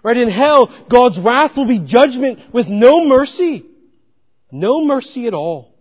Right? 0.04 0.18
In 0.18 0.30
hell, 0.30 0.74
God's 0.90 1.20
wrath 1.20 1.58
will 1.58 1.68
be 1.68 1.80
judgment 1.80 2.54
with 2.54 2.68
no 2.68 3.06
mercy. 3.06 3.66
No 4.52 4.84
mercy 4.84 5.28
at 5.28 5.34
all. 5.34 5.74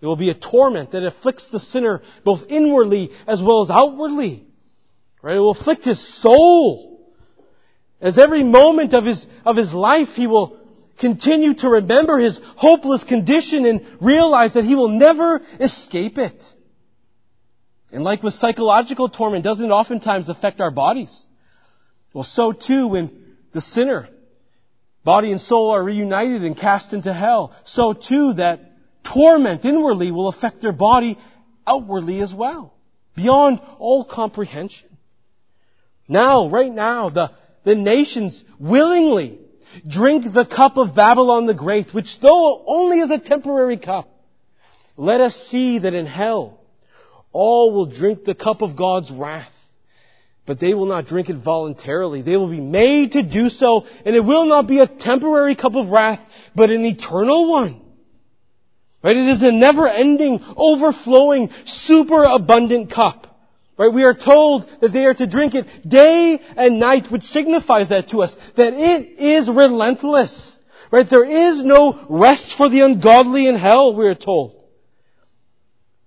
It 0.00 0.06
will 0.06 0.16
be 0.16 0.30
a 0.30 0.34
torment 0.34 0.92
that 0.92 1.04
afflicts 1.04 1.48
the 1.50 1.60
sinner 1.60 2.02
both 2.24 2.44
inwardly 2.48 3.10
as 3.26 3.42
well 3.42 3.62
as 3.62 3.70
outwardly. 3.70 4.44
Right? 5.22 5.36
It 5.36 5.40
will 5.40 5.50
afflict 5.50 5.84
his 5.84 6.00
soul. 6.20 7.00
As 8.00 8.18
every 8.18 8.42
moment 8.42 8.94
of 8.94 9.04
his, 9.04 9.26
of 9.44 9.56
his 9.56 9.74
life 9.74 10.08
he 10.14 10.26
will 10.26 10.59
continue 11.00 11.54
to 11.54 11.68
remember 11.68 12.18
his 12.18 12.38
hopeless 12.56 13.02
condition 13.02 13.64
and 13.64 13.84
realize 14.00 14.54
that 14.54 14.64
he 14.64 14.74
will 14.74 14.88
never 14.88 15.40
escape 15.58 16.18
it. 16.18 16.44
And 17.90 18.04
like 18.04 18.22
with 18.22 18.34
psychological 18.34 19.08
torment, 19.08 19.42
doesn't 19.42 19.64
it 19.64 19.70
oftentimes 19.70 20.28
affect 20.28 20.60
our 20.60 20.70
bodies? 20.70 21.26
Well, 22.12 22.24
so 22.24 22.52
too 22.52 22.88
when 22.88 23.36
the 23.52 23.60
sinner, 23.60 24.08
body 25.02 25.32
and 25.32 25.40
soul 25.40 25.70
are 25.70 25.82
reunited 25.82 26.44
and 26.44 26.56
cast 26.56 26.92
into 26.92 27.12
hell, 27.12 27.56
so 27.64 27.94
too 27.94 28.34
that 28.34 28.60
torment 29.02 29.64
inwardly 29.64 30.12
will 30.12 30.28
affect 30.28 30.60
their 30.60 30.72
body 30.72 31.18
outwardly 31.66 32.20
as 32.20 32.32
well, 32.32 32.74
beyond 33.16 33.60
all 33.78 34.04
comprehension. 34.04 34.88
Now, 36.06 36.48
right 36.48 36.72
now, 36.72 37.08
the, 37.08 37.30
the 37.64 37.74
nations 37.74 38.44
willingly 38.58 39.38
drink 39.86 40.32
the 40.32 40.44
cup 40.44 40.76
of 40.76 40.94
Babylon 40.94 41.46
the 41.46 41.54
Great, 41.54 41.94
which 41.94 42.18
though 42.20 42.64
only 42.66 43.00
is 43.00 43.10
a 43.10 43.18
temporary 43.18 43.76
cup, 43.76 44.08
let 44.96 45.20
us 45.20 45.36
see 45.48 45.78
that 45.78 45.94
in 45.94 46.06
hell, 46.06 46.60
all 47.32 47.72
will 47.72 47.86
drink 47.86 48.24
the 48.24 48.34
cup 48.34 48.62
of 48.62 48.76
God's 48.76 49.10
wrath. 49.10 49.52
But 50.46 50.58
they 50.58 50.74
will 50.74 50.86
not 50.86 51.06
drink 51.06 51.28
it 51.28 51.36
voluntarily. 51.36 52.22
They 52.22 52.36
will 52.36 52.50
be 52.50 52.60
made 52.60 53.12
to 53.12 53.22
do 53.22 53.50
so, 53.50 53.86
and 54.04 54.16
it 54.16 54.20
will 54.20 54.46
not 54.46 54.66
be 54.66 54.80
a 54.80 54.86
temporary 54.86 55.54
cup 55.54 55.76
of 55.76 55.88
wrath, 55.88 56.20
but 56.56 56.70
an 56.70 56.84
eternal 56.84 57.50
one. 57.50 57.80
Right? 59.02 59.16
It 59.16 59.28
is 59.28 59.42
a 59.42 59.52
never-ending, 59.52 60.40
overflowing, 60.56 61.50
super 61.64 62.24
abundant 62.24 62.90
cup. 62.90 63.29
Right? 63.80 63.94
We 63.94 64.04
are 64.04 64.12
told 64.12 64.68
that 64.82 64.92
they 64.92 65.06
are 65.06 65.14
to 65.14 65.26
drink 65.26 65.54
it 65.54 65.88
day 65.88 66.38
and 66.54 66.78
night, 66.78 67.10
which 67.10 67.22
signifies 67.22 67.88
that 67.88 68.10
to 68.10 68.20
us, 68.20 68.36
that 68.56 68.74
it 68.74 69.18
is 69.18 69.48
relentless. 69.48 70.58
Right? 70.92 71.08
There 71.08 71.24
is 71.24 71.64
no 71.64 72.04
rest 72.10 72.58
for 72.58 72.68
the 72.68 72.80
ungodly 72.80 73.48
in 73.48 73.54
hell, 73.54 73.96
we 73.96 74.06
are 74.06 74.14
told. 74.14 74.62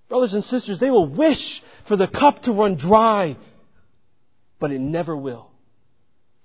Brothers 0.08 0.36
and 0.36 0.44
sisters, 0.44 0.80
they 0.80 0.92
will 0.92 1.08
wish 1.08 1.64
for 1.88 1.98
the 1.98 2.06
cup 2.08 2.44
to 2.44 2.52
run 2.52 2.76
dry, 2.76 3.38
but 4.60 4.70
it 4.70 4.80
never 4.80 5.18
will. 5.18 5.50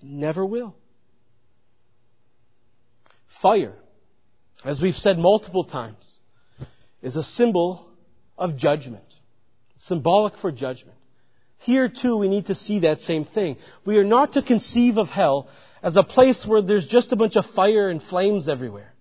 It 0.01 0.09
never 0.09 0.47
will. 0.47 0.77
Fire, 3.43 3.75
as 4.65 4.81
we've 4.81 4.97
said 4.97 5.19
multiple 5.19 5.65
times, 5.65 6.21
is 7.03 7.17
a 7.17 7.23
symbol 7.23 7.87
of 8.39 8.57
judgment. 8.57 9.05
Symbolic 9.77 10.39
for 10.39 10.51
judgment. 10.51 10.98
Here 11.59 11.89
too 11.89 12.17
we 12.17 12.29
need 12.29 12.47
to 12.47 12.55
see 12.55 12.81
that 12.81 13.01
same 13.01 13.25
thing. 13.25 13.57
We 13.85 13.99
are 13.99 14.05
not 14.05 14.35
to 14.35 14.43
conceive 14.43 14.97
of 14.99 15.09
hell 15.09 15.49
as 15.83 15.97
a 15.97 16.03
place 16.03 16.47
where 16.47 16.63
there's 16.63 16.87
just 16.87 17.13
a 17.13 17.17
bunch 17.17 17.37
of 17.37 17.47
fire 17.47 17.89
and 17.89 18.03
flames 18.03 18.49
everywhere. 18.49 18.95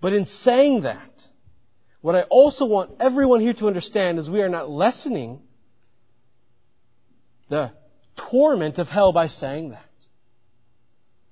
But 0.00 0.12
in 0.12 0.24
saying 0.24 0.82
that, 0.82 1.10
what 2.00 2.14
I 2.14 2.22
also 2.22 2.66
want 2.66 3.00
everyone 3.00 3.40
here 3.40 3.54
to 3.54 3.66
understand 3.66 4.18
is 4.18 4.30
we 4.30 4.42
are 4.42 4.48
not 4.48 4.70
lessening 4.70 5.40
the 7.48 7.72
torment 8.30 8.78
of 8.78 8.88
hell 8.88 9.12
by 9.12 9.28
saying 9.28 9.70
that. 9.70 9.82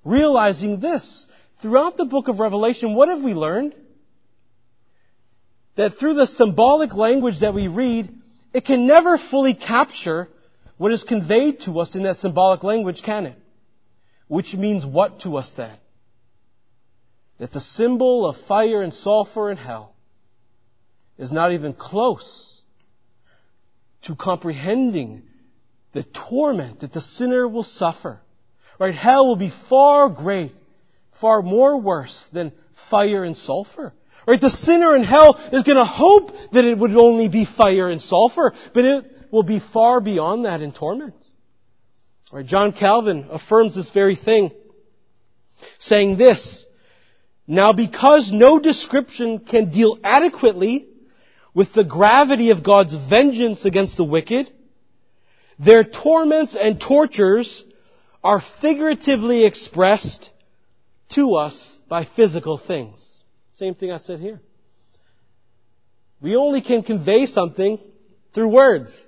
Realizing 0.05 0.80
this, 0.80 1.26
throughout 1.61 1.97
the 1.97 2.05
book 2.05 2.28
of 2.28 2.39
Revelation, 2.39 2.95
what 2.95 3.09
have 3.09 3.22
we 3.22 3.35
learned? 3.35 3.74
That 5.76 5.99
through 5.99 6.14
the 6.14 6.26
symbolic 6.26 6.95
language 6.95 7.41
that 7.41 7.55
we 7.55 7.68
read, 7.68 8.12
it 8.55 8.64
can 8.64 8.86
never 8.86 9.18
fully 9.18 9.52
capture 9.52 10.28
what 10.76 10.92
is 10.92 11.02
conveyed 11.02 11.61
to 11.62 11.80
us 11.80 11.94
in 11.96 12.05
that 12.05 12.16
symbolic 12.18 12.62
language, 12.62 13.02
can 13.02 13.26
it? 13.26 13.36
Which 14.28 14.55
means 14.55 14.86
what 14.86 15.20
to 15.20 15.36
us 15.36 15.50
then? 15.57 15.76
That 17.38 17.52
the 17.52 17.61
symbol 17.61 18.26
of 18.26 18.36
fire 18.46 18.80
and 18.80 18.94
sulfur 18.94 19.50
and 19.50 19.59
hell 19.59 19.94
is 21.18 21.32
not 21.32 21.52
even 21.52 21.74
close 21.74 22.61
to 24.02 24.14
comprehending 24.14 25.24
the 25.92 26.05
torment 26.05 26.80
that 26.80 26.92
the 26.92 27.00
sinner 27.00 27.48
will 27.48 27.64
suffer. 27.64 28.20
Right? 28.78 28.94
Hell 28.94 29.26
will 29.26 29.36
be 29.36 29.52
far 29.68 30.09
great, 30.09 30.52
far 31.20 31.42
more 31.42 31.80
worse 31.80 32.28
than 32.32 32.52
fire 32.90 33.24
and 33.24 33.36
sulfur. 33.36 33.92
Right? 34.27 34.41
The 34.41 34.51
sinner 34.51 34.97
in 34.97 35.05
hell 35.05 35.39
is 35.53 35.62
going 35.62 35.77
to 35.77 35.85
hope 35.85 36.33
that 36.53 36.64
it 36.64 36.79
would 36.79 36.97
only 36.97 37.29
be 37.29 37.45
fire 37.45 37.89
and 37.89 38.01
sulfur, 38.01 38.53
but 38.72 38.85
it 38.85 39.05
will 39.31 39.43
be 39.43 39.61
far 39.61 40.01
beyond 40.01 40.45
that 40.45 40.62
in 40.62 40.72
torment. 40.72 41.14
Right? 42.33 42.47
John 42.47 42.72
Calvin 42.72 43.29
affirms 43.31 43.75
this 43.75 43.91
very 43.91 44.16
thing, 44.16 44.51
saying 45.79 46.16
this, 46.16 46.64
Now 47.47 47.72
because 47.72 48.33
no 48.33 48.59
description 48.59 49.41
can 49.41 49.70
deal 49.70 49.99
adequately 50.03 50.89
with 51.53 51.72
the 51.72 51.85
gravity 51.85 52.51
of 52.51 52.64
God's 52.64 52.95
vengeance 52.95 53.64
against 53.64 53.97
the 53.97 54.05
wicked, 54.05 54.51
their 55.59 55.85
torments 55.85 56.57
and 56.57 56.81
tortures 56.81 57.64
are 58.25 58.43
figuratively 58.61 59.45
expressed 59.45 60.31
to 61.11 61.35
us 61.35 61.77
by 61.89 62.05
physical 62.05 62.59
things. 62.59 63.14
Same 63.55 63.74
thing 63.74 63.92
I 63.92 63.98
said 63.98 64.20
here. 64.20 64.40
We 66.20 66.36
only 66.36 66.61
can 66.61 66.82
convey 66.82 67.26
something 67.26 67.78
through 68.32 68.48
words. 68.48 69.07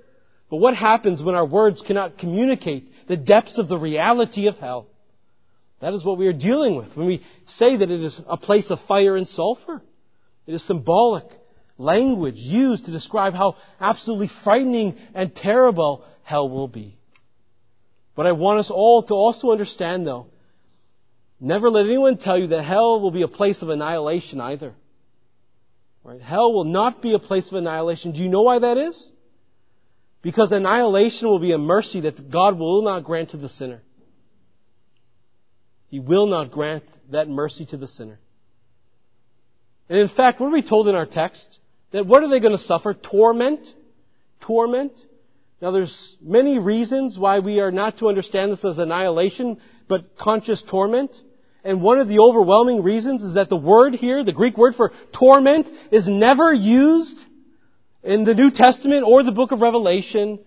But 0.49 0.57
what 0.57 0.75
happens 0.75 1.21
when 1.21 1.35
our 1.35 1.45
words 1.45 1.81
cannot 1.81 2.17
communicate 2.17 3.07
the 3.07 3.17
depths 3.17 3.57
of 3.57 3.67
the 3.67 3.77
reality 3.77 4.47
of 4.47 4.57
hell? 4.57 4.87
That 5.81 5.93
is 5.93 6.03
what 6.03 6.17
we 6.17 6.27
are 6.27 6.33
dealing 6.33 6.75
with 6.75 6.95
when 6.95 7.07
we 7.07 7.23
say 7.45 7.75
that 7.75 7.91
it 7.91 8.01
is 8.01 8.21
a 8.27 8.37
place 8.37 8.71
of 8.71 8.79
fire 8.81 9.17
and 9.17 9.27
sulfur. 9.27 9.81
It 10.45 10.53
is 10.53 10.63
symbolic 10.63 11.25
language 11.77 12.37
used 12.37 12.85
to 12.85 12.91
describe 12.91 13.33
how 13.33 13.57
absolutely 13.79 14.29
frightening 14.43 14.97
and 15.13 15.35
terrible 15.35 16.05
hell 16.23 16.49
will 16.49 16.67
be. 16.67 16.97
But 18.15 18.25
I 18.25 18.31
want 18.31 18.59
us 18.59 18.71
all 18.71 19.03
to 19.03 19.13
also 19.13 19.51
understand 19.51 20.07
though, 20.07 20.27
never 21.39 21.69
let 21.69 21.85
anyone 21.85 22.17
tell 22.17 22.37
you 22.37 22.47
that 22.47 22.63
hell 22.63 22.99
will 22.99 23.11
be 23.11 23.21
a 23.21 23.27
place 23.27 23.61
of 23.61 23.69
annihilation 23.69 24.41
either. 24.41 24.73
Right? 26.03 26.21
Hell 26.21 26.53
will 26.53 26.63
not 26.63 27.01
be 27.01 27.13
a 27.13 27.19
place 27.19 27.49
of 27.49 27.55
annihilation. 27.55 28.13
Do 28.13 28.19
you 28.19 28.29
know 28.29 28.43
why 28.43 28.59
that 28.59 28.77
is? 28.77 29.11
Because 30.21 30.51
annihilation 30.51 31.27
will 31.27 31.39
be 31.39 31.51
a 31.51 31.57
mercy 31.57 32.01
that 32.01 32.31
God 32.31 32.57
will 32.57 32.81
not 32.81 33.03
grant 33.03 33.31
to 33.31 33.37
the 33.37 33.49
sinner. 33.49 33.81
He 35.89 35.99
will 35.99 36.27
not 36.27 36.51
grant 36.51 36.83
that 37.11 37.29
mercy 37.29 37.65
to 37.67 37.77
the 37.77 37.87
sinner. 37.87 38.19
And 39.89 39.99
in 39.99 40.07
fact, 40.07 40.39
what 40.39 40.47
are 40.47 40.53
we 40.53 40.61
told 40.61 40.87
in 40.87 40.95
our 40.95 41.05
text? 41.05 41.59
That 41.91 42.05
what 42.05 42.23
are 42.23 42.29
they 42.29 42.39
going 42.39 42.51
to 42.51 42.57
suffer? 42.57 42.93
Torment? 42.93 43.65
Torment? 44.41 44.91
Now 45.61 45.71
there's 45.71 46.15
many 46.21 46.59
reasons 46.59 47.17
why 47.17 47.39
we 47.39 47.59
are 47.59 47.71
not 47.71 47.97
to 47.99 48.09
understand 48.09 48.51
this 48.51 48.65
as 48.65 48.77
annihilation, 48.77 49.59
but 49.87 50.17
conscious 50.17 50.61
torment. 50.61 51.11
And 51.63 51.81
one 51.81 51.99
of 51.99 52.07
the 52.07 52.19
overwhelming 52.19 52.83
reasons 52.83 53.23
is 53.23 53.33
that 53.33 53.49
the 53.49 53.57
word 53.57 53.93
here, 53.93 54.23
the 54.23 54.31
Greek 54.31 54.57
word 54.57 54.75
for 54.75 54.91
torment, 55.11 55.69
is 55.91 56.07
never 56.07 56.53
used 56.53 57.19
in 58.03 58.23
the 58.23 58.35
New 58.35 58.51
Testament 58.51 59.03
or 59.03 59.23
the 59.23 59.31
book 59.31 59.51
of 59.51 59.61
Revelation 59.61 60.39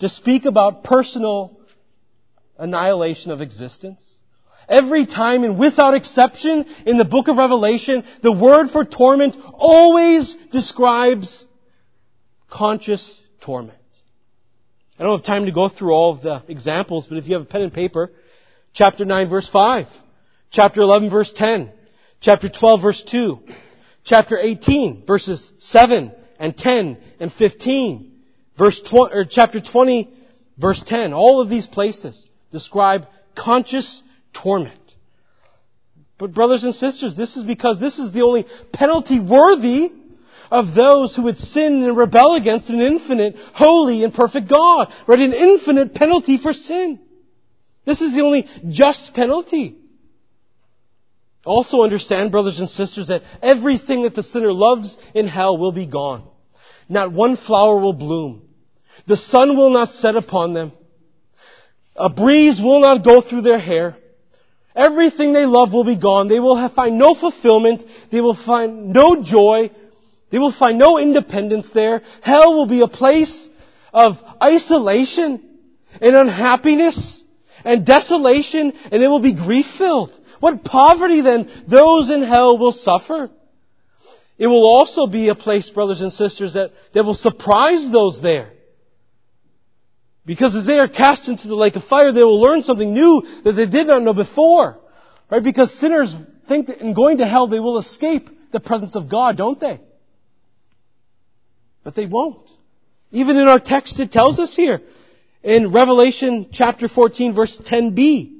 to 0.00 0.08
speak 0.08 0.44
about 0.44 0.82
personal 0.84 1.60
annihilation 2.58 3.30
of 3.30 3.40
existence. 3.40 4.10
Every 4.68 5.06
time 5.06 5.44
and 5.44 5.58
without 5.58 5.94
exception 5.94 6.64
in 6.86 6.96
the 6.96 7.04
book 7.04 7.28
of 7.28 7.36
Revelation, 7.36 8.04
the 8.22 8.32
word 8.32 8.70
for 8.70 8.84
torment 8.84 9.36
always 9.52 10.34
describes 10.50 11.46
conscious 12.50 13.20
torment. 13.40 13.78
I 14.98 15.02
don't 15.02 15.18
have 15.18 15.26
time 15.26 15.46
to 15.46 15.52
go 15.52 15.68
through 15.68 15.92
all 15.92 16.12
of 16.12 16.22
the 16.22 16.42
examples, 16.48 17.06
but 17.06 17.18
if 17.18 17.26
you 17.26 17.34
have 17.34 17.42
a 17.42 17.46
pen 17.46 17.62
and 17.62 17.72
paper, 17.72 18.12
chapter 18.72 19.04
9 19.04 19.28
verse 19.28 19.48
5, 19.48 19.86
chapter 20.54 20.82
11 20.82 21.10
verse 21.10 21.32
10, 21.32 21.72
chapter 22.20 22.48
12 22.48 22.80
verse 22.80 23.02
2, 23.02 23.40
chapter 24.04 24.38
18 24.38 25.04
verses 25.04 25.52
7 25.58 26.12
and 26.38 26.56
10 26.56 26.98
and 27.18 27.32
15, 27.32 28.12
verse 28.56 28.80
20, 28.82 29.14
or 29.14 29.24
chapter 29.24 29.60
20 29.60 30.10
verse 30.56 30.82
10, 30.86 31.12
all 31.12 31.40
of 31.40 31.50
these 31.50 31.66
places 31.66 32.26
describe 32.52 33.08
conscious 33.36 34.02
torment. 34.32 34.78
But 36.18 36.32
brothers 36.32 36.62
and 36.62 36.72
sisters, 36.72 37.16
this 37.16 37.36
is 37.36 37.42
because 37.42 37.80
this 37.80 37.98
is 37.98 38.12
the 38.12 38.22
only 38.22 38.46
penalty 38.72 39.18
worthy 39.18 39.92
of 40.52 40.72
those 40.76 41.16
who 41.16 41.22
would 41.22 41.38
sin 41.38 41.82
and 41.82 41.96
rebel 41.96 42.36
against 42.36 42.70
an 42.70 42.80
infinite, 42.80 43.34
holy, 43.54 44.04
and 44.04 44.14
perfect 44.14 44.48
God. 44.48 44.92
Right? 45.08 45.18
An 45.18 45.32
infinite 45.32 45.94
penalty 45.94 46.38
for 46.38 46.52
sin. 46.52 47.00
This 47.84 48.00
is 48.00 48.14
the 48.14 48.20
only 48.20 48.48
just 48.68 49.12
penalty. 49.14 49.76
Also 51.44 51.82
understand, 51.82 52.32
brothers 52.32 52.60
and 52.60 52.68
sisters, 52.68 53.08
that 53.08 53.22
everything 53.42 54.02
that 54.02 54.14
the 54.14 54.22
sinner 54.22 54.52
loves 54.52 54.96
in 55.14 55.26
hell 55.26 55.58
will 55.58 55.72
be 55.72 55.86
gone. 55.86 56.26
Not 56.88 57.12
one 57.12 57.36
flower 57.36 57.78
will 57.78 57.92
bloom. 57.92 58.48
The 59.06 59.16
sun 59.16 59.56
will 59.56 59.70
not 59.70 59.90
set 59.90 60.16
upon 60.16 60.54
them. 60.54 60.72
A 61.96 62.08
breeze 62.08 62.60
will 62.60 62.80
not 62.80 63.04
go 63.04 63.20
through 63.20 63.42
their 63.42 63.58
hair. 63.58 63.96
Everything 64.74 65.32
they 65.32 65.46
love 65.46 65.72
will 65.72 65.84
be 65.84 65.96
gone. 65.96 66.28
They 66.28 66.40
will 66.40 66.56
have, 66.56 66.72
find 66.72 66.98
no 66.98 67.14
fulfillment. 67.14 67.84
They 68.10 68.20
will 68.20 68.34
find 68.34 68.92
no 68.92 69.22
joy. 69.22 69.70
They 70.30 70.38
will 70.38 70.52
find 70.52 70.78
no 70.78 70.98
independence 70.98 71.70
there. 71.70 72.02
Hell 72.22 72.54
will 72.54 72.66
be 72.66 72.80
a 72.80 72.88
place 72.88 73.48
of 73.92 74.16
isolation 74.42 75.40
and 76.00 76.16
unhappiness 76.16 77.22
and 77.64 77.86
desolation 77.86 78.72
and 78.90 79.02
it 79.02 79.08
will 79.08 79.20
be 79.20 79.32
grief 79.32 79.66
filled. 79.78 80.18
What 80.44 80.62
poverty 80.62 81.22
then 81.22 81.50
those 81.66 82.10
in 82.10 82.22
hell 82.22 82.58
will 82.58 82.70
suffer. 82.70 83.30
It 84.36 84.46
will 84.46 84.66
also 84.66 85.06
be 85.06 85.30
a 85.30 85.34
place, 85.34 85.70
brothers 85.70 86.02
and 86.02 86.12
sisters, 86.12 86.52
that, 86.52 86.72
that 86.92 87.02
will 87.02 87.14
surprise 87.14 87.90
those 87.90 88.20
there. 88.20 88.52
Because 90.26 90.54
as 90.54 90.66
they 90.66 90.78
are 90.78 90.86
cast 90.86 91.28
into 91.28 91.48
the 91.48 91.54
lake 91.54 91.76
of 91.76 91.84
fire, 91.84 92.12
they 92.12 92.22
will 92.22 92.42
learn 92.42 92.62
something 92.62 92.92
new 92.92 93.22
that 93.42 93.52
they 93.52 93.64
did 93.64 93.86
not 93.86 94.02
know 94.02 94.12
before. 94.12 94.78
Right? 95.30 95.42
Because 95.42 95.72
sinners 95.72 96.14
think 96.46 96.66
that 96.66 96.82
in 96.82 96.92
going 96.92 97.18
to 97.18 97.26
hell 97.26 97.46
they 97.46 97.60
will 97.60 97.78
escape 97.78 98.28
the 98.52 98.60
presence 98.60 98.96
of 98.96 99.08
God, 99.08 99.38
don't 99.38 99.58
they? 99.58 99.80
But 101.84 101.94
they 101.94 102.04
won't. 102.04 102.50
Even 103.12 103.38
in 103.38 103.48
our 103.48 103.60
text 103.60 103.98
it 103.98 104.12
tells 104.12 104.38
us 104.38 104.54
here, 104.54 104.82
in 105.42 105.72
Revelation 105.72 106.50
chapter 106.52 106.86
14 106.86 107.34
verse 107.34 107.58
10b, 107.58 108.33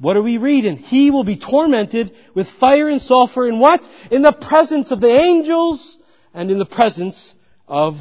what 0.00 0.16
are 0.16 0.22
we 0.22 0.38
reading? 0.38 0.78
He 0.78 1.10
will 1.10 1.24
be 1.24 1.36
tormented 1.36 2.12
with 2.34 2.48
fire 2.48 2.88
and 2.88 3.02
sulfur 3.02 3.46
in 3.46 3.58
what? 3.58 3.86
In 4.10 4.22
the 4.22 4.32
presence 4.32 4.90
of 4.90 5.00
the 5.00 5.12
angels 5.12 5.98
and 6.32 6.50
in 6.50 6.58
the 6.58 6.64
presence 6.64 7.34
of 7.68 7.96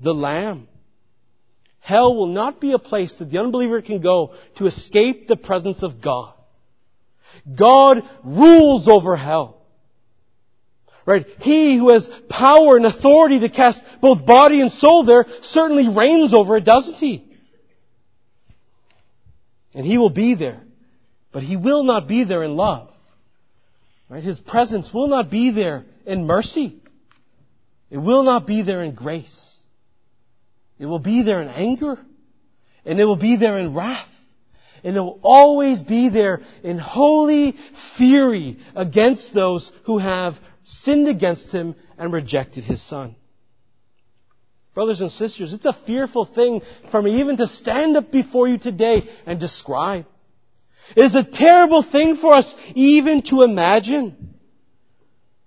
the 0.00 0.14
Lamb. 0.14 0.66
Hell 1.80 2.14
will 2.14 2.28
not 2.28 2.58
be 2.58 2.72
a 2.72 2.78
place 2.78 3.16
that 3.16 3.30
the 3.30 3.38
unbeliever 3.38 3.82
can 3.82 4.00
go 4.00 4.34
to 4.56 4.66
escape 4.66 5.28
the 5.28 5.36
presence 5.36 5.82
of 5.82 6.00
God. 6.00 6.32
God 7.54 8.02
rules 8.24 8.88
over 8.88 9.14
hell. 9.14 9.60
Right? 11.04 11.26
He 11.40 11.76
who 11.76 11.90
has 11.90 12.08
power 12.30 12.78
and 12.78 12.86
authority 12.86 13.40
to 13.40 13.50
cast 13.50 13.82
both 14.00 14.24
body 14.24 14.62
and 14.62 14.72
soul 14.72 15.04
there 15.04 15.26
certainly 15.42 15.94
reigns 15.94 16.32
over 16.32 16.56
it, 16.56 16.64
doesn't 16.64 16.96
he? 16.96 17.28
And 19.74 19.84
he 19.84 19.98
will 19.98 20.10
be 20.10 20.34
there. 20.34 20.62
But 21.32 21.42
he 21.42 21.56
will 21.56 21.82
not 21.82 22.06
be 22.06 22.24
there 22.24 22.42
in 22.42 22.56
love. 22.56 22.90
Right? 24.08 24.22
His 24.22 24.38
presence 24.38 24.92
will 24.92 25.08
not 25.08 25.30
be 25.30 25.50
there 25.50 25.84
in 26.04 26.26
mercy. 26.26 26.78
It 27.90 27.98
will 27.98 28.22
not 28.22 28.46
be 28.46 28.62
there 28.62 28.82
in 28.82 28.94
grace. 28.94 29.56
It 30.78 30.86
will 30.86 30.98
be 30.98 31.22
there 31.22 31.40
in 31.40 31.48
anger. 31.48 31.98
And 32.84 33.00
it 33.00 33.04
will 33.04 33.16
be 33.16 33.36
there 33.36 33.58
in 33.58 33.74
wrath. 33.74 34.08
And 34.84 34.96
it 34.96 35.00
will 35.00 35.20
always 35.22 35.80
be 35.80 36.08
there 36.08 36.42
in 36.62 36.76
holy 36.78 37.56
fury 37.96 38.58
against 38.74 39.32
those 39.32 39.70
who 39.84 39.98
have 39.98 40.34
sinned 40.64 41.08
against 41.08 41.52
him 41.52 41.76
and 41.96 42.12
rejected 42.12 42.64
his 42.64 42.82
son. 42.82 43.14
Brothers 44.74 45.00
and 45.00 45.10
sisters, 45.10 45.52
it's 45.52 45.66
a 45.66 45.72
fearful 45.86 46.24
thing 46.24 46.62
for 46.90 47.00
me 47.00 47.20
even 47.20 47.36
to 47.36 47.46
stand 47.46 47.96
up 47.96 48.10
before 48.10 48.48
you 48.48 48.58
today 48.58 49.08
and 49.26 49.38
describe. 49.38 50.06
It 50.96 51.04
is 51.04 51.14
a 51.14 51.24
terrible 51.24 51.82
thing 51.82 52.16
for 52.16 52.34
us 52.34 52.54
even 52.74 53.22
to 53.22 53.42
imagine. 53.42 54.34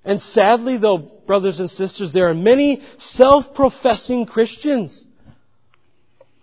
And 0.04 0.22
sadly 0.22 0.78
though, 0.78 0.98
brothers 0.98 1.60
and 1.60 1.70
sisters, 1.70 2.14
there 2.14 2.30
are 2.30 2.36
many 2.36 2.84
self-professing 2.98 4.28
Christians 4.28 5.06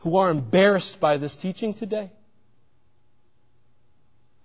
who 0.00 0.16
are 0.16 0.30
embarrassed 0.30 0.98
by 1.00 1.16
this 1.16 1.36
teaching 1.36 1.74
today. 1.74 2.10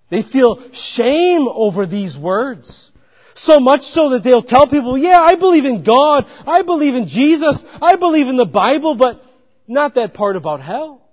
They 0.10 0.22
feel 0.22 0.72
shame 0.72 1.48
over 1.48 1.86
these 1.86 2.16
words. 2.16 2.92
So 3.34 3.60
much 3.60 3.84
so 3.84 4.12
that 4.12 4.24
they'll 4.24 4.42
tell 4.42 4.68
people, 4.68 4.98
yeah, 4.98 5.22
I 5.22 5.36
believe 5.36 5.66
in 5.66 5.84
God, 5.84 6.26
I 6.46 6.62
believe 6.62 6.96
in 6.96 7.08
Jesus, 7.08 7.64
I 7.82 7.96
believe 7.96 8.28
in 8.28 8.36
the 8.36 8.46
Bible, 8.46 8.96
but 8.96 9.22
not 9.68 9.96
that 9.96 10.14
part 10.14 10.36
about 10.36 10.62
hell. 10.62 11.07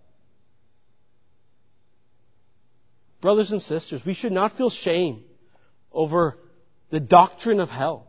Brothers 3.25 3.53
and 3.53 3.62
sisters, 3.62 4.05
we 4.05 4.12
should 4.12 4.33
not 4.33 4.55
feel 4.55 4.68
shame 4.68 5.25
over 5.91 6.37
the 6.91 7.01
doctrine 7.01 7.59
of 7.59 7.70
hell. 7.70 8.07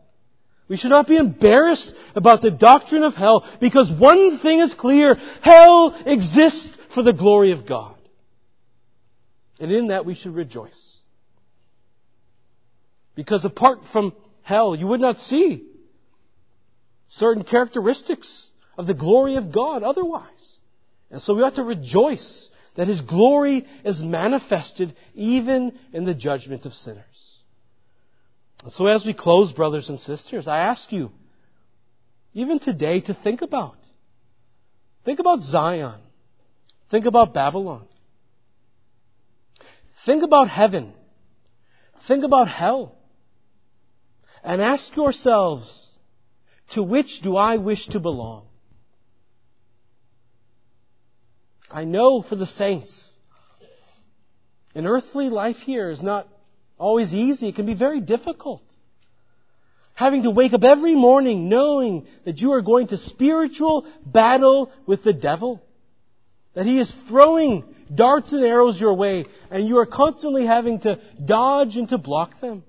We 0.68 0.76
should 0.76 0.90
not 0.90 1.08
be 1.08 1.16
embarrassed 1.16 1.94
about 2.14 2.42
the 2.42 2.50
doctrine 2.50 3.02
of 3.02 3.14
hell 3.14 3.48
because 3.58 3.90
one 3.90 4.36
thing 4.36 4.58
is 4.60 4.74
clear. 4.74 5.14
Hell 5.40 5.98
exists 6.04 6.68
for 6.94 7.02
the 7.02 7.14
glory 7.14 7.52
of 7.52 7.64
God. 7.64 7.96
And 9.58 9.72
in 9.72 9.86
that 9.86 10.04
we 10.04 10.12
should 10.12 10.34
rejoice. 10.34 10.98
Because 13.14 13.46
apart 13.46 13.86
from 13.90 14.12
hell, 14.42 14.76
you 14.76 14.86
would 14.86 15.00
not 15.00 15.18
see 15.18 15.64
certain 17.08 17.42
characteristics 17.42 18.50
of 18.76 18.86
the 18.86 18.92
glory 18.92 19.36
of 19.36 19.50
God 19.50 19.82
otherwise. 19.82 20.60
And 21.10 21.22
so 21.22 21.32
we 21.32 21.42
ought 21.42 21.54
to 21.54 21.64
rejoice 21.64 22.50
that 22.76 22.88
His 22.88 23.00
glory 23.00 23.66
is 23.84 24.02
manifested 24.02 24.94
even 25.14 25.78
in 25.92 26.04
the 26.04 26.14
judgment 26.14 26.66
of 26.66 26.74
sinners. 26.74 27.40
So 28.68 28.86
as 28.86 29.04
we 29.04 29.14
close, 29.14 29.52
brothers 29.52 29.88
and 29.88 29.98
sisters, 29.98 30.48
I 30.48 30.58
ask 30.58 30.92
you, 30.92 31.10
even 32.34 32.58
today, 32.58 33.00
to 33.00 33.14
think 33.14 33.42
about. 33.42 33.76
Think 35.04 35.20
about 35.20 35.42
Zion. 35.42 36.00
Think 36.90 37.06
about 37.06 37.32
Babylon. 37.32 37.86
Think 40.04 40.22
about 40.22 40.48
heaven. 40.48 40.92
Think 42.06 42.24
about 42.24 42.48
hell. 42.48 42.96
And 44.44 44.60
ask 44.60 44.94
yourselves, 44.96 45.92
to 46.70 46.82
which 46.82 47.20
do 47.22 47.36
I 47.36 47.56
wish 47.56 47.86
to 47.88 48.00
belong? 48.00 48.46
I 51.70 51.84
know 51.84 52.22
for 52.22 52.36
the 52.36 52.46
saints, 52.46 53.12
an 54.74 54.86
earthly 54.86 55.28
life 55.30 55.56
here 55.56 55.90
is 55.90 56.02
not 56.02 56.28
always 56.78 57.12
easy. 57.12 57.48
It 57.48 57.56
can 57.56 57.66
be 57.66 57.74
very 57.74 58.00
difficult. 58.00 58.62
Having 59.94 60.24
to 60.24 60.30
wake 60.30 60.52
up 60.52 60.62
every 60.62 60.94
morning 60.94 61.48
knowing 61.48 62.06
that 62.24 62.38
you 62.38 62.52
are 62.52 62.60
going 62.60 62.88
to 62.88 62.98
spiritual 62.98 63.86
battle 64.04 64.70
with 64.86 65.02
the 65.02 65.14
devil. 65.14 65.62
That 66.54 66.66
he 66.66 66.78
is 66.78 66.94
throwing 67.08 67.64
darts 67.92 68.32
and 68.32 68.44
arrows 68.44 68.80
your 68.80 68.94
way 68.94 69.24
and 69.50 69.66
you 69.66 69.78
are 69.78 69.86
constantly 69.86 70.44
having 70.44 70.80
to 70.80 71.00
dodge 71.24 71.76
and 71.76 71.88
to 71.88 71.98
block 71.98 72.40
them. 72.40 72.62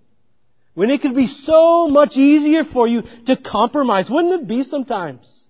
When 0.73 0.89
it 0.89 1.01
could 1.01 1.15
be 1.15 1.27
so 1.27 1.87
much 1.87 2.15
easier 2.15 2.63
for 2.63 2.87
you 2.87 3.03
to 3.25 3.35
compromise. 3.35 4.09
Wouldn't 4.09 4.41
it 4.41 4.47
be 4.47 4.63
sometimes? 4.63 5.46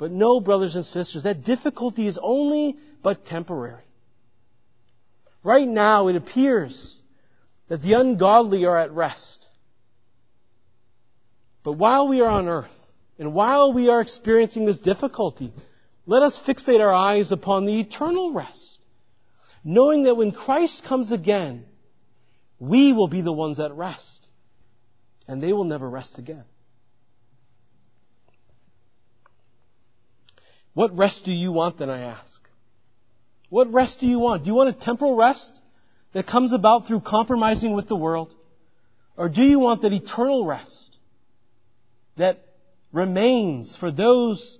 But 0.00 0.12
no, 0.12 0.40
brothers 0.40 0.76
and 0.76 0.86
sisters, 0.86 1.24
that 1.24 1.44
difficulty 1.44 2.06
is 2.06 2.18
only 2.20 2.78
but 3.02 3.26
temporary. 3.26 3.82
Right 5.44 5.68
now, 5.68 6.08
it 6.08 6.16
appears 6.16 6.98
that 7.68 7.82
the 7.82 7.92
ungodly 7.92 8.64
are 8.64 8.78
at 8.78 8.92
rest. 8.92 9.46
But 11.62 11.72
while 11.72 12.08
we 12.08 12.22
are 12.22 12.30
on 12.30 12.48
earth, 12.48 12.74
and 13.18 13.34
while 13.34 13.74
we 13.74 13.90
are 13.90 14.00
experiencing 14.00 14.64
this 14.64 14.78
difficulty, 14.78 15.52
let 16.06 16.22
us 16.22 16.40
fixate 16.46 16.80
our 16.80 16.94
eyes 16.94 17.30
upon 17.30 17.66
the 17.66 17.78
eternal 17.78 18.32
rest, 18.32 18.78
knowing 19.62 20.04
that 20.04 20.16
when 20.16 20.32
Christ 20.32 20.82
comes 20.82 21.12
again, 21.12 21.66
we 22.58 22.94
will 22.94 23.08
be 23.08 23.20
the 23.20 23.34
ones 23.34 23.60
at 23.60 23.76
rest, 23.76 24.26
and 25.28 25.42
they 25.42 25.52
will 25.52 25.64
never 25.64 25.90
rest 25.90 26.18
again. 26.18 26.44
What 30.74 30.96
rest 30.96 31.24
do 31.24 31.32
you 31.32 31.52
want, 31.52 31.78
then 31.78 31.90
I 31.90 32.00
ask? 32.00 32.40
What 33.48 33.72
rest 33.72 34.00
do 34.00 34.06
you 34.06 34.18
want? 34.18 34.44
Do 34.44 34.50
you 34.50 34.54
want 34.54 34.68
a 34.70 34.84
temporal 34.84 35.16
rest 35.16 35.60
that 36.12 36.26
comes 36.26 36.52
about 36.52 36.86
through 36.86 37.00
compromising 37.00 37.74
with 37.74 37.88
the 37.88 37.96
world? 37.96 38.34
Or 39.16 39.28
do 39.28 39.42
you 39.42 39.58
want 39.58 39.82
that 39.82 39.92
eternal 39.92 40.46
rest 40.46 40.96
that 42.16 42.38
remains 42.92 43.76
for 43.76 43.90
those 43.90 44.58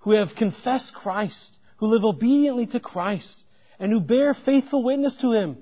who 0.00 0.12
have 0.12 0.36
confessed 0.36 0.94
Christ, 0.94 1.58
who 1.78 1.86
live 1.86 2.04
obediently 2.04 2.66
to 2.68 2.80
Christ, 2.80 3.44
and 3.78 3.90
who 3.90 4.00
bear 4.00 4.34
faithful 4.34 4.82
witness 4.84 5.16
to 5.16 5.32
Him, 5.32 5.56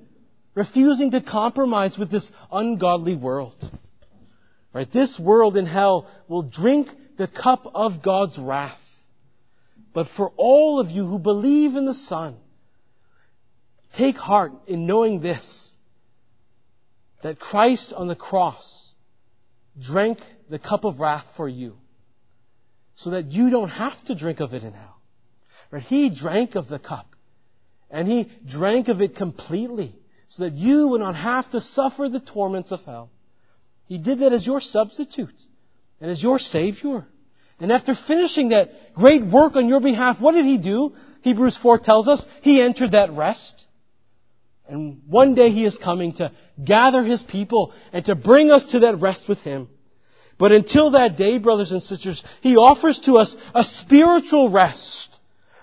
refusing 0.54 1.12
to 1.12 1.20
compromise 1.20 1.96
with 1.96 2.10
this 2.10 2.30
ungodly 2.50 3.16
world? 3.16 3.56
Right? 4.72 4.90
This 4.90 5.18
world 5.18 5.56
in 5.56 5.66
hell 5.66 6.10
will 6.28 6.42
drink 6.42 6.88
the 7.16 7.28
cup 7.28 7.70
of 7.74 8.02
God's 8.02 8.36
wrath. 8.36 8.80
But 9.96 10.08
for 10.08 10.30
all 10.36 10.78
of 10.78 10.90
you 10.90 11.06
who 11.06 11.18
believe 11.18 11.74
in 11.74 11.86
the 11.86 11.94
Son, 11.94 12.36
take 13.94 14.18
heart 14.18 14.52
in 14.66 14.86
knowing 14.86 15.20
this, 15.20 15.72
that 17.22 17.38
Christ 17.38 17.94
on 17.94 18.06
the 18.06 18.14
cross 18.14 18.92
drank 19.80 20.18
the 20.50 20.58
cup 20.58 20.84
of 20.84 21.00
wrath 21.00 21.24
for 21.38 21.48
you, 21.48 21.78
so 22.96 23.08
that 23.08 23.32
you 23.32 23.48
don't 23.48 23.70
have 23.70 24.04
to 24.04 24.14
drink 24.14 24.40
of 24.40 24.52
it 24.52 24.64
in 24.64 24.74
hell. 24.74 25.00
Right? 25.70 25.82
He 25.82 26.10
drank 26.10 26.56
of 26.56 26.68
the 26.68 26.78
cup, 26.78 27.06
and 27.90 28.06
He 28.06 28.30
drank 28.46 28.88
of 28.88 29.00
it 29.00 29.16
completely, 29.16 29.94
so 30.28 30.42
that 30.42 30.52
you 30.52 30.88
would 30.88 31.00
not 31.00 31.16
have 31.16 31.48
to 31.52 31.60
suffer 31.62 32.10
the 32.10 32.20
torments 32.20 32.70
of 32.70 32.84
hell. 32.84 33.08
He 33.86 33.96
did 33.96 34.18
that 34.18 34.34
as 34.34 34.46
your 34.46 34.60
substitute 34.60 35.40
and 36.02 36.10
as 36.10 36.22
your 36.22 36.38
Savior. 36.38 37.06
And 37.58 37.72
after 37.72 37.94
finishing 37.94 38.50
that 38.50 38.94
great 38.94 39.24
work 39.24 39.56
on 39.56 39.68
your 39.68 39.80
behalf, 39.80 40.20
what 40.20 40.32
did 40.32 40.44
He 40.44 40.58
do? 40.58 40.94
Hebrews 41.22 41.56
4 41.56 41.78
tells 41.78 42.08
us 42.08 42.26
He 42.42 42.60
entered 42.60 42.92
that 42.92 43.12
rest. 43.12 43.64
And 44.68 45.02
one 45.06 45.34
day 45.34 45.50
He 45.50 45.64
is 45.64 45.78
coming 45.78 46.12
to 46.14 46.32
gather 46.62 47.02
His 47.02 47.22
people 47.22 47.72
and 47.92 48.04
to 48.06 48.14
bring 48.14 48.50
us 48.50 48.72
to 48.72 48.80
that 48.80 49.00
rest 49.00 49.28
with 49.28 49.38
Him. 49.38 49.68
But 50.38 50.52
until 50.52 50.90
that 50.90 51.16
day, 51.16 51.38
brothers 51.38 51.72
and 51.72 51.82
sisters, 51.82 52.22
He 52.42 52.56
offers 52.56 53.00
to 53.00 53.14
us 53.14 53.36
a 53.54 53.64
spiritual 53.64 54.50
rest. 54.50 55.18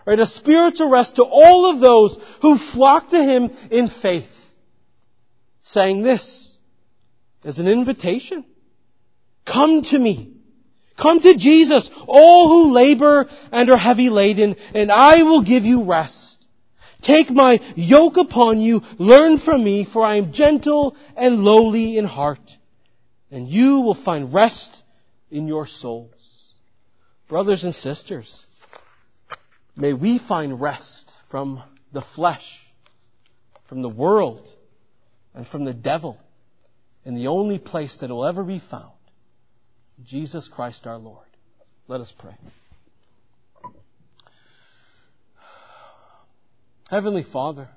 Right? 0.06 0.20
A 0.20 0.26
spiritual 0.26 0.90
rest 0.90 1.18
to 1.18 1.24
all 1.24 1.70
of 1.70 1.80
those 1.80 2.18
who 2.42 2.58
flock 2.58 3.10
to 3.10 3.24
Him 3.24 3.52
in 3.70 3.88
faith. 3.88 4.30
Saying 5.62 6.02
this 6.02 6.58
as 7.46 7.60
an 7.60 7.68
invitation. 7.68 8.46
Come 9.46 9.84
to 9.84 10.00
me. 10.00 10.33
Come 11.04 11.20
to 11.20 11.36
Jesus, 11.36 11.92
all 12.08 12.48
who 12.48 12.72
labor 12.72 13.28
and 13.52 13.70
are 13.70 13.78
heavy 13.78 14.10
laden, 14.10 14.56
and 14.74 14.90
I 14.90 15.24
will 15.24 15.44
give 15.44 15.66
you 15.66 15.84
rest. 15.84 16.38
Take 17.02 17.30
my 17.30 17.60
yoke 17.76 18.16
upon 18.16 18.62
you, 18.62 18.84
learn 18.98 19.38
from 19.38 19.66
me, 19.66 19.84
for 19.84 20.06
I 20.06 20.16
am 20.16 20.32
gentle 20.32 20.96
and 21.18 21.44
lowly 21.44 21.98
in 21.98 22.06
heart, 22.06 22.40
and 23.30 23.50
you 23.50 23.82
will 23.82 24.02
find 24.02 24.34
rest 24.34 24.82
in 25.30 25.46
your 25.46 25.68
souls. 25.68 26.54
Brothers 27.28 27.66
and 27.66 27.76
sisters, 27.76 28.42
may 29.76 29.92
we 29.92 30.20
find 30.20 30.62
rest 30.62 31.12
from 31.30 31.62
the 31.92 32.02
flesh, 32.16 32.62
from 33.68 33.82
the 33.82 33.90
world, 33.90 34.50
and 35.34 35.46
from 35.46 35.66
the 35.66 35.74
devil 35.74 36.18
in 37.04 37.14
the 37.14 37.28
only 37.28 37.60
place 37.60 37.98
that 37.98 38.10
will 38.10 38.26
ever 38.26 38.46
be 38.46 38.60
found 38.60 38.94
Jesus 40.06 40.48
Christ 40.48 40.86
our 40.88 40.98
Lord. 40.98 41.28
Let 41.88 42.02
us 42.02 42.14
pray. 42.18 42.36
Heavenly 46.90 47.24
Father, 47.24 47.70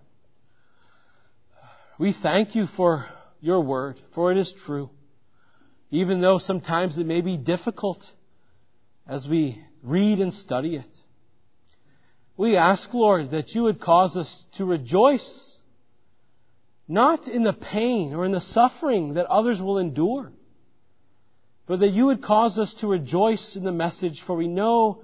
we 1.99 2.13
thank 2.13 2.55
you 2.55 2.67
for 2.67 3.07
your 3.41 3.61
word, 3.61 3.97
for 4.15 4.33
it 4.33 4.39
is 4.39 4.53
true. 4.65 4.91
Even 5.91 6.21
though 6.21 6.39
sometimes 6.39 6.99
it 6.99 7.07
may 7.07 7.21
be 7.21 7.37
difficult 7.37 8.05
as 9.09 9.27
we 9.27 9.63
read 9.83 10.19
and 10.19 10.35
study 10.35 10.77
it. 10.77 10.99
We 12.37 12.57
ask, 12.57 12.93
Lord, 12.93 13.31
that 13.31 13.55
you 13.55 13.63
would 13.63 13.81
cause 13.81 14.17
us 14.17 14.47
to 14.57 14.65
rejoice, 14.65 15.57
not 16.87 17.29
in 17.29 17.45
the 17.45 17.53
pain 17.53 18.13
or 18.13 18.27
in 18.27 18.33
the 18.33 18.41
suffering 18.41 19.15
that 19.15 19.27
others 19.27 19.63
will 19.63 19.79
endure, 19.79 20.33
but 21.67 21.81
that 21.81 21.89
you 21.89 22.07
would 22.07 22.23
cause 22.23 22.59
us 22.59 22.75
to 22.75 22.87
rejoice 22.87 23.57
in 23.57 23.65
the 23.65 23.73
message, 23.73 24.23
for 24.23 24.37
we 24.37 24.49
know 24.49 25.03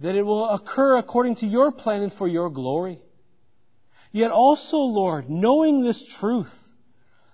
that 0.00 0.14
it 0.14 0.22
will 0.22 0.48
occur 0.48 0.96
according 0.98 1.36
to 1.36 1.46
your 1.46 1.72
plan 1.72 2.02
and 2.02 2.12
for 2.12 2.28
your 2.28 2.50
glory. 2.50 3.00
Yet 4.10 4.30
also, 4.30 4.76
Lord, 4.76 5.30
knowing 5.30 5.82
this 5.82 6.04
truth, 6.20 6.52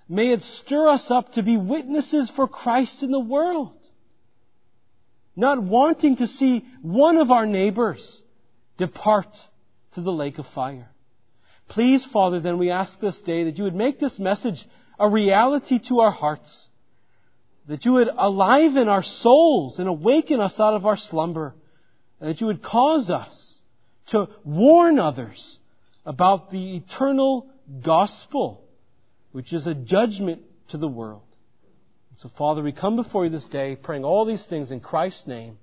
may 0.08 0.32
it 0.32 0.42
stir 0.42 0.88
us 0.88 1.10
up 1.10 1.32
to 1.32 1.42
be 1.42 1.56
witnesses 1.56 2.30
for 2.30 2.46
Christ 2.46 3.02
in 3.02 3.10
the 3.10 3.18
world. 3.18 3.76
Not 5.34 5.62
wanting 5.62 6.16
to 6.16 6.26
see 6.26 6.64
one 6.82 7.16
of 7.16 7.30
our 7.30 7.46
neighbors 7.46 8.22
depart 8.76 9.36
to 9.92 10.00
the 10.00 10.12
lake 10.12 10.38
of 10.38 10.46
fire. 10.46 10.88
Please, 11.68 12.04
Father, 12.04 12.40
then 12.40 12.58
we 12.58 12.70
ask 12.70 12.98
this 13.00 13.20
day 13.22 13.44
that 13.44 13.58
you 13.58 13.64
would 13.64 13.74
make 13.74 13.98
this 13.98 14.18
message 14.18 14.64
a 14.98 15.08
reality 15.08 15.80
to 15.88 16.00
our 16.00 16.10
hearts 16.10 16.67
that 17.68 17.84
you 17.84 17.92
would 17.92 18.08
aliven 18.08 18.88
our 18.88 19.02
souls 19.02 19.78
and 19.78 19.88
awaken 19.88 20.40
us 20.40 20.58
out 20.58 20.74
of 20.74 20.86
our 20.86 20.96
slumber, 20.96 21.54
and 22.18 22.30
that 22.30 22.40
you 22.40 22.46
would 22.48 22.62
cause 22.62 23.10
us 23.10 23.60
to 24.08 24.28
warn 24.42 24.98
others 24.98 25.58
about 26.04 26.50
the 26.50 26.76
eternal 26.76 27.46
gospel, 27.82 28.64
which 29.32 29.52
is 29.52 29.66
a 29.66 29.74
judgment 29.74 30.42
to 30.70 30.78
the 30.78 30.88
world. 30.88 31.22
So, 32.16 32.30
Father, 32.36 32.62
we 32.62 32.72
come 32.72 32.96
before 32.96 33.24
you 33.24 33.30
this 33.30 33.46
day 33.46 33.76
praying 33.76 34.04
all 34.04 34.24
these 34.24 34.44
things 34.44 34.72
in 34.72 34.80
Christ's 34.80 35.26
name. 35.26 35.58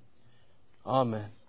Amen. 0.86 1.28